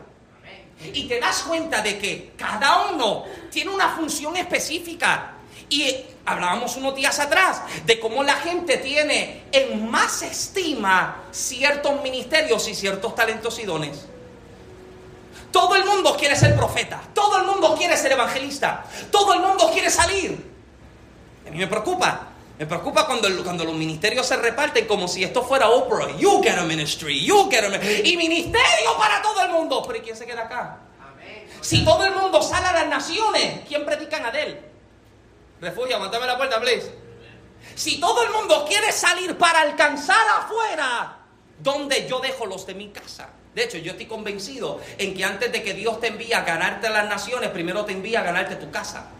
Y 0.81 1.09
te 1.09 1.19
das 1.19 1.43
cuenta 1.43 1.83
de 1.83 1.99
que 1.99 2.33
cada 2.37 2.91
uno 2.91 3.25
tiene 3.51 3.71
una 3.71 3.89
función 3.97 4.37
específica. 4.37 5.33
Y 5.69 5.95
hablábamos 6.25 6.77
unos 6.77 6.95
días 6.95 7.19
atrás 7.19 7.63
de 7.85 7.99
cómo 7.99 8.23
la 8.23 8.35
gente 8.35 8.79
tiene 8.79 9.45
en 9.51 9.91
más 9.91 10.23
estima 10.23 11.25
ciertos 11.33 12.01
ministerios 12.01 12.69
y 12.69 12.75
ciertos 12.75 13.15
talentos 13.15 13.59
y 13.59 13.65
dones. 13.65 14.07
Todo 15.51 15.75
el 15.75 15.85
mundo 15.85 16.17
quiere 16.17 16.37
ser 16.37 16.55
profeta, 16.57 17.03
todo 17.13 17.39
el 17.39 17.47
mundo 17.47 17.75
quiere 17.77 17.97
ser 17.97 18.13
evangelista, 18.13 18.85
todo 19.11 19.35
el 19.35 19.41
mundo 19.41 19.71
quiere 19.73 19.91
salir. 19.91 20.58
A 21.49 21.51
mí 21.51 21.59
me 21.59 21.67
preocupa 21.67 22.29
me 22.59 22.67
preocupa 22.67 23.07
cuando, 23.07 23.29
cuando 23.45 23.65
los 23.65 23.75
ministerios 23.75 24.27
se 24.27 24.37
reparten 24.37 24.85
como 24.89 25.07
si 25.07 25.23
esto 25.23 25.45
fuera 25.45 25.69
Oprah. 25.69 26.17
You 26.19 26.43
get 26.43 26.59
a 26.59 26.65
ministry, 26.65 27.25
you 27.25 27.49
get 27.49 27.63
a 27.63 27.69
ministry. 27.69 28.11
Y 28.11 28.17
ministerio 28.17 28.99
para 28.99 29.23
todo 29.23 29.43
el 29.43 29.53
mundo. 29.53 29.85
Pero 29.87 30.01
¿y 30.01 30.03
quién 30.03 30.17
se 30.17 30.27
queda 30.27 30.43
acá? 30.43 30.79
Si 31.61 31.85
todo 31.85 32.05
el 32.05 32.15
mundo 32.17 32.43
sale 32.43 32.67
a 32.67 32.73
las 32.73 32.89
naciones, 32.89 33.61
¿quién 33.69 33.87
predican 33.87 34.27
a 34.27 34.31
él? 34.31 34.59
Refugio, 35.61 35.97
aguántame 35.97 36.27
la 36.27 36.37
puerta, 36.37 36.61
please. 36.61 36.93
Si 37.77 38.01
todo 38.01 38.25
el 38.25 38.33
mundo 38.33 38.65
quiere 38.69 38.91
salir 38.91 39.39
para 39.39 39.61
alcanzar 39.61 40.27
afuera, 40.41 41.19
¿Dónde 41.59 42.07
yo 42.09 42.21
dejo 42.21 42.47
los 42.47 42.67
de 42.67 42.75
mi 42.75 42.89
casa? 42.89 43.31
De 43.55 43.65
hecho, 43.65 43.79
yo 43.79 43.93
estoy 43.93 44.07
convencido 44.07 44.81
en 44.97 45.15
que 45.15 45.25
antes 45.25 45.51
de 45.51 45.63
que 45.63 45.75
Dios 45.75 46.01
te 46.01 46.09
envíe 46.09 46.33
a 46.33 46.43
ganarte 46.43 46.89
las 46.89 47.09
naciones, 47.09 47.51
primero 47.51 47.85
te 47.85 47.93
envía 47.93 48.21
a 48.21 48.23
ganarte 48.23 48.57
tu 48.57 48.71
casa. 48.71 49.11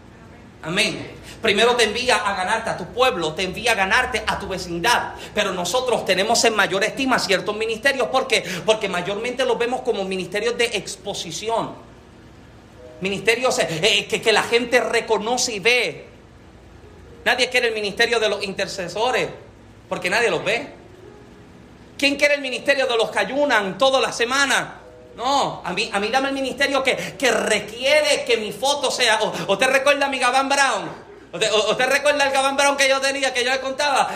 Amén. 0.61 1.19
Primero 1.41 1.75
te 1.75 1.85
envía 1.85 2.17
a 2.17 2.35
ganarte 2.35 2.69
a 2.69 2.77
tu 2.77 2.85
pueblo, 2.87 3.33
te 3.33 3.43
envía 3.43 3.71
a 3.71 3.75
ganarte 3.75 4.23
a 4.27 4.37
tu 4.37 4.47
vecindad. 4.47 5.13
Pero 5.33 5.53
nosotros 5.53 6.05
tenemos 6.05 6.43
en 6.43 6.55
mayor 6.55 6.83
estima 6.83 7.17
ciertos 7.17 7.55
ministerios. 7.55 8.07
¿Por 8.09 8.27
qué? 8.27 8.43
Porque 8.65 8.89
mayormente 8.89 9.45
los 9.45 9.57
vemos 9.57 9.81
como 9.81 10.03
ministerios 10.03 10.57
de 10.57 10.65
exposición. 10.65 11.73
Ministerios 12.99 13.57
eh, 13.59 13.67
eh, 13.81 14.07
que, 14.07 14.21
que 14.21 14.33
la 14.33 14.43
gente 14.43 14.81
reconoce 14.81 15.53
y 15.53 15.59
ve. 15.59 16.05
Nadie 17.23 17.49
quiere 17.49 17.69
el 17.69 17.73
ministerio 17.73 18.19
de 18.19 18.27
los 18.27 18.43
intercesores 18.43 19.29
porque 19.87 20.09
nadie 20.09 20.29
los 20.29 20.43
ve. 20.43 20.67
¿Quién 21.97 22.15
quiere 22.15 22.35
el 22.35 22.41
ministerio 22.41 22.85
de 22.85 22.95
los 22.97 23.09
que 23.11 23.19
ayunan 23.19 23.77
toda 23.77 23.99
la 23.99 24.11
semana? 24.11 24.78
No, 25.19 25.61
a 25.65 25.73
mí, 25.73 25.89
a 25.91 25.99
mí 25.99 26.07
dame 26.07 26.29
el 26.29 26.33
ministerio 26.33 26.81
que, 26.81 26.95
que 26.95 27.29
requiere 27.29 28.23
que 28.23 28.37
mi 28.37 28.53
foto 28.53 28.89
sea. 28.89 29.19
O, 29.21 29.51
¿Usted 29.51 29.67
recuerda 29.67 30.05
a 30.05 30.09
mi 30.09 30.17
Gabán 30.17 30.47
Brown? 30.47 31.08
¿Usted, 31.31 31.85
recuerda 31.85 32.25
el 32.25 32.31
Gabán 32.31 32.57
Brown 32.57 32.75
que 32.75 32.89
yo 32.89 32.99
tenía, 32.99 33.31
que 33.31 33.43
yo 33.45 33.51
le 33.51 33.59
contaba? 33.59 34.09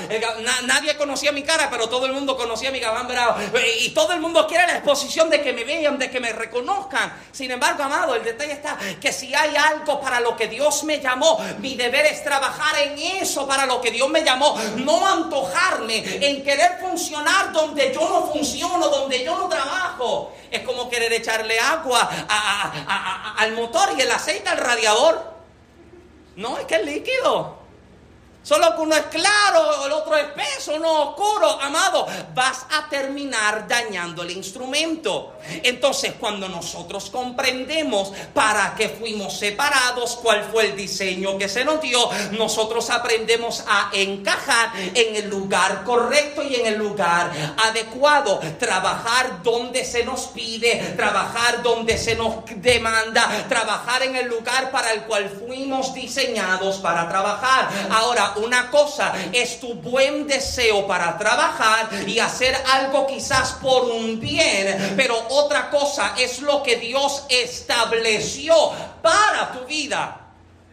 nadie 0.64 0.98
conocía 0.98 1.32
mi 1.32 1.44
cara, 1.44 1.70
pero 1.70 1.88
todo 1.88 2.08
el 2.08 2.14
mundo 2.14 2.36
conocía 2.36 2.72
mi 2.72 2.80
Gabán 2.80 3.08
Brown. 3.08 3.36
Y 3.82 3.90
todo 3.90 4.14
el 4.14 4.20
mundo 4.20 4.48
quiere 4.48 4.66
la 4.66 4.78
exposición 4.78 5.30
de 5.30 5.42
que 5.42 5.54
me 5.54 5.64
vean, 5.64 6.00
de 6.00 6.10
que 6.10 6.20
me 6.20 6.34
reconozcan. 6.34 7.14
Sin 7.32 7.52
embargo, 7.52 7.84
amado, 7.84 8.16
el 8.16 8.24
detalle 8.24 8.54
está 8.54 8.78
que 9.00 9.14
si 9.14 9.34
hay 9.36 9.56
algo 9.56 10.02
para 10.02 10.20
lo 10.20 10.36
que 10.36 10.48
Dios 10.48 10.84
me 10.86 11.00
llamó, 11.00 11.40
mi 11.60 11.76
deber 11.76 12.08
es 12.08 12.24
trabajar 12.24 12.80
en 12.80 12.98
eso 12.98 13.48
para 13.48 13.68
lo 13.68 13.80
que 13.80 13.92
Dios 13.92 14.10
me 14.10 14.24
llamó. 14.24 14.60
No 14.78 15.06
antojarme 15.06 16.04
en 16.28 16.44
querer 16.44 16.80
funcionar 16.82 17.52
donde 17.52 17.94
yo 17.94 18.10
no 18.10 18.32
funciono, 18.32 18.88
donde 18.88 19.24
yo 19.24 19.38
no 19.38 19.48
trabajo. 19.48 20.34
Es 20.50 20.62
como 20.62 20.90
querer 20.90 21.14
echarle 21.14 21.60
agua 21.60 22.10
al 23.38 23.52
motor 23.54 23.90
y 23.98 24.02
el 24.02 24.12
aceite 24.12 24.50
al 24.50 24.58
radiador. 24.58 25.33
No, 26.36 26.58
es 26.58 26.66
que 26.66 26.76
es 26.76 26.86
líquido. 26.86 27.63
Solo 28.44 28.76
que 28.76 28.82
uno 28.82 28.96
es 28.96 29.06
claro, 29.06 29.86
el 29.86 29.92
otro 29.94 30.18
es 30.18 30.24
espeso, 30.24 30.80
no 30.80 31.10
oscuro. 31.10 31.60
Amado, 31.62 32.08
vas 32.34 32.66
a 32.72 32.90
terminar 32.90 33.68
dañando 33.68 34.24
el 34.24 34.32
instrumento. 34.32 35.34
Entonces, 35.64 36.14
cuando 36.20 36.48
nosotros 36.50 37.10
comprendemos 37.10 38.12
para 38.34 38.74
qué 38.76 38.90
fuimos 38.90 39.38
separados, 39.38 40.18
cuál 40.22 40.44
fue 40.52 40.68
el 40.68 40.76
diseño 40.76 41.38
que 41.38 41.50
se 41.50 41.66
nos 41.66 41.82
dio, 41.82 42.10
nosotros 42.32 42.90
aprendemos 42.90 43.64
a 43.68 43.90
encajar 43.94 44.72
en 44.94 45.16
el 45.16 45.30
lugar 45.30 45.84
correcto 45.84 46.44
y 46.44 46.56
en 46.56 46.68
el 46.68 46.78
lugar 46.78 47.32
adecuado. 47.66 48.40
Trabajar 48.60 49.44
donde 49.44 49.86
se 49.86 50.04
nos 50.04 50.28
pide, 50.28 50.94
trabajar 50.96 51.62
donde 51.62 51.98
se 51.98 52.16
nos 52.16 52.44
demanda, 52.56 53.46
trabajar 53.50 54.04
en 54.04 54.16
el 54.16 54.28
lugar 54.28 54.72
para 54.72 54.92
el 54.92 55.04
cual 55.04 55.30
fuimos 55.30 55.94
diseñados 55.94 56.78
para 56.78 57.08
trabajar. 57.08 57.70
Ahora, 57.92 58.33
una 58.38 58.70
cosa 58.72 59.14
es 59.32 59.60
tu 59.60 59.76
buen 59.76 60.28
deseo 60.28 60.88
para 60.88 61.18
trabajar 61.18 61.90
y 62.08 62.20
hacer 62.20 62.56
algo 62.72 63.08
quizás 63.08 63.54
por 63.54 63.84
un 63.86 64.20
bien, 64.20 64.94
pero 64.96 65.16
otra 65.30 65.70
cosa 65.70 66.14
es 66.18 66.42
lo 66.42 66.64
que 66.64 66.78
Dios 66.78 67.26
estableció 67.30 68.56
para 69.02 69.52
tu 69.52 69.66
vida. 69.66 70.20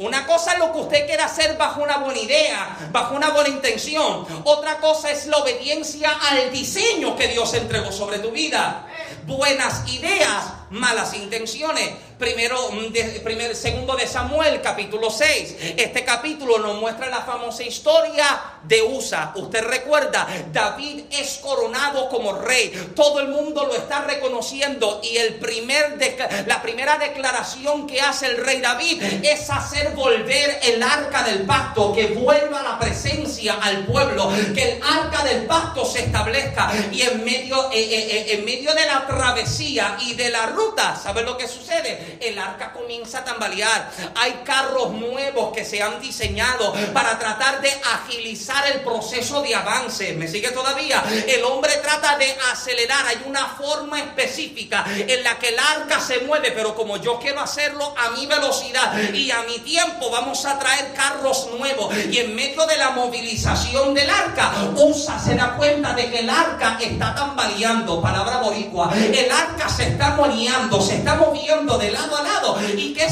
Una 0.00 0.26
cosa 0.26 0.54
es 0.54 0.58
lo 0.58 0.72
que 0.72 0.78
usted 0.78 1.06
quiere 1.06 1.22
hacer 1.22 1.58
bajo 1.58 1.82
una 1.82 1.98
buena 1.98 2.18
idea, 2.18 2.88
bajo 2.90 3.14
una 3.14 3.30
buena 3.30 3.50
intención. 3.50 4.26
Otra 4.44 4.78
cosa 4.78 5.10
es 5.10 5.26
la 5.26 5.36
obediencia 5.36 6.10
al 6.30 6.50
diseño 6.50 7.14
que 7.16 7.28
Dios 7.28 7.52
entregó 7.52 7.92
sobre 7.92 8.18
tu 8.18 8.30
vida. 8.30 8.86
Buenas 9.26 9.86
ideas, 9.92 10.42
malas 10.70 11.12
intenciones. 11.12 11.90
Primero, 12.20 12.70
mm, 12.70 12.92
de, 12.92 13.54
segundo 13.54 13.96
de 13.96 14.06
Samuel, 14.06 14.60
capítulo 14.60 15.10
6. 15.10 15.56
Este 15.78 16.04
capítulo 16.04 16.58
nos 16.58 16.78
muestra 16.78 17.08
la 17.08 17.22
famosa 17.22 17.62
historia 17.62 18.26
de 18.62 18.82
Usa. 18.82 19.32
Usted 19.36 19.64
recuerda, 19.64 20.28
David 20.52 21.04
es 21.10 21.38
coronado 21.38 22.10
como 22.10 22.34
rey. 22.34 22.92
Todo 22.94 23.20
el 23.20 23.28
mundo 23.28 23.64
lo 23.64 23.74
está 23.74 24.02
reconociendo 24.02 25.00
y 25.02 25.16
el 25.16 25.36
primer 25.36 25.98
la 26.46 26.60
primera 26.60 26.98
declaración 26.98 27.86
que 27.86 28.00
hace 28.00 28.26
el 28.26 28.44
rey 28.44 28.60
David 28.60 29.02
es 29.22 29.48
hacer 29.48 29.90
volver 29.94 30.60
el 30.62 30.82
arca 30.82 31.22
del 31.22 31.42
pacto, 31.46 31.92
que 31.94 32.08
vuelva 32.08 32.62
la 32.62 32.78
presencia 32.78 33.54
al 33.54 33.86
pueblo, 33.86 34.30
que 34.54 34.72
el 34.72 34.82
arca 34.82 35.24
del 35.24 35.46
pacto 35.46 35.86
se 35.86 36.00
establezca 36.00 36.70
y 36.92 37.02
en 37.02 37.24
medio, 37.24 37.70
eh, 37.72 37.80
eh, 37.80 38.08
eh, 38.10 38.34
en 38.34 38.44
medio 38.44 38.74
de 38.74 38.84
la 38.84 39.06
travesía 39.06 39.96
y 40.00 40.14
de 40.14 40.30
la 40.30 40.46
ruta, 40.46 40.96
¿sabe 41.02 41.22
lo 41.22 41.38
que 41.38 41.48
sucede? 41.48 42.09
El 42.20 42.38
arca 42.38 42.72
comienza 42.72 43.18
a 43.18 43.24
tambalear. 43.24 43.90
Hay 44.16 44.40
carros 44.44 44.92
nuevos 44.92 45.52
que 45.54 45.64
se 45.64 45.82
han 45.82 46.00
diseñado 46.00 46.72
para 46.92 47.18
tratar 47.18 47.60
de 47.60 47.70
agilizar 47.94 48.66
el 48.72 48.80
proceso 48.80 49.42
de 49.42 49.54
avance. 49.54 50.12
¿Me 50.14 50.28
sigue 50.28 50.50
todavía? 50.50 51.02
El 51.26 51.44
hombre 51.44 51.72
trata 51.82 52.16
de 52.18 52.36
acelerar. 52.52 53.06
Hay 53.06 53.22
una 53.26 53.46
forma 53.46 54.00
específica 54.00 54.84
en 54.88 55.22
la 55.22 55.38
que 55.38 55.48
el 55.48 55.58
arca 55.58 56.00
se 56.00 56.20
mueve, 56.20 56.52
pero 56.52 56.74
como 56.74 56.96
yo 56.96 57.18
quiero 57.18 57.40
hacerlo 57.40 57.94
a 57.96 58.10
mi 58.10 58.26
velocidad 58.26 58.98
y 59.12 59.30
a 59.30 59.42
mi 59.42 59.58
tiempo, 59.60 60.10
vamos 60.10 60.44
a 60.44 60.58
traer 60.58 60.92
carros 60.94 61.48
nuevos. 61.58 61.94
Y 62.10 62.18
en 62.18 62.34
medio 62.34 62.66
de 62.66 62.76
la 62.76 62.90
movilización 62.90 63.94
del 63.94 64.10
arca, 64.10 64.52
USA 64.74 65.18
se 65.18 65.34
da 65.34 65.56
cuenta 65.56 65.92
de 65.94 66.10
que 66.10 66.20
el 66.20 66.30
arca 66.30 66.78
está 66.80 67.14
tambaleando. 67.14 68.00
Palabra 68.00 68.38
boricua. 68.38 68.92
El 68.94 69.30
arca 69.30 69.68
se 69.68 69.88
está 69.88 70.14
moneando, 70.16 70.80
se 70.80 70.96
está 70.96 71.14
moviendo 71.14 71.78
de 71.78 71.90
lado 72.00 72.16
a 72.16 72.22
lado. 72.22 72.56
¿Y 72.76 72.92
qué 72.92 73.08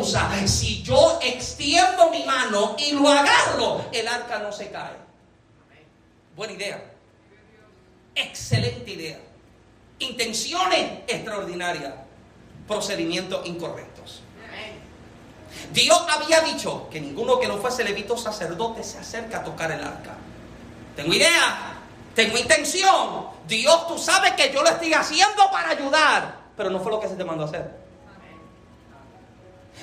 usa? 0.00 0.46
Si 0.46 0.82
yo 0.82 1.18
extiendo 1.22 2.10
mi 2.10 2.24
mano 2.24 2.76
y 2.78 2.92
lo 2.92 3.08
agarro, 3.08 3.84
el 3.92 4.06
arca 4.08 4.38
no 4.38 4.52
se 4.52 4.70
cae. 4.70 4.96
Buena 6.34 6.52
idea. 6.52 6.82
Excelente 8.14 8.90
idea. 8.90 9.18
Intenciones 9.98 11.00
extraordinarias. 11.06 11.94
Procedimientos 12.66 13.46
incorrectos. 13.46 14.20
Dios 15.72 16.02
había 16.08 16.40
dicho 16.40 16.88
que 16.90 17.00
ninguno 17.00 17.38
que 17.38 17.48
no 17.48 17.58
fuese 17.58 17.84
levito 17.84 18.16
sacerdote 18.16 18.84
se 18.84 18.98
acerca 18.98 19.38
a 19.38 19.44
tocar 19.44 19.70
el 19.70 19.82
arca. 19.82 20.14
Tengo 20.94 21.14
idea, 21.14 21.76
tengo 22.14 22.36
intención. 22.36 23.26
Dios, 23.46 23.88
tú 23.88 23.98
sabes 23.98 24.32
que 24.32 24.52
yo 24.52 24.62
lo 24.62 24.68
estoy 24.68 24.92
haciendo 24.92 25.50
para 25.50 25.70
ayudar, 25.70 26.36
pero 26.56 26.70
no 26.70 26.80
fue 26.80 26.92
lo 26.92 27.00
que 27.00 27.08
se 27.08 27.14
te 27.14 27.24
mandó 27.24 27.44
a 27.44 27.46
hacer. 27.46 27.85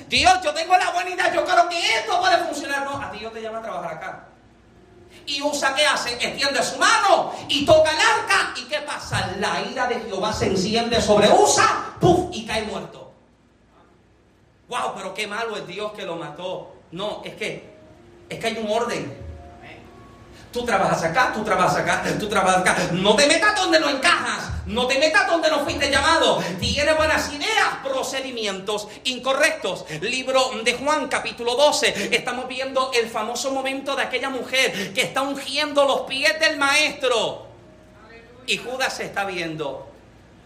Dios, 0.08 0.34
yo 0.42 0.52
tengo 0.52 0.76
la 0.76 0.90
buena 0.90 1.10
idea, 1.10 1.32
yo 1.32 1.44
creo 1.44 1.68
que 1.68 1.78
esto 1.96 2.20
puede 2.20 2.38
funcionar. 2.38 2.84
No, 2.84 3.00
a 3.00 3.10
ti 3.10 3.18
yo 3.20 3.30
te 3.30 3.40
llamo 3.40 3.58
a 3.58 3.62
trabajar 3.62 3.94
acá. 3.94 4.28
Y 5.26 5.40
Usa, 5.42 5.74
¿qué 5.74 5.86
hace? 5.86 6.12
Extiende 6.14 6.62
su 6.62 6.78
mano 6.78 7.32
y 7.48 7.64
toca 7.64 7.90
el 7.90 7.96
arca. 7.96 8.54
¿Y 8.56 8.64
qué 8.64 8.80
pasa? 8.80 9.34
La 9.38 9.62
ira 9.62 9.86
de 9.86 10.00
Jehová 10.00 10.32
se 10.32 10.46
enciende 10.46 11.00
sobre 11.00 11.28
Usa, 11.30 11.96
¡puf! 12.00 12.28
y 12.32 12.44
cae 12.44 12.62
muerto. 12.62 13.12
¡Wow! 14.68 14.94
Pero 14.96 15.14
qué 15.14 15.26
malo 15.26 15.56
es 15.56 15.66
Dios 15.66 15.92
que 15.92 16.04
lo 16.04 16.16
mató. 16.16 16.74
No, 16.90 17.22
es 17.24 17.34
que, 17.34 17.74
es 18.28 18.38
que 18.38 18.46
hay 18.46 18.58
un 18.58 18.70
orden. 18.70 19.23
Tú 20.54 20.64
trabajas 20.64 21.02
acá, 21.02 21.32
tú 21.34 21.42
trabajas 21.42 21.78
acá, 21.78 22.04
tú 22.16 22.28
trabajas 22.28 22.58
acá. 22.58 22.76
No 22.92 23.16
te 23.16 23.26
metas 23.26 23.56
donde 23.56 23.80
no 23.80 23.90
encajas. 23.90 24.52
No 24.66 24.86
te 24.86 25.00
metas 25.00 25.26
donde 25.26 25.50
no 25.50 25.64
fuiste 25.64 25.90
llamado. 25.90 26.40
Tiene 26.60 26.92
buenas 26.92 27.28
ideas, 27.32 27.78
procedimientos 27.82 28.86
incorrectos. 29.02 29.84
Libro 30.00 30.52
de 30.62 30.74
Juan, 30.74 31.08
capítulo 31.08 31.56
12. 31.56 32.14
Estamos 32.16 32.46
viendo 32.46 32.92
el 32.94 33.10
famoso 33.10 33.50
momento 33.50 33.96
de 33.96 34.04
aquella 34.04 34.30
mujer 34.30 34.94
que 34.94 35.02
está 35.02 35.22
ungiendo 35.22 35.84
los 35.86 36.02
pies 36.02 36.38
del 36.38 36.56
maestro. 36.56 37.48
Y 38.46 38.56
Judas 38.58 38.94
se 38.94 39.06
está 39.06 39.24
viendo. 39.24 39.88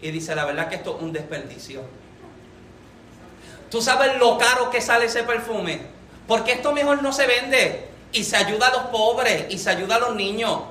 Y 0.01 0.09
dice, 0.09 0.33
la 0.33 0.45
verdad 0.45 0.69
que 0.69 0.77
esto 0.77 0.95
es 0.97 1.03
un 1.03 1.13
desperdicio. 1.13 1.83
Tú 3.69 3.79
sabes 3.79 4.17
lo 4.17 4.39
caro 4.39 4.71
que 4.71 4.81
sale 4.81 5.05
ese 5.05 5.21
perfume. 5.21 5.81
Porque 6.27 6.53
esto 6.53 6.71
mejor 6.71 7.03
no 7.03 7.13
se 7.13 7.27
vende 7.27 7.89
y 8.11 8.23
se 8.23 8.37
ayuda 8.37 8.67
a 8.67 8.71
los 8.71 8.81
pobres 8.87 9.45
y 9.49 9.57
se 9.57 9.69
ayuda 9.69 9.95
a 9.95 9.99
los 9.99 10.15
niños. 10.15 10.61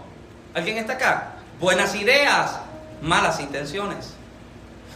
¿Alguien 0.55 0.79
está 0.79 0.95
acá? 0.95 1.35
Buenas 1.61 1.95
ideas, 1.95 2.59
malas 3.01 3.41
intenciones. 3.41 4.15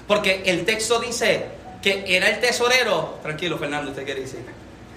Porque 0.06 0.42
el 0.46 0.64
texto 0.64 0.98
dice 0.98 1.46
que 1.80 2.04
era 2.06 2.28
el 2.28 2.40
tesorero, 2.40 3.18
tranquilo 3.22 3.58
Fernando, 3.58 3.90
usted 3.90 4.04
quiere 4.04 4.22
decir, 4.22 4.44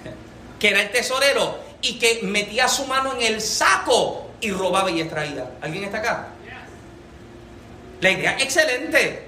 que 0.59 0.69
era 0.69 0.81
el 0.81 0.91
tesorero 0.91 1.59
y 1.81 1.99
que 1.99 2.21
metía 2.23 2.67
su 2.67 2.85
mano 2.85 3.13
en 3.13 3.21
el 3.21 3.41
saco 3.41 4.31
y 4.41 4.51
robaba 4.51 4.89
y 4.91 5.01
extraía. 5.01 5.51
¿Alguien 5.61 5.83
está 5.83 5.99
acá? 5.99 6.27
La 8.01 8.11
idea 8.11 8.37
excelente. 8.39 9.27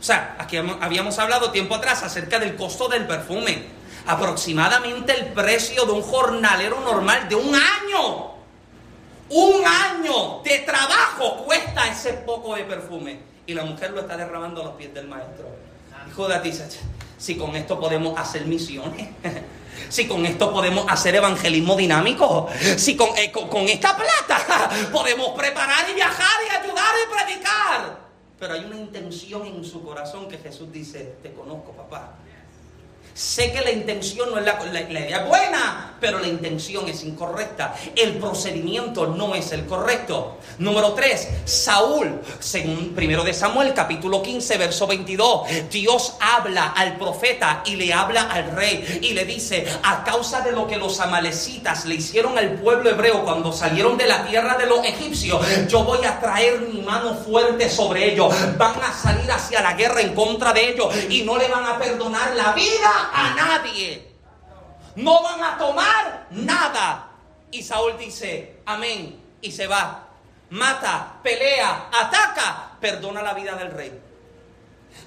O 0.00 0.04
sea, 0.04 0.36
aquí 0.38 0.56
habíamos 0.56 1.18
hablado 1.18 1.52
tiempo 1.52 1.76
atrás 1.76 2.02
acerca 2.02 2.38
del 2.38 2.56
costo 2.56 2.88
del 2.88 3.06
perfume 3.06 3.81
aproximadamente 4.06 5.12
el 5.12 5.32
precio 5.32 5.84
de 5.84 5.92
un 5.92 6.02
jornalero 6.02 6.80
normal 6.80 7.28
de 7.28 7.34
un 7.34 7.54
año. 7.54 8.32
Un 9.28 9.64
año 9.64 10.42
de 10.44 10.58
trabajo 10.58 11.44
cuesta 11.44 11.88
ese 11.88 12.12
poco 12.12 12.54
de 12.54 12.64
perfume 12.64 13.20
y 13.46 13.54
la 13.54 13.64
mujer 13.64 13.90
lo 13.92 14.00
está 14.00 14.16
derramando 14.16 14.60
a 14.60 14.64
los 14.64 14.74
pies 14.74 14.92
del 14.92 15.08
maestro. 15.08 15.46
Y 16.06 16.10
Judas 16.12 16.42
dice, 16.42 16.68
si 17.16 17.36
con 17.36 17.56
esto 17.56 17.80
podemos 17.80 18.18
hacer 18.18 18.44
misiones, 18.46 19.08
si 19.88 20.06
con 20.06 20.26
esto 20.26 20.52
podemos 20.52 20.84
hacer 20.88 21.14
evangelismo 21.14 21.76
dinámico, 21.76 22.48
si 22.76 22.96
con, 22.96 23.16
eh, 23.16 23.30
con, 23.30 23.48
con 23.48 23.62
esta 23.62 23.96
plata 23.96 24.68
podemos 24.92 25.28
preparar 25.30 25.88
y 25.90 25.94
viajar 25.94 26.40
y 26.46 26.54
ayudar 26.54 26.94
y 27.02 27.14
predicar. 27.14 28.02
Pero 28.38 28.54
hay 28.54 28.64
una 28.64 28.76
intención 28.76 29.46
en 29.46 29.64
su 29.64 29.82
corazón 29.84 30.28
que 30.28 30.36
Jesús 30.36 30.70
dice, 30.72 31.16
te 31.22 31.32
conozco 31.32 31.72
papá. 31.72 32.16
Sé 33.14 33.52
que 33.52 33.60
la 33.60 33.70
intención 33.70 34.30
no 34.30 34.38
es 34.38 34.44
la, 34.44 34.80
idea 34.80 35.24
buena, 35.24 35.96
pero 36.00 36.18
la 36.18 36.28
intención 36.28 36.88
es 36.88 37.04
incorrecta. 37.04 37.74
El 37.94 38.14
procedimiento 38.14 39.06
no 39.06 39.34
es 39.34 39.52
el 39.52 39.66
correcto. 39.66 40.38
Número 40.58 40.94
3, 40.94 41.28
Saúl, 41.44 42.20
según 42.40 42.94
primero 42.94 43.22
de 43.22 43.34
Samuel, 43.34 43.74
capítulo 43.74 44.22
15, 44.22 44.56
verso 44.56 44.86
22, 44.86 45.42
Dios 45.70 46.14
habla 46.20 46.68
al 46.68 46.96
profeta 46.96 47.62
y 47.66 47.76
le 47.76 47.92
habla 47.92 48.22
al 48.30 48.52
rey 48.52 49.00
y 49.02 49.12
le 49.12 49.26
dice, 49.26 49.66
a 49.82 50.04
causa 50.04 50.40
de 50.40 50.52
lo 50.52 50.66
que 50.66 50.76
los 50.76 50.98
amalecitas 51.00 51.84
le 51.84 51.96
hicieron 51.96 52.38
al 52.38 52.54
pueblo 52.54 52.90
hebreo 52.90 53.24
cuando 53.24 53.52
salieron 53.52 53.98
de 53.98 54.06
la 54.06 54.24
tierra 54.26 54.56
de 54.56 54.66
los 54.66 54.84
egipcios, 54.86 55.40
yo 55.68 55.84
voy 55.84 56.04
a 56.06 56.18
traer 56.18 56.60
mi 56.60 56.80
mano 56.80 57.14
fuerte 57.14 57.68
sobre 57.68 58.12
ellos. 58.12 58.34
Van 58.56 58.80
a 58.82 58.92
salir 58.92 59.30
hacia 59.30 59.60
la 59.60 59.74
guerra 59.74 60.00
en 60.00 60.14
contra 60.14 60.54
de 60.54 60.70
ellos 60.70 60.94
y 61.10 61.22
no 61.22 61.36
le 61.36 61.48
van 61.48 61.66
a 61.66 61.78
perdonar 61.78 62.34
la 62.34 62.52
vida 62.52 63.01
a 63.12 63.34
nadie. 63.34 64.12
No 64.96 65.22
van 65.22 65.42
a 65.42 65.58
tomar 65.58 66.26
nada. 66.30 67.08
Y 67.50 67.62
Saúl 67.62 67.96
dice, 67.98 68.60
amén, 68.66 69.20
y 69.40 69.52
se 69.52 69.66
va. 69.66 70.08
Mata, 70.50 71.14
pelea, 71.22 71.88
ataca, 71.92 72.72
perdona 72.80 73.22
la 73.22 73.34
vida 73.34 73.54
del 73.54 73.70
rey. 73.70 74.00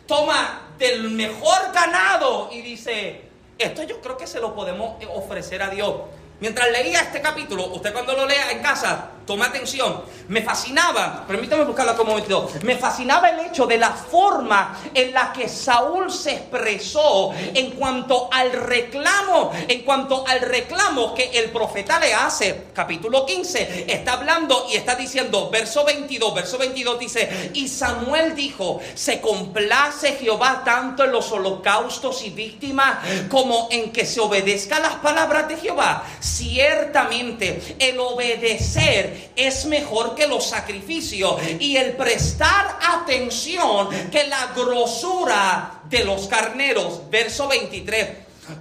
Toma 0.07 0.69
del 0.77 1.11
mejor 1.11 1.71
ganado 1.73 2.49
y 2.51 2.61
dice, 2.61 3.29
esto 3.57 3.83
yo 3.83 4.01
creo 4.01 4.17
que 4.17 4.27
se 4.27 4.39
lo 4.39 4.55
podemos 4.55 5.03
ofrecer 5.13 5.61
a 5.61 5.69
Dios. 5.69 6.01
Mientras 6.39 6.69
leía 6.71 7.01
este 7.01 7.21
capítulo, 7.21 7.67
usted 7.67 7.93
cuando 7.93 8.13
lo 8.13 8.25
lea 8.25 8.51
en 8.51 8.61
casa, 8.61 9.09
tome 9.25 9.45
atención, 9.45 10.03
me 10.27 10.41
fascinaba, 10.41 11.25
permítame 11.27 11.63
buscarlo 11.63 11.95
como 11.95 12.11
momento, 12.11 12.49
me 12.63 12.75
fascinaba 12.77 13.29
el 13.29 13.47
hecho 13.47 13.65
de 13.65 13.77
la 13.77 13.91
forma 13.91 14.77
en 14.93 15.13
la 15.13 15.33
que 15.33 15.49
Saúl 15.49 16.11
se 16.11 16.33
expresó 16.33 17.33
en 17.53 17.71
cuanto 17.71 18.29
al 18.31 18.51
reclamo, 18.51 19.51
en 19.67 19.81
cuanto 19.83 20.25
al 20.27 20.41
reclamo 20.41 21.13
que 21.13 21.31
el 21.39 21.51
profeta 21.51 21.99
le 21.99 22.13
hace. 22.13 22.65
Capítulo 22.73 23.25
15 23.25 23.85
está 23.87 24.13
hablando 24.13 24.67
y 24.71 24.75
está 24.75 24.95
diciendo, 24.95 25.49
verso 25.49 25.83
22, 25.85 26.33
verso 26.33 26.57
22 26.57 26.99
dice, 26.99 27.51
y 27.53 27.67
Samuel 27.67 28.35
dijo, 28.35 28.79
se 28.93 29.21
complace 29.21 30.13
Jehová 30.13 30.61
tanto 30.63 31.03
en 31.03 31.11
los 31.11 31.31
holocaustos 31.31 32.23
y 32.23 32.29
víctimas 32.29 32.99
como 33.29 33.67
en 33.71 33.91
que 33.91 34.05
se 34.05 34.19
obedezca 34.19 34.79
las 34.79 34.95
palabras 34.95 35.47
de 35.47 35.57
Jehová 35.57 36.03
Ciertamente 36.19 37.75
el 37.79 37.99
obedecer 37.99 39.14
es 39.35 39.65
mejor 39.65 40.15
que 40.15 40.27
los 40.27 40.45
sacrificios 40.45 41.41
y 41.59 41.77
el 41.77 41.95
prestar 41.95 42.79
atención 42.81 43.89
que 44.09 44.27
la 44.27 44.47
grosura 44.55 45.81
de 45.85 46.03
los 46.03 46.27
carneros. 46.27 47.09
Verso 47.09 47.47
23. 47.47 48.09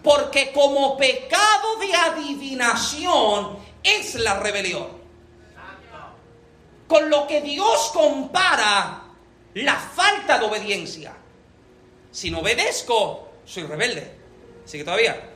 Porque 0.02 0.52
como 0.52 0.96
pecado 0.96 1.76
de 1.78 1.94
adivinación 1.94 3.58
es 3.82 4.14
la 4.16 4.40
rebelión. 4.40 5.04
Con 6.86 7.10
lo 7.10 7.26
que 7.26 7.40
Dios 7.40 7.90
compara 7.92 9.04
la 9.54 9.76
falta 9.76 10.38
de 10.38 10.46
obediencia. 10.46 11.14
Si 12.10 12.30
no 12.30 12.40
obedezco, 12.40 13.28
soy 13.44 13.64
rebelde. 13.64 14.18
Así 14.64 14.78
que 14.78 14.84
todavía 14.84 15.30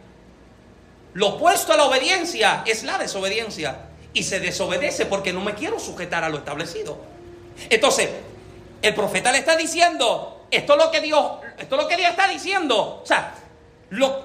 lo 1.15 1.29
opuesto 1.31 1.73
a 1.73 1.77
la 1.77 1.85
obediencia 1.85 2.63
es 2.67 2.85
la 2.85 2.99
desobediencia. 2.99 3.88
Y 4.13 4.23
se 4.23 4.41
desobedece 4.41 5.07
porque 5.07 5.33
no 5.33 5.41
me 5.41 5.55
quiero 5.55 5.79
sujetar 5.79 6.25
a 6.25 6.29
lo 6.29 6.39
establecido. 6.39 6.99
Entonces, 7.71 8.09
el 8.83 8.95
profeta 8.95 9.33
le 9.33 9.39
está 9.39 9.57
diciendo, 9.57 10.47
esto 10.51 10.73
es 10.75 10.85
lo 10.85 10.91
que 10.91 11.01
Dios, 11.01 11.33
esto 11.59 11.77
es 11.77 11.83
lo 11.83 11.89
que 11.89 11.97
Dios 11.97 12.11
está 12.11 12.29
diciendo. 12.29 13.01
O 13.03 13.07
sea, 13.07 13.35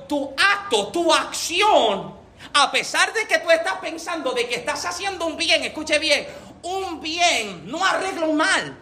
tu 0.07 0.33
acto, 0.37 0.87
tu 0.87 1.13
acción, 1.13 2.15
a 2.53 2.71
pesar 2.71 3.13
de 3.13 3.27
que 3.27 3.39
tú 3.39 3.49
estás 3.51 3.75
pensando 3.79 4.31
de 4.33 4.47
que 4.47 4.55
estás 4.55 4.85
haciendo 4.85 5.25
un 5.25 5.37
bien, 5.37 5.63
escuche 5.63 5.99
bien, 5.99 6.27
un 6.63 7.01
bien 7.01 7.69
no 7.69 7.83
arregla 7.83 8.25
un 8.25 8.37
mal. 8.37 8.77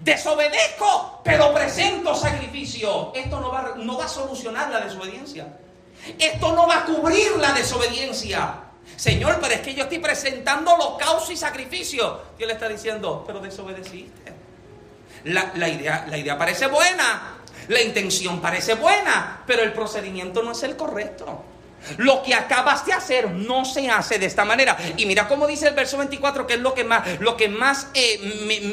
Desobedezco, 0.00 1.22
pero 1.24 1.54
presento 1.54 2.14
sacrificio. 2.14 3.12
Esto 3.14 3.40
no 3.40 3.50
va, 3.50 3.74
no 3.76 3.96
va 3.96 4.04
a 4.04 4.08
solucionar 4.08 4.68
la 4.70 4.80
desobediencia. 4.80 5.46
Esto 6.18 6.52
no 6.54 6.66
va 6.66 6.78
a 6.78 6.84
cubrir 6.84 7.32
la 7.38 7.52
desobediencia. 7.52 8.56
Señor, 8.96 9.38
pero 9.40 9.54
es 9.54 9.60
que 9.60 9.74
yo 9.74 9.84
estoy 9.84 9.98
presentando 9.98 10.72
holocausto 10.72 11.32
y 11.32 11.36
sacrificio. 11.36 12.20
Dios 12.38 12.46
le 12.46 12.54
está 12.54 12.68
diciendo, 12.68 13.24
pero 13.26 13.40
desobedeciste. 13.40 14.32
La, 15.24 15.52
la, 15.54 15.68
idea, 15.68 16.06
la 16.08 16.18
idea 16.18 16.36
parece 16.36 16.66
buena, 16.66 17.38
la 17.68 17.80
intención 17.80 18.40
parece 18.40 18.74
buena, 18.74 19.42
pero 19.46 19.62
el 19.62 19.72
procedimiento 19.72 20.42
no 20.42 20.52
es 20.52 20.62
el 20.62 20.76
correcto. 20.76 21.44
Lo 21.96 22.22
que 22.22 22.34
acabas 22.34 22.86
de 22.86 22.92
hacer 22.92 23.30
no 23.30 23.64
se 23.64 23.88
hace 23.88 24.18
de 24.18 24.26
esta 24.26 24.44
manera. 24.44 24.76
Y 24.96 25.06
mira 25.06 25.28
cómo 25.28 25.46
dice 25.46 25.68
el 25.68 25.74
verso 25.74 25.98
24, 25.98 26.46
que 26.46 26.54
es 26.54 26.60
lo 26.60 26.74
que 26.74 26.84
más, 26.84 27.20
lo 27.20 27.36
que 27.36 27.48
más 27.48 27.88
eh, 27.94 28.18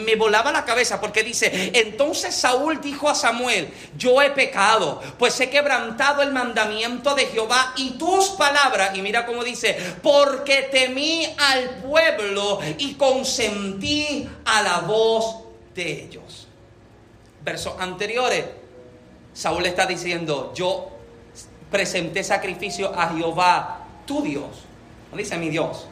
me, 0.05 0.15
volaba 0.15 0.51
la 0.51 0.65
cabeza, 0.65 1.01
porque 1.01 1.23
dice, 1.23 1.71
entonces 1.73 2.35
Saúl 2.35 2.79
dijo 2.81 3.09
a 3.09 3.15
Samuel, 3.15 3.69
yo 3.97 4.21
he 4.21 4.31
pecado, 4.31 5.01
pues 5.17 5.39
he 5.39 5.49
quebrantado 5.49 6.21
el 6.21 6.31
mandamiento 6.31 7.15
de 7.15 7.25
Jehová 7.27 7.73
y 7.77 7.91
tus 7.91 8.29
palabras. 8.29 8.95
Y 8.95 9.01
mira 9.01 9.25
cómo 9.25 9.43
dice, 9.43 9.77
porque 10.03 10.69
temí 10.71 11.25
al 11.37 11.81
pueblo 11.81 12.59
y 12.77 12.95
consentí 12.95 14.29
a 14.45 14.61
la 14.61 14.79
voz 14.79 15.43
de 15.73 16.03
ellos. 16.03 16.47
Versos 17.43 17.73
anteriores, 17.79 18.45
Saúl 19.33 19.65
está 19.65 19.85
diciendo, 19.85 20.53
yo 20.55 20.91
presenté 21.71 22.23
sacrificio 22.23 22.93
a 22.93 23.15
Jehová, 23.15 23.79
tu 24.05 24.21
Dios. 24.21 24.49
No 25.09 25.17
dice 25.17 25.37
mi 25.37 25.49
Dios. 25.49 25.87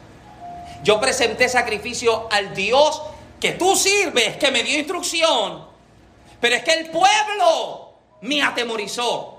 Yo 0.84 1.00
presenté 1.00 1.48
sacrificio 1.48 2.28
al 2.30 2.54
Dios 2.54 3.02
que 3.40 3.52
tú 3.52 3.74
sirves, 3.74 4.36
que 4.36 4.50
me 4.50 4.62
dio 4.62 4.78
instrucción. 4.78 5.66
Pero 6.40 6.56
es 6.56 6.62
que 6.62 6.74
el 6.74 6.90
pueblo 6.90 7.94
me 8.20 8.42
atemorizó. 8.42 9.38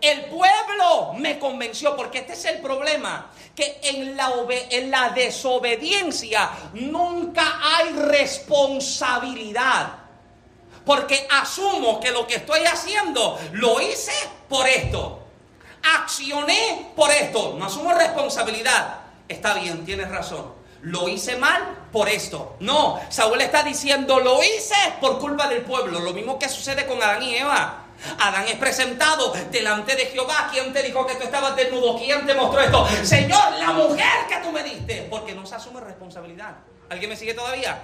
El 0.00 0.26
pueblo 0.26 1.14
me 1.18 1.38
convenció, 1.38 1.96
porque 1.96 2.18
este 2.18 2.32
es 2.32 2.44
el 2.46 2.60
problema, 2.60 3.30
que 3.54 3.80
en 3.82 4.16
la, 4.16 4.32
en 4.70 4.90
la 4.90 5.10
desobediencia 5.10 6.50
nunca 6.74 7.60
hay 7.62 7.92
responsabilidad. 7.92 9.98
Porque 10.86 11.26
asumo 11.30 12.00
que 12.00 12.10
lo 12.10 12.26
que 12.26 12.36
estoy 12.36 12.64
haciendo 12.64 13.38
lo 13.52 13.80
hice 13.80 14.12
por 14.48 14.66
esto 14.66 15.19
accioné 15.82 16.92
por 16.96 17.10
esto, 17.10 17.56
no 17.58 17.66
asumo 17.66 17.92
responsabilidad. 17.92 19.00
Está 19.28 19.54
bien, 19.54 19.84
tienes 19.84 20.08
razón. 20.08 20.60
Lo 20.82 21.08
hice 21.08 21.36
mal 21.36 21.88
por 21.92 22.08
esto. 22.08 22.56
No, 22.60 23.00
Saúl 23.10 23.40
está 23.40 23.62
diciendo, 23.62 24.18
lo 24.20 24.42
hice 24.42 24.74
por 25.00 25.18
culpa 25.18 25.46
del 25.48 25.62
pueblo. 25.62 26.00
Lo 26.00 26.12
mismo 26.12 26.38
que 26.38 26.48
sucede 26.48 26.86
con 26.86 27.02
Adán 27.02 27.22
y 27.22 27.36
Eva. 27.36 27.84
Adán 28.18 28.48
es 28.48 28.56
presentado 28.56 29.32
delante 29.50 29.94
de 29.94 30.06
Jehová. 30.06 30.48
¿Quién 30.50 30.72
te 30.72 30.82
dijo 30.82 31.06
que 31.06 31.16
tú 31.16 31.24
estabas 31.24 31.54
desnudo? 31.54 31.98
¿Quién 31.98 32.26
te 32.26 32.34
mostró 32.34 32.60
esto? 32.60 32.88
Señor, 33.04 33.52
la 33.58 33.72
mujer 33.72 34.26
que 34.28 34.38
tú 34.38 34.50
me 34.50 34.62
diste. 34.62 35.06
Porque 35.10 35.34
no 35.34 35.44
se 35.44 35.54
asume 35.54 35.80
responsabilidad. 35.80 36.56
¿Alguien 36.88 37.10
me 37.10 37.16
sigue 37.16 37.34
todavía? 37.34 37.82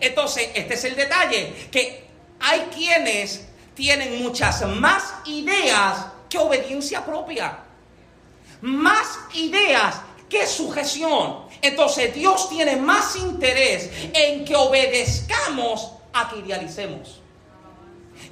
Entonces, 0.00 0.50
este 0.54 0.74
es 0.74 0.84
el 0.84 0.96
detalle. 0.96 1.68
Que 1.70 2.08
hay 2.40 2.60
quienes 2.74 3.46
tienen 3.74 4.22
muchas 4.22 4.66
más 4.66 5.14
ideas 5.26 6.06
que 6.32 6.38
obediencia 6.38 7.04
propia. 7.04 7.58
Más 8.62 9.18
ideas 9.34 9.96
que 10.30 10.46
sujeción. 10.46 11.42
Entonces 11.60 12.14
Dios 12.14 12.48
tiene 12.48 12.76
más 12.76 13.16
interés 13.16 13.90
en 14.14 14.42
que 14.42 14.56
obedezcamos 14.56 15.90
a 16.14 16.30
que 16.30 16.38
idealicemos. 16.38 17.20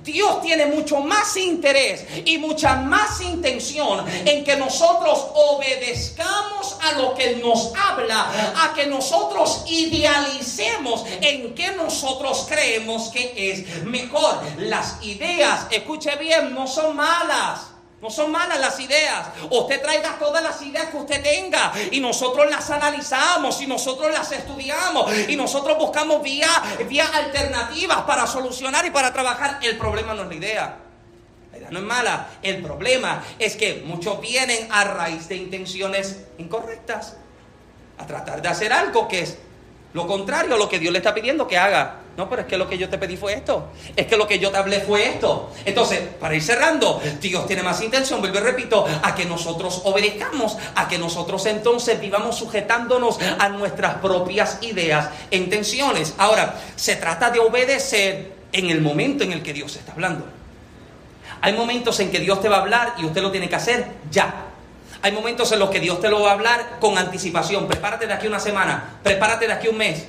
Dios 0.02 0.40
tiene 0.40 0.64
mucho 0.64 1.00
más 1.00 1.36
interés 1.36 2.06
y 2.24 2.38
mucha 2.38 2.76
más 2.76 3.20
intención 3.20 4.06
en 4.24 4.44
que 4.44 4.56
nosotros 4.56 5.26
obedezcamos 5.34 6.78
a 6.80 6.92
lo 6.92 7.14
que 7.14 7.36
nos 7.36 7.72
habla, 7.76 8.54
a 8.64 8.72
que 8.72 8.86
nosotros 8.86 9.64
idealicemos 9.68 11.04
en 11.20 11.54
que 11.54 11.72
nosotros 11.72 12.46
creemos 12.48 13.10
que 13.10 13.52
es 13.52 13.84
mejor. 13.84 14.40
Las 14.56 15.04
ideas, 15.04 15.66
escuche 15.70 16.16
bien, 16.16 16.54
no 16.54 16.66
son 16.66 16.96
malas. 16.96 17.69
No 18.00 18.08
son 18.08 18.32
malas 18.32 18.58
las 18.58 18.80
ideas. 18.80 19.28
Usted 19.50 19.82
traiga 19.82 20.18
todas 20.18 20.42
las 20.42 20.60
ideas 20.62 20.86
que 20.86 20.96
usted 20.96 21.22
tenga 21.22 21.72
y 21.90 22.00
nosotros 22.00 22.48
las 22.50 22.70
analizamos 22.70 23.60
y 23.60 23.66
nosotros 23.66 24.10
las 24.10 24.32
estudiamos 24.32 25.12
y 25.28 25.36
nosotros 25.36 25.76
buscamos 25.76 26.22
vías 26.22 26.50
vía 26.88 27.06
alternativas 27.12 28.02
para 28.02 28.26
solucionar 28.26 28.86
y 28.86 28.90
para 28.90 29.12
trabajar. 29.12 29.58
El 29.62 29.76
problema 29.76 30.14
no 30.14 30.22
es 30.22 30.28
la 30.28 30.34
idea. 30.34 30.78
La 31.52 31.58
idea 31.58 31.70
no 31.70 31.78
es 31.78 31.84
mala. 31.84 32.28
El 32.42 32.62
problema 32.62 33.22
es 33.38 33.56
que 33.56 33.82
muchos 33.84 34.18
vienen 34.22 34.68
a 34.70 34.84
raíz 34.84 35.28
de 35.28 35.36
intenciones 35.36 36.20
incorrectas 36.38 37.16
a 37.98 38.06
tratar 38.06 38.40
de 38.40 38.48
hacer 38.48 38.72
algo 38.72 39.08
que 39.08 39.20
es 39.20 39.36
lo 39.92 40.06
contrario 40.06 40.54
a 40.54 40.58
lo 40.58 40.70
que 40.70 40.78
Dios 40.78 40.90
le 40.90 40.98
está 40.98 41.14
pidiendo 41.14 41.46
que 41.46 41.58
haga. 41.58 41.99
No, 42.16 42.28
pero 42.28 42.42
es 42.42 42.48
que 42.48 42.58
lo 42.58 42.68
que 42.68 42.76
yo 42.76 42.88
te 42.88 42.98
pedí 42.98 43.16
fue 43.16 43.34
esto. 43.34 43.70
Es 43.96 44.06
que 44.06 44.16
lo 44.16 44.26
que 44.26 44.38
yo 44.38 44.50
te 44.50 44.58
hablé 44.58 44.80
fue 44.80 45.08
esto. 45.08 45.50
Entonces, 45.64 46.00
para 46.20 46.34
ir 46.34 46.42
cerrando, 46.42 47.00
Dios 47.20 47.46
tiene 47.46 47.62
más 47.62 47.80
intención, 47.80 48.20
vuelvo 48.20 48.38
y 48.38 48.42
repito, 48.42 48.86
a 49.02 49.14
que 49.14 49.24
nosotros 49.24 49.82
obedezcamos, 49.84 50.56
a 50.74 50.88
que 50.88 50.98
nosotros 50.98 51.46
entonces 51.46 52.00
vivamos 52.00 52.36
sujetándonos 52.36 53.18
a 53.38 53.48
nuestras 53.48 53.96
propias 53.96 54.58
ideas 54.62 55.08
e 55.30 55.36
intenciones. 55.36 56.14
Ahora, 56.18 56.60
se 56.76 56.96
trata 56.96 57.30
de 57.30 57.38
obedecer 57.38 58.32
en 58.52 58.70
el 58.70 58.80
momento 58.80 59.24
en 59.24 59.32
el 59.32 59.42
que 59.42 59.52
Dios 59.52 59.76
está 59.76 59.92
hablando. 59.92 60.26
Hay 61.40 61.52
momentos 61.54 61.98
en 62.00 62.10
que 62.10 62.20
Dios 62.20 62.42
te 62.42 62.48
va 62.48 62.58
a 62.58 62.60
hablar 62.60 62.94
y 62.98 63.04
usted 63.06 63.22
lo 63.22 63.30
tiene 63.30 63.48
que 63.48 63.56
hacer 63.56 63.86
ya. 64.10 64.46
Hay 65.02 65.12
momentos 65.12 65.50
en 65.52 65.58
los 65.58 65.70
que 65.70 65.80
Dios 65.80 66.00
te 66.00 66.10
lo 66.10 66.20
va 66.20 66.30
a 66.30 66.34
hablar 66.34 66.78
con 66.80 66.98
anticipación. 66.98 67.66
Prepárate 67.66 68.06
de 68.06 68.12
aquí 68.12 68.26
una 68.26 68.40
semana, 68.40 68.98
prepárate 69.02 69.46
de 69.46 69.52
aquí 69.54 69.68
un 69.68 69.78
mes. 69.78 70.06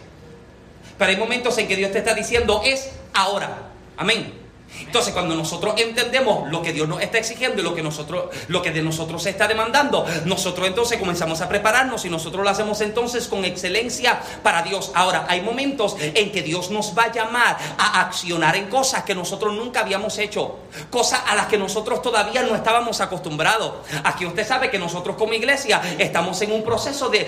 Pero 1.01 1.13
hay 1.13 1.17
momentos 1.17 1.57
en 1.57 1.67
que 1.67 1.75
Dios 1.75 1.91
te 1.91 1.97
está 1.97 2.13
diciendo 2.13 2.61
es 2.63 2.91
ahora. 3.15 3.71
Amén. 3.97 4.40
Entonces, 4.79 5.13
cuando 5.13 5.35
nosotros 5.35 5.75
entendemos 5.77 6.49
lo 6.49 6.61
que 6.61 6.73
Dios 6.73 6.87
nos 6.87 7.01
está 7.01 7.17
exigiendo 7.17 7.61
y 7.61 7.63
lo 7.63 7.75
que, 7.75 7.83
nosotros, 7.83 8.25
lo 8.47 8.61
que 8.61 8.71
de 8.71 8.81
nosotros 8.81 9.23
se 9.23 9.29
está 9.29 9.47
demandando, 9.47 10.05
nosotros 10.25 10.67
entonces 10.67 10.97
comenzamos 10.97 11.41
a 11.41 11.49
prepararnos 11.49 12.05
y 12.05 12.09
nosotros 12.09 12.43
lo 12.43 12.49
hacemos 12.49 12.81
entonces 12.81 13.27
con 13.27 13.45
excelencia 13.45 14.21
para 14.43 14.63
Dios. 14.63 14.91
Ahora, 14.95 15.25
hay 15.29 15.41
momentos 15.41 15.95
en 15.99 16.31
que 16.31 16.41
Dios 16.41 16.71
nos 16.71 16.97
va 16.97 17.03
a 17.03 17.11
llamar 17.11 17.57
a 17.77 18.01
accionar 18.01 18.55
en 18.55 18.67
cosas 18.67 19.03
que 19.03 19.15
nosotros 19.15 19.53
nunca 19.53 19.81
habíamos 19.81 20.17
hecho, 20.17 20.59
cosas 20.89 21.21
a 21.27 21.35
las 21.35 21.47
que 21.47 21.57
nosotros 21.57 22.01
todavía 22.01 22.43
no 22.43 22.55
estábamos 22.55 23.01
acostumbrados. 23.01 23.73
Aquí 24.03 24.25
usted 24.25 24.47
sabe 24.47 24.69
que 24.69 24.79
nosotros 24.79 25.15
como 25.15 25.33
iglesia 25.33 25.81
estamos 25.99 26.41
en 26.41 26.51
un 26.51 26.63
proceso 26.63 27.09
de, 27.09 27.23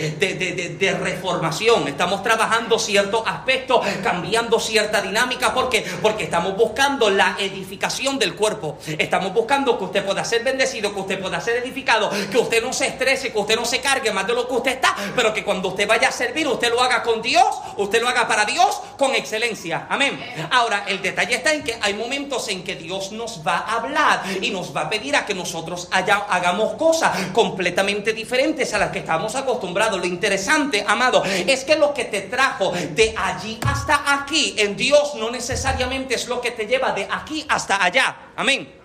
de 0.80 0.92
reformación, 0.94 1.88
estamos 1.88 2.24
trabajando 2.24 2.80
ciertos 2.80 3.24
aspectos, 3.26 3.86
cambiando 4.04 4.60
cierta 4.60 5.02
dinámica, 5.02 5.54
¿por 5.54 5.70
qué? 5.70 5.86
Porque 6.02 6.26
estamos 6.26 6.56
buscando 6.56 7.10
la 7.10 7.33
edificación 7.40 8.20
del 8.20 8.36
cuerpo. 8.36 8.78
Estamos 8.98 9.34
buscando 9.34 9.78
que 9.78 9.86
usted 9.86 10.06
pueda 10.06 10.24
ser 10.26 10.44
bendecido, 10.44 10.94
que 10.94 11.00
usted 11.00 11.22
pueda 11.22 11.40
ser 11.42 11.58
edificado, 11.58 12.12
que 12.32 12.38
usted 12.38 12.62
no 12.64 12.74
se 12.74 12.88
estrese, 12.88 13.32
que 13.32 13.40
usted 13.40 13.56
no 13.56 13.66
se 13.66 13.80
cargue 13.80 14.12
más 14.12 14.28
de 14.28 14.34
lo 14.34 14.48
que 14.48 14.54
usted 14.54 14.72
está, 14.72 14.96
pero 15.16 15.34
que 15.34 15.44
cuando 15.44 15.70
usted 15.70 15.88
vaya 15.88 16.10
a 16.10 16.12
servir, 16.12 16.48
usted 16.48 16.70
lo 16.70 16.82
haga 16.82 17.04
con 17.04 17.22
Dios, 17.22 17.46
usted 17.78 18.02
lo 18.02 18.10
haga 18.10 18.28
para 18.28 18.46
Dios 18.46 18.82
con 18.98 19.16
excelencia. 19.16 19.88
Amén. 19.90 20.20
Ahora, 20.52 20.86
el 20.88 21.02
detalle 21.02 21.36
está 21.36 21.54
en 21.54 21.64
que 21.64 21.78
hay 21.82 21.94
momentos 21.94 22.48
en 22.50 22.64
que 22.64 22.76
Dios 22.76 23.12
nos 23.12 23.42
va 23.46 23.58
a 23.58 23.78
hablar 23.78 24.24
y 24.42 24.50
nos 24.50 24.76
va 24.76 24.82
a 24.82 24.90
pedir 24.90 25.16
a 25.16 25.26
que 25.26 25.34
nosotros 25.34 25.88
hagamos 25.92 26.74
cosas 26.76 27.28
completamente 27.32 28.14
diferentes 28.14 28.74
a 28.74 28.78
las 28.78 28.92
que 28.92 29.00
estamos 29.00 29.36
acostumbrados. 29.36 30.00
Lo 30.00 30.06
interesante, 30.06 30.84
amado, 30.88 31.24
es 31.26 31.64
que 31.64 31.76
lo 31.76 31.94
que 31.94 32.06
te 32.06 32.22
trajo 32.22 32.72
de 32.72 33.14
allí 33.18 33.60
hasta 33.66 34.04
aquí 34.14 34.56
en 34.58 34.76
Dios 34.76 35.16
no 35.16 35.32
necesariamente 35.32 36.16
es 36.16 36.28
lo 36.28 36.42
que 36.42 36.52
te 36.52 36.66
lleva 36.66 36.92
de 36.92 37.08
aquí 37.10 37.23
aquí 37.24 37.46
hasta 37.48 37.84
allá. 37.84 38.34
Amén. 38.36 38.83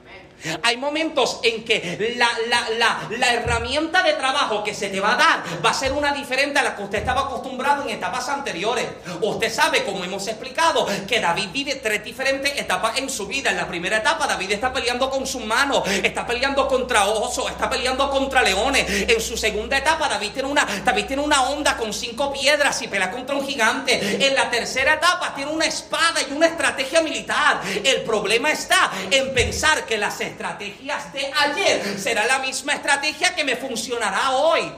Hay 0.63 0.77
momentos 0.77 1.41
en 1.43 1.65
que 1.65 2.15
la, 2.17 3.33
herramienta 3.33 4.03
de 4.03 4.13
trabajo 4.15 4.63
que 4.63 4.75
se 4.75 4.89
te 4.89 5.01
va 5.01 5.15
a 5.15 5.17
dar 5.17 5.65
va 5.65 5.71
a 5.71 5.75
ser 5.75 5.93
una 5.93 6.13
diferente 6.13 6.59
a 6.59 6.63
la 6.63 6.77
que 6.77 6.83
usted 6.83 6.99
estaba 6.99 7.23
acostumbrado 7.23 7.83
en 7.83 7.91
etapas 7.91 8.29
anteriores. 8.29 8.87
Usted 9.21 9.53
sabe, 9.53 9.85
como 9.85 10.05
hemos 10.05 10.27
explicado, 10.29 10.87
que 11.07 11.21
David 11.21 11.49
vive 11.53 11.75
tres 11.77 12.05
diferentes 12.05 12.59
etapas 12.59 12.99
en 12.99 13.11
su 13.11 13.27
vida. 13.27 13.51
En 13.51 13.57
la 13.57 13.67
primera 13.67 13.99
etapa, 13.99 14.27
David 14.27 14.53
está 14.53 14.73
peleando 14.73 15.11
con 15.11 15.27
sus 15.27 15.45
manos, 15.45 15.83
está 15.89 16.27
peleando 16.27 16.69
contra 16.69 17.07
osos, 17.07 17.51
está 17.51 17.69
peleando 17.69 18.09
contra 18.11 18.43
leones. 18.43 19.09
En 19.09 19.21
su 19.21 19.37
segunda 19.37 19.77
etapa, 19.77 20.09
David 20.09 20.33
tiene 20.33 20.49
una, 20.49 20.67
David 20.85 21.07
tiene 21.07 21.23
una 21.23 21.43
onda 21.49 21.77
con 21.77 21.93
cinco 21.93 22.33
piedras 22.33 22.81
y 22.83 22.89
pelea 22.89 23.11
contra 23.11 23.35
un 23.35 23.47
gigante. 23.47 24.27
En 24.27 24.35
la 24.35 24.51
tercera 24.51 24.95
etapa, 24.95 25.35
tiene 25.35 25.51
una 25.51 25.67
espada 25.67 26.21
y 26.29 26.33
una 26.33 26.47
estrategia 26.47 27.03
militar. 27.03 27.61
El 27.85 28.03
problema 28.03 28.51
está 28.51 28.91
en 29.11 29.35
pensar 29.35 29.85
que 29.85 29.99
las 29.99 30.21
estrategias 30.29 31.13
de 31.13 31.31
ayer 31.37 31.99
será 31.99 32.27
la 32.27 32.39
misma 32.39 32.75
estrategia 32.75 33.35
que 33.35 33.45
me 33.45 33.57
funcionará 33.57 34.31
hoy. 34.31 34.73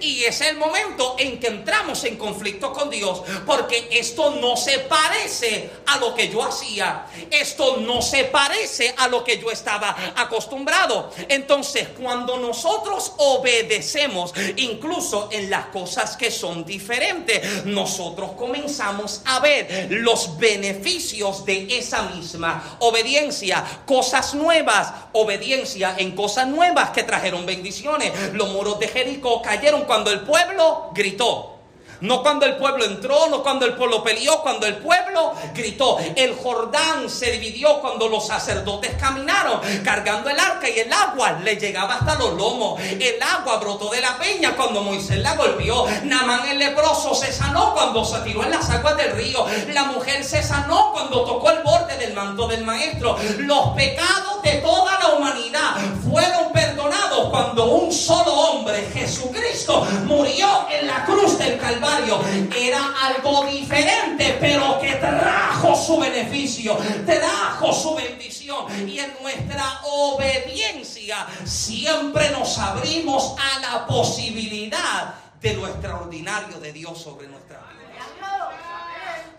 Y 0.00 0.24
es 0.24 0.40
el 0.40 0.56
momento 0.56 1.16
en 1.18 1.38
que 1.38 1.48
entramos 1.48 2.04
en 2.04 2.16
conflicto 2.16 2.72
con 2.72 2.90
Dios, 2.90 3.22
porque 3.44 3.88
esto 3.92 4.30
no 4.40 4.56
se 4.56 4.80
parece 4.80 5.70
a 5.86 5.98
lo 5.98 6.14
que 6.14 6.28
yo 6.28 6.42
hacía, 6.42 7.06
esto 7.30 7.78
no 7.78 8.00
se 8.02 8.24
parece 8.24 8.94
a 8.96 9.08
lo 9.08 9.22
que 9.22 9.38
yo 9.38 9.50
estaba 9.50 9.94
acostumbrado. 10.16 11.10
Entonces, 11.28 11.88
cuando 12.00 12.38
nosotros 12.38 13.12
obedecemos, 13.18 14.32
incluso 14.56 15.28
en 15.32 15.50
las 15.50 15.66
cosas 15.66 16.16
que 16.16 16.30
son 16.30 16.64
diferentes, 16.64 17.64
nosotros 17.64 18.32
comenzamos 18.32 19.22
a 19.24 19.40
ver 19.40 19.88
los 19.90 20.38
beneficios 20.38 21.44
de 21.44 21.78
esa 21.78 22.02
misma 22.02 22.78
obediencia, 22.80 23.64
cosas 23.84 24.34
nuevas, 24.34 24.92
obediencia 25.12 25.96
en 25.98 26.14
cosas 26.14 26.46
nuevas 26.48 26.90
que 26.90 27.02
trajeron 27.02 27.46
bendiciones. 27.46 28.12
Los 28.32 28.50
muros 28.50 28.78
de 28.78 28.88
Jericó 28.88 29.42
cayeron 29.42 29.65
cuando 29.86 30.10
el 30.10 30.20
pueblo 30.20 30.90
gritó. 30.94 31.55
No 32.00 32.22
cuando 32.22 32.46
el 32.46 32.56
pueblo 32.56 32.84
entró, 32.84 33.28
no 33.28 33.42
cuando 33.42 33.66
el 33.66 33.74
pueblo 33.74 34.02
peleó, 34.02 34.40
cuando 34.42 34.66
el 34.66 34.76
pueblo 34.76 35.32
gritó. 35.54 35.98
El 36.14 36.34
Jordán 36.34 37.08
se 37.08 37.32
dividió 37.32 37.80
cuando 37.80 38.08
los 38.08 38.26
sacerdotes 38.26 38.94
caminaron 39.00 39.60
cargando 39.84 40.30
el 40.30 40.38
arca 40.38 40.68
y 40.68 40.78
el 40.78 40.92
agua 40.92 41.32
le 41.42 41.56
llegaba 41.56 41.94
hasta 41.94 42.14
los 42.16 42.34
lomos. 42.34 42.80
El 42.80 43.22
agua 43.22 43.56
brotó 43.58 43.90
de 43.90 44.00
la 44.00 44.18
peña 44.18 44.54
cuando 44.56 44.82
Moisés 44.82 45.18
la 45.18 45.34
golpeó. 45.34 45.86
Namán 46.04 46.48
el 46.48 46.58
leproso 46.58 47.14
se 47.14 47.32
sanó 47.32 47.72
cuando 47.74 48.04
se 48.04 48.18
tiró 48.20 48.42
en 48.42 48.50
las 48.50 48.68
aguas 48.70 48.96
del 48.96 49.12
río. 49.12 49.46
La 49.68 49.84
mujer 49.84 50.24
se 50.24 50.42
sanó 50.42 50.92
cuando 50.92 51.24
tocó 51.24 51.50
el 51.50 51.62
borde 51.62 51.96
del 51.98 52.14
manto 52.14 52.46
del 52.48 52.64
maestro. 52.64 53.16
Los 53.38 53.68
pecados 53.70 54.42
de 54.42 54.52
toda 54.56 54.98
la 54.98 55.08
humanidad 55.14 55.76
fueron 56.08 56.52
perdonados 56.52 57.30
cuando 57.30 57.66
un 57.66 57.92
solo 57.92 58.32
hombre, 58.32 58.88
Jesucristo, 58.92 59.86
murió 60.04 60.66
en 60.70 60.86
la 60.86 61.04
cruz 61.04 61.35
del 61.46 61.58
Calvario 61.58 62.20
era 62.56 62.92
algo 63.02 63.46
diferente, 63.46 64.36
pero 64.40 64.78
que 64.80 64.94
trajo 64.94 65.76
su 65.76 65.98
beneficio, 65.98 66.76
trajo 67.04 67.72
su 67.72 67.94
bendición. 67.94 68.66
Y 68.88 68.98
en 68.98 69.14
nuestra 69.22 69.80
obediencia 69.84 71.26
siempre 71.44 72.30
nos 72.30 72.58
abrimos 72.58 73.34
a 73.38 73.60
la 73.60 73.86
posibilidad 73.86 75.14
de 75.40 75.54
lo 75.54 75.66
extraordinario 75.66 76.58
de 76.58 76.72
Dios 76.72 77.00
sobre 77.00 77.28
nuestra 77.28 77.58
vida. 77.58 77.66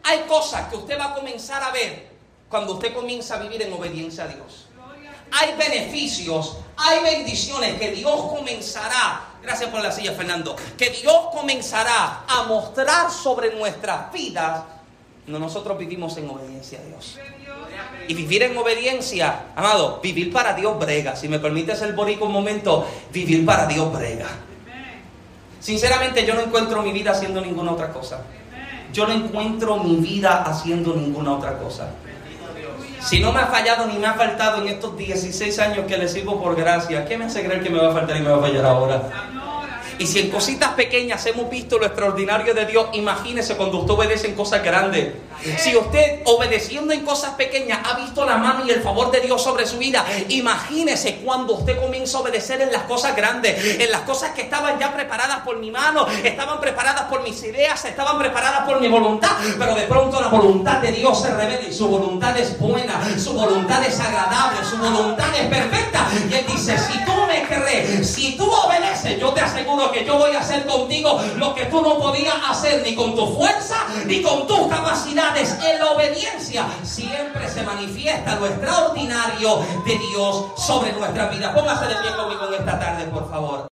Hay 0.03 0.19
cosas 0.21 0.69
que 0.69 0.77
usted 0.77 0.97
va 0.97 1.05
a 1.05 1.13
comenzar 1.13 1.61
a 1.61 1.71
ver 1.71 2.15
cuando 2.49 2.75
usted 2.75 2.93
comienza 2.93 3.35
a 3.35 3.39
vivir 3.39 3.61
en 3.61 3.73
obediencia 3.73 4.23
a 4.23 4.27
Dios 4.27 4.67
hay 5.31 5.55
beneficios, 5.55 6.57
hay 6.77 6.99
bendiciones 7.01 7.77
que 7.79 7.91
Dios 7.91 8.15
comenzará, 8.15 9.26
gracias 9.47 9.69
por 9.69 9.81
la 9.81 9.91
silla 9.91 10.11
Fernando, 10.11 10.55
que 10.77 10.89
Dios 10.89 11.29
comenzará 11.31 12.25
a 12.27 12.43
mostrar 12.43 13.09
sobre 13.09 13.55
nuestras 13.55 14.11
vidas 14.11 14.61
no 15.27 15.39
nosotros 15.39 15.77
vivimos 15.77 16.15
en 16.17 16.29
obediencia 16.29 16.79
a 16.79 16.83
Dios. 16.83 17.19
Y 18.07 18.13
vivir 18.13 18.43
en 18.43 18.57
obediencia, 18.57 19.47
amado, 19.57 19.99
vivir 20.01 20.31
para 20.31 20.53
Dios 20.53 20.79
brega. 20.79 21.17
Si 21.17 21.27
me 21.27 21.39
permites 21.39 21.81
el 21.81 21.93
borico 21.93 22.25
un 22.25 22.31
momento, 22.31 22.87
vivir 23.11 23.45
para 23.45 23.67
Dios 23.67 23.91
brega. 23.91 24.27
Sinceramente 25.59 26.25
yo 26.25 26.33
no 26.33 26.41
encuentro 26.41 26.81
mi 26.81 26.93
vida 26.93 27.11
haciendo 27.11 27.41
ninguna 27.41 27.73
otra 27.73 27.91
cosa. 27.91 28.21
Yo 28.93 29.05
no 29.05 29.13
encuentro 29.13 29.83
mi 29.83 29.97
vida 29.97 30.43
haciendo 30.43 30.95
ninguna 30.95 31.33
otra 31.33 31.57
cosa. 31.57 31.89
Si 33.07 33.21
no 33.21 33.31
me 33.31 33.39
ha 33.39 33.47
fallado 33.47 33.87
ni 33.87 33.97
me 33.97 34.05
ha 34.05 34.15
faltado 34.15 34.61
en 34.61 34.67
estos 34.67 34.97
16 34.97 35.59
años 35.59 35.85
que 35.87 35.97
le 35.97 36.09
sirvo 36.09 36.43
por 36.43 36.57
gracia, 36.57 37.05
¿qué 37.05 37.17
me 37.17 37.23
hace 37.23 37.41
creer 37.41 37.63
que 37.63 37.69
me 37.69 37.79
va 37.79 37.91
a 37.91 37.93
faltar 37.93 38.17
y 38.17 38.19
me 38.19 38.29
va 38.29 38.35
a 38.35 38.41
fallar 38.41 38.65
ahora? 38.65 39.01
Y 39.99 40.05
si 40.05 40.19
en 40.19 40.29
cositas 40.29 40.73
pequeñas 40.73 41.25
hemos 41.25 41.49
visto 41.49 41.77
lo 41.77 41.85
extraordinario 41.85 42.53
de 42.53 42.65
Dios, 42.65 42.87
imagínese 42.93 43.55
cuando 43.55 43.79
usted 43.79 43.93
obedece 43.93 44.27
en 44.27 44.35
cosas 44.35 44.63
grandes. 44.63 45.13
Si 45.57 45.75
usted 45.75 46.21
obedeciendo 46.25 46.93
en 46.93 47.05
cosas 47.05 47.35
pequeñas 47.35 47.79
ha 47.83 47.97
visto 47.97 48.25
la 48.25 48.37
mano 48.37 48.65
y 48.65 48.71
el 48.71 48.81
favor 48.81 49.11
de 49.11 49.21
Dios 49.21 49.41
sobre 49.41 49.65
su 49.65 49.77
vida, 49.77 50.05
imagínese 50.29 51.17
cuando 51.23 51.53
usted 51.53 51.79
comienza 51.79 52.17
a 52.17 52.21
obedecer 52.21 52.61
en 52.61 52.71
las 52.71 52.83
cosas 52.83 53.15
grandes, 53.15 53.79
en 53.79 53.91
las 53.91 54.01
cosas 54.01 54.31
que 54.31 54.41
estaban 54.41 54.79
ya 54.79 54.93
preparadas 54.93 55.39
por 55.39 55.57
mi 55.57 55.71
mano, 55.71 56.07
estaban 56.23 56.59
preparadas 56.59 57.03
por 57.03 57.23
mis 57.23 57.41
ideas, 57.43 57.83
estaban 57.85 58.17
preparadas 58.17 58.61
por 58.61 58.81
mi 58.81 58.87
voluntad, 58.87 59.31
pero 59.57 59.75
de 59.75 59.83
pronto 59.83 60.19
la 60.19 60.27
voluntad 60.27 60.77
de 60.79 60.91
Dios 60.91 61.21
se 61.21 61.33
revela 61.33 61.67
y 61.67 61.73
su 61.73 61.87
voluntad 61.87 62.37
es 62.37 62.57
buena, 62.59 62.99
su 63.17 63.33
voluntad 63.33 63.83
es 63.85 63.99
agradable, 63.99 64.57
su 64.67 64.77
voluntad 64.77 65.27
es 65.39 65.47
perfecta. 65.47 66.07
Y 66.29 66.33
Él 66.33 66.45
dice, 66.47 66.77
si 66.77 67.05
tú 67.05 67.13
me 67.27 67.43
crees, 67.43 68.09
si 68.09 68.35
tú 68.35 68.49
obedeces, 68.49 69.19
yo 69.19 69.33
te 69.33 69.41
aseguro 69.41 69.86
que 69.91 70.05
yo 70.05 70.17
voy 70.17 70.35
a 70.35 70.39
hacer 70.39 70.65
contigo 70.65 71.19
lo 71.37 71.55
que 71.55 71.65
tú 71.65 71.81
no 71.81 71.97
podías 71.97 72.35
hacer 72.49 72.81
ni 72.83 72.95
con 72.95 73.15
tu 73.15 73.27
fuerza 73.35 73.75
ni 74.05 74.21
con 74.21 74.47
tus 74.47 74.67
capacidades. 74.67 75.57
En 75.63 75.79
la 75.79 75.91
obediencia 75.91 76.65
siempre 76.83 77.49
se 77.49 77.63
manifiesta 77.63 78.35
lo 78.35 78.47
extraordinario 78.47 79.59
de 79.85 79.97
Dios 79.97 80.45
sobre 80.57 80.93
nuestra 80.93 81.27
vida. 81.27 81.53
Póngase 81.53 81.87
de 81.87 81.95
pie 81.95 82.15
conmigo 82.15 82.47
en 82.47 82.53
esta 82.53 82.79
tarde, 82.79 83.05
por 83.05 83.29
favor. 83.29 83.65